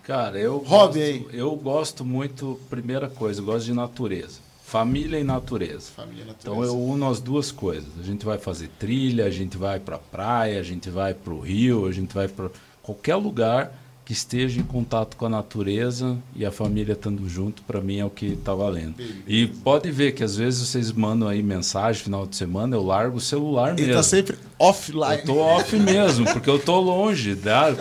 [0.04, 1.40] Cara, eu Hobby gosto, aí.
[1.40, 4.40] eu gosto muito, primeira coisa, eu gosto de natureza.
[4.64, 5.92] Família e natureza.
[5.96, 6.50] Família natureza.
[6.50, 7.88] Então eu uno as duas coisas.
[8.00, 11.40] A gente vai fazer trilha, a gente vai para praia, a gente vai para o
[11.40, 12.50] rio, a gente vai para
[12.82, 13.72] qualquer lugar
[14.06, 18.06] que esteja em contato com a natureza e a família estando junto, para mim é
[18.06, 18.96] o que está valendo.
[19.26, 23.18] E pode ver que às vezes vocês mandam aí mensagem final de semana, eu largo
[23.18, 23.94] o celular Ele mesmo.
[23.94, 25.20] tá sempre offline.
[25.20, 27.36] Eu tô off mesmo, porque eu tô longe.
[27.36, 27.74] Tá?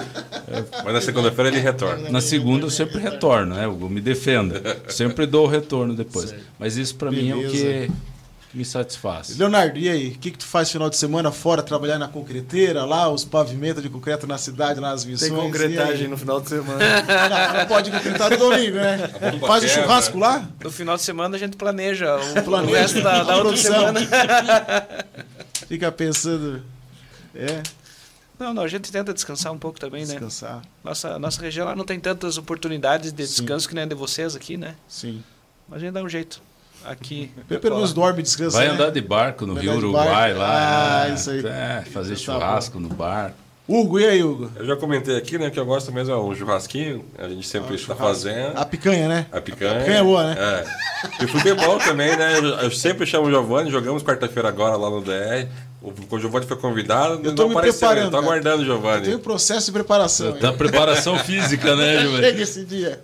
[0.85, 2.09] Mas na segunda-feira ele retorna.
[2.11, 3.65] Na segunda eu sempre retorno, né?
[3.65, 4.55] Eu me defendo.
[4.89, 6.35] Sempre dou o retorno depois.
[6.59, 7.90] Mas isso para mim é o que.
[8.55, 9.37] Me satisfaz.
[9.39, 10.09] Leonardo, e aí?
[10.09, 13.83] O que, que tu faz final de semana fora, trabalhar na concreteira, lá, os pavimentos
[13.83, 15.31] de concreto na cidade, nas missões?
[15.31, 16.79] Tem concretagem no final de semana.
[17.33, 18.99] Não, não pode concretar no domingo, né?
[19.47, 19.83] Faz o quebra.
[19.83, 20.49] churrasco lá?
[20.62, 23.74] No final de semana a gente planeja o, Planeja o resto da, da outra produção.
[23.74, 24.01] semana.
[25.69, 26.62] Fica pensando.
[27.35, 27.62] É,
[28.39, 30.12] Não, não, a gente tenta descansar um pouco também, né?
[30.12, 30.61] descansar.
[30.85, 34.37] Nossa, nossa região lá não tem tantas oportunidades de descanso que nem a de vocês
[34.37, 34.74] aqui, né?
[34.89, 35.23] Sim.
[35.69, 36.43] Mas a gente dá um jeito.
[36.84, 37.30] Aqui.
[37.48, 38.56] Pelo menos dorme e descansa.
[38.56, 38.74] Vai né?
[38.74, 40.38] andar de barco no Vai Rio Uruguai barco.
[40.38, 41.02] lá.
[41.04, 41.14] Ah, né?
[41.14, 41.46] isso aí.
[41.46, 43.32] É, fazer Isso tá churrasco no bar.
[43.68, 44.50] Hugo, e aí, Hugo?
[44.56, 47.76] Eu já comentei aqui, né, que eu gosto mesmo é um churrasquinho, a gente sempre
[47.76, 48.59] está fazendo.
[48.59, 49.26] A picanha, né?
[49.30, 49.76] A picanha.
[49.76, 50.36] A picanha é boa, né?
[50.38, 51.24] É.
[51.24, 52.38] E futebol também, né?
[52.38, 55.46] Eu, eu sempre chamo o Giovanni, jogamos quarta-feira agora lá no DR.
[55.80, 58.26] O, o Giovanni foi convidado, Eu tô não me apareceu, preparando, eu tô cara.
[58.26, 59.04] aguardando o Giovanni.
[59.04, 60.32] tenho processo de preparação.
[60.32, 60.56] Tá hein?
[60.56, 62.22] preparação física, né, Giovanni?
[62.24, 63.00] Chega esse dia.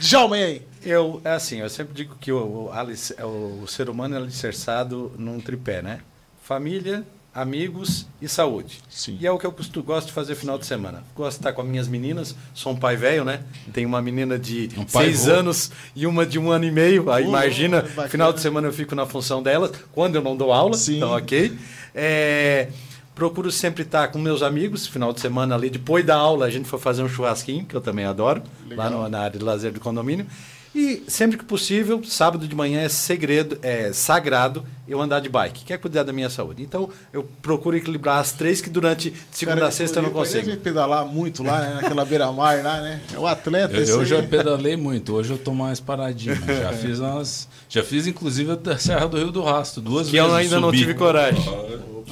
[0.00, 0.62] Djalma, e aí?
[0.84, 5.12] Eu, é assim, eu sempre digo que o, o, alic- o ser humano é alicerçado
[5.18, 6.00] num tripé, né?
[6.42, 7.04] Família,
[7.34, 8.80] amigos e saúde.
[8.90, 9.16] Sim.
[9.20, 11.02] E é o que eu costumo, gosto de fazer final de semana.
[11.14, 13.42] Gosto de estar com as minhas meninas, sou um pai velho, né?
[13.72, 17.10] Tenho uma menina de Um pai seis anos e uma de um ano e meio.
[17.10, 18.08] Aí Pô, imagina, bacana.
[18.08, 20.96] final de semana eu fico na função delas, quando eu não dou aula, Sim.
[20.96, 21.56] então ok.
[21.94, 22.68] É,
[23.14, 26.68] procuro sempre estar com meus amigos, final de semana ali, depois da aula a gente
[26.68, 29.80] foi fazer um churrasquinho, que eu também adoro, lá no- na área de lazer do
[29.80, 30.26] condomínio.
[30.74, 35.64] E sempre que possível, sábado de manhã é segredo, é sagrado eu andar de bike,
[35.64, 36.62] que é cuidar da minha saúde.
[36.62, 40.44] Então eu procuro equilibrar as três que durante segunda Cara, a sexta eu não consigo.
[40.46, 41.74] deve pedalar muito lá, né?
[41.80, 43.00] Naquela beira-mar lá, né?
[43.14, 43.74] É o atleta.
[43.76, 44.06] Eu, esse eu aí.
[44.06, 46.34] já pedalei muito, hoje eu tô mais paradinho.
[46.34, 47.48] Já fiz umas.
[47.68, 50.28] Já fiz, inclusive, a da Serra do Rio do Rastro, duas Que vezes.
[50.28, 50.78] eu ainda não subi.
[50.78, 51.42] tive coragem.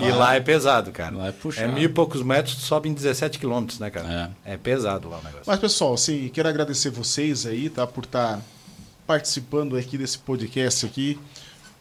[0.01, 1.15] E lá é pesado, cara.
[1.17, 1.71] Lá é puxado.
[1.71, 4.31] É mil e poucos metros, tu sobe em 17 quilômetros, né, cara?
[4.45, 4.57] É.
[4.57, 5.43] pesado lá o negócio.
[5.47, 7.87] Mas, pessoal, assim, quero agradecer vocês aí, tá?
[7.87, 8.41] Por estar
[9.07, 11.19] participando aqui desse podcast aqui,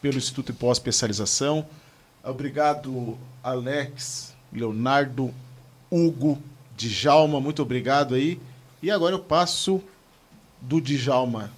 [0.02, 1.66] pelo Instituto de Pós-Especialização.
[2.24, 5.34] Obrigado, Alex, Leonardo,
[5.90, 6.42] Hugo,
[6.78, 8.40] Djalma, muito obrigado aí.
[8.82, 9.82] E agora eu passo
[10.62, 11.52] do Djalma,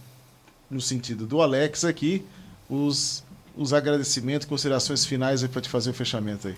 [0.69, 2.25] no sentido do Alex aqui,
[2.69, 3.23] os,
[3.55, 6.55] os agradecimentos, considerações finais aí para te fazer o fechamento aí.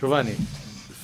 [0.00, 0.36] Giovanni,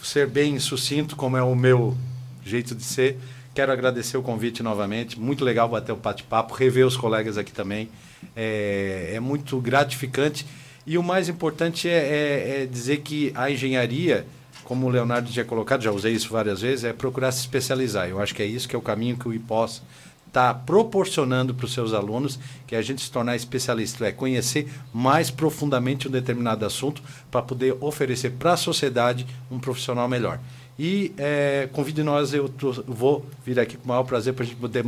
[0.02, 1.96] ser bem sucinto, como é o meu
[2.44, 3.18] jeito de ser,
[3.58, 5.18] quero agradecer o convite novamente.
[5.18, 7.88] Muito legal bater o bate-papo, rever os colegas aqui também.
[8.36, 10.46] É, é muito gratificante.
[10.86, 14.24] E o mais importante é, é- é dizer que a engenharia,
[14.62, 18.08] como o Leonardo tinha colocado, já usei isso várias vezes, é procurar se especializar.
[18.08, 19.82] Eu acho que é isso que é o caminho que o IPOS
[20.28, 24.68] está proporcionando para os seus alunos, que é a gente se tornar especialista, é conhecer
[24.94, 30.38] mais profundamente um determinado assunto para poder oferecer para a sociedade um profissional melhor.
[30.78, 34.46] E é, convide nós, eu tô- vou vir aqui com o maior prazer para a
[34.46, 34.84] gente poder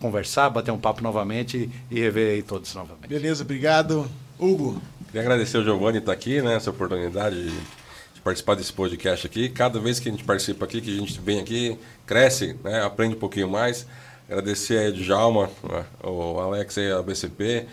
[0.00, 3.08] conversar, bater um papo novamente e rever aí todos novamente.
[3.08, 4.08] Beleza, obrigado.
[4.38, 6.54] Hugo, Queria agradecer o Giovanni estar aqui, né?
[6.54, 9.48] Essa oportunidade de, de participar desse podcast aqui.
[9.48, 12.82] Cada vez que a gente participa aqui, que a gente vem aqui, cresce, né?
[12.84, 13.86] Aprende um pouquinho mais.
[14.28, 15.48] Agradecer aí o Djalma,
[16.04, 17.66] o Alex aí, a BCP.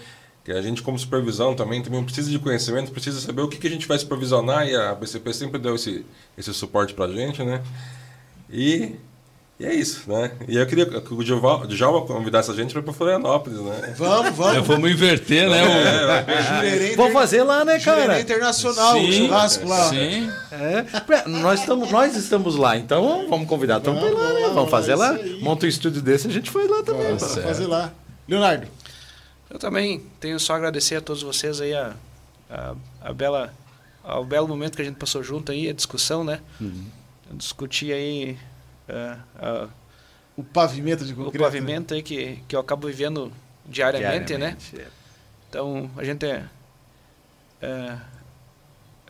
[0.46, 3.66] Que a gente, como supervisão, também, também precisa de conhecimento, precisa saber o que, que
[3.66, 6.06] a gente vai supervisionar e a BCP sempre deu esse,
[6.38, 7.64] esse suporte pra gente, né?
[8.48, 8.92] E,
[9.60, 10.32] e é isso, né?
[10.48, 11.24] E eu queria que o
[11.68, 13.96] Djalma convidasse a gente para ir para Florianópolis, né?
[13.98, 14.68] vamos, É, vamos.
[14.68, 15.64] vamos inverter, né?
[15.64, 18.22] o- Jurerê Vamos fazer lá, né, Jurerê cara?
[18.22, 19.90] Internacional, Sim, churrasco lá.
[19.90, 20.30] Sim.
[20.52, 20.86] É,
[21.28, 23.80] nós, estamos, nós estamos lá, então vamos convidar.
[23.80, 24.40] Então, Vamos, vamos, lá, né?
[24.42, 25.18] vamos, vamos fazer é lá.
[25.42, 27.04] Monta um estúdio desse, a gente foi lá também.
[27.08, 27.42] Vamos pô.
[27.42, 27.92] fazer lá.
[28.28, 28.68] Leonardo,
[29.50, 31.96] Eu também tenho só a agradecer a todos vocês aí a,
[32.50, 33.54] a, a bela
[34.04, 36.40] ao belo momento que a gente passou junto aí, a discussão, né?
[37.32, 38.38] Discutir aí
[38.88, 39.68] é, a-
[40.38, 41.44] o pavimento de o concreto.
[41.44, 43.32] pavimento aí que, que eu acabo vivendo
[43.66, 44.56] diariamente, né?
[44.60, 44.88] Diariamente, é.
[45.50, 46.46] Então a gente é,
[47.62, 47.98] é,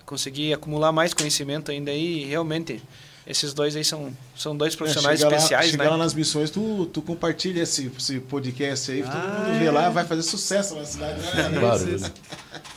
[0.05, 2.81] conseguir acumular mais conhecimento ainda aí e realmente
[3.27, 5.89] esses dois aí são, são dois profissionais É, chega especiais, lá, chega né?
[5.89, 9.71] lá nas missões, tu, tu compartilha esse, esse podcast aí, todo Ah, mundo vê é.
[9.71, 11.19] lá, vai fazer sucesso na cidade.
[11.21, 11.59] né?
[11.59, 11.99] Barulho.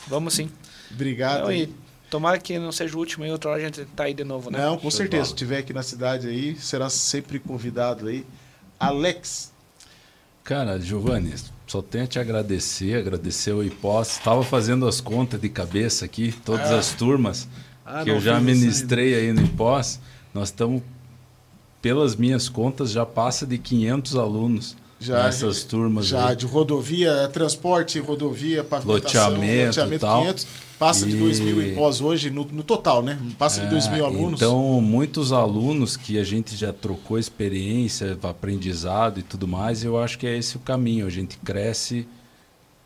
[0.07, 0.49] Vamos sim.
[0.91, 1.43] Obrigado.
[1.43, 1.69] Não, e
[2.09, 4.49] tomara que não seja o último e outra hora a gente tá aí de novo,
[4.49, 4.57] né?
[4.59, 5.25] Não, com certeza.
[5.25, 8.25] Se estiver aqui na cidade aí, será sempre convidado aí.
[8.79, 9.51] Alex,
[10.43, 11.35] Cara, Giovanni,
[11.67, 14.13] só tenho a te agradecer, agradecer o IPOS.
[14.17, 17.47] Estava fazendo as contas de cabeça aqui, todas as turmas
[17.85, 19.99] Ah, que eu já ministrei aí no IPOS.
[20.33, 20.81] Nós estamos,
[21.81, 26.07] pelas minhas contas, já passa de 500 alunos já, nessas turmas.
[26.07, 26.35] já aí.
[26.35, 30.21] de rodovia, transporte, rodovia, pavimentação, Loteamento e tal.
[30.21, 30.47] 500,
[30.77, 33.17] passa de E- 2 mil em pós hoje, no, no total, né?
[33.37, 34.39] Passa de 2 mil É, alunos.
[34.39, 40.17] Então, muitos alunos que a gente já trocou experiência, aprendizado e tudo mais, eu acho
[40.19, 41.05] que é esse o caminho.
[41.07, 42.07] A gente cresce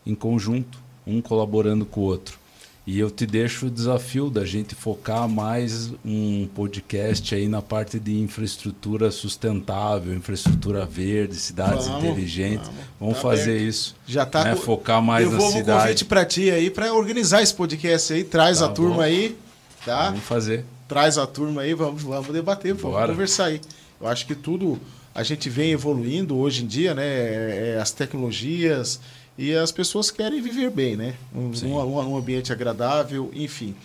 [0.06, 0.82] em conjunto.
[1.06, 2.40] um colaborando com o outro.
[2.86, 7.98] E eu te deixo o desafio da gente focar mais um podcast aí na parte
[7.98, 12.68] de infraestrutura sustentável, infraestrutura verde, cidades Vamos, inteligentes.
[12.68, 12.84] vamos.
[13.00, 13.64] Vamos, Tá fazer aberto.
[13.70, 13.96] isso.
[14.06, 14.56] Já tá né?
[14.58, 15.82] Focar mais na Devolvo o cidade.
[15.84, 19.02] convite para ti aí para organizar esse podcast aí, traz Tá a turma bom.
[19.02, 19.38] aí,
[19.86, 20.06] tá?
[20.10, 20.66] Vamos fazer.
[20.86, 23.14] Traz a turma aí, vamos, vamos debater, vamos Bora.
[23.14, 23.62] conversar aí.
[24.02, 24.78] Eu acho que tudo
[25.16, 27.06] a gente vem evoluindo hoje em dia, né?
[27.06, 29.00] É, as tecnologias
[29.38, 31.14] e as pessoas querem viver bem, né?
[31.36, 33.76] Um, um- um ambiente agradável, enfim.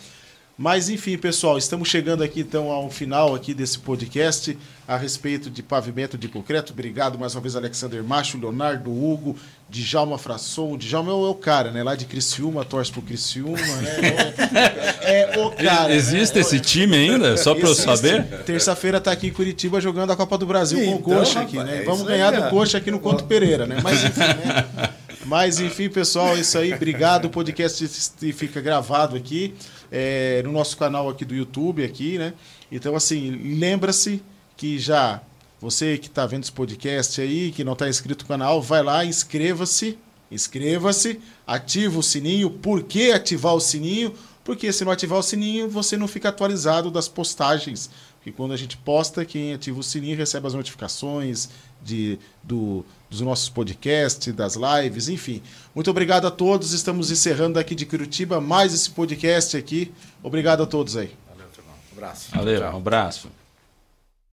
[0.60, 4.58] Mas enfim, pessoal, estamos chegando aqui então ao final aqui desse podcast
[4.88, 6.72] a respeito de pavimento de concreto.
[6.72, 9.36] Obrigado mais uma vez, Alexander Macho, Leonardo Hugo,
[9.70, 10.72] Djalma Frasson.
[10.72, 11.84] O Djalma é o, é o cara, né?
[11.84, 14.34] Lá de Criciúma, torce pro Criciúma, né?
[15.00, 15.94] É, é o cara.
[15.94, 16.40] Existe né?
[16.40, 17.36] esse time ainda?
[17.36, 18.24] Só para eu saber?
[18.44, 21.56] Terça-feira tá aqui em Curitiba jogando a Copa do Brasil com o Então, Coxa aqui,
[21.56, 21.82] rapaz, né?
[21.82, 22.50] é Vamos ganhar do cara.
[22.50, 23.78] Coxa aqui no Conto Pereira, né?
[23.80, 24.66] Mas enfim, né?
[25.28, 26.72] Mas enfim, pessoal, é isso aí.
[26.72, 27.26] Obrigado.
[27.26, 27.86] O podcast
[28.32, 29.54] fica gravado aqui
[29.92, 32.32] é, no nosso canal aqui do YouTube aqui, né?
[32.72, 34.22] Então, assim, lembra-se
[34.56, 35.20] que já
[35.60, 39.04] você que está vendo esse podcast aí, que não está inscrito no canal, vai lá,
[39.04, 39.98] inscreva-se,
[40.30, 42.48] inscreva-se, ativa o sininho.
[42.48, 44.14] Por que ativar o sininho?
[44.42, 47.90] Porque se não ativar o sininho, você não fica atualizado das postagens.
[48.16, 51.50] Porque quando a gente posta, quem ativa o sininho recebe as notificações
[51.82, 55.42] de, do, dos nossos podcasts, das lives, enfim.
[55.74, 56.72] Muito obrigado a todos.
[56.72, 59.92] Estamos encerrando daqui de Curitiba mais esse podcast aqui.
[60.22, 61.14] Obrigado a todos aí.
[61.28, 61.70] Valeu, turma.
[61.72, 62.30] Um abraço.
[62.34, 63.47] Valeu, um abraço.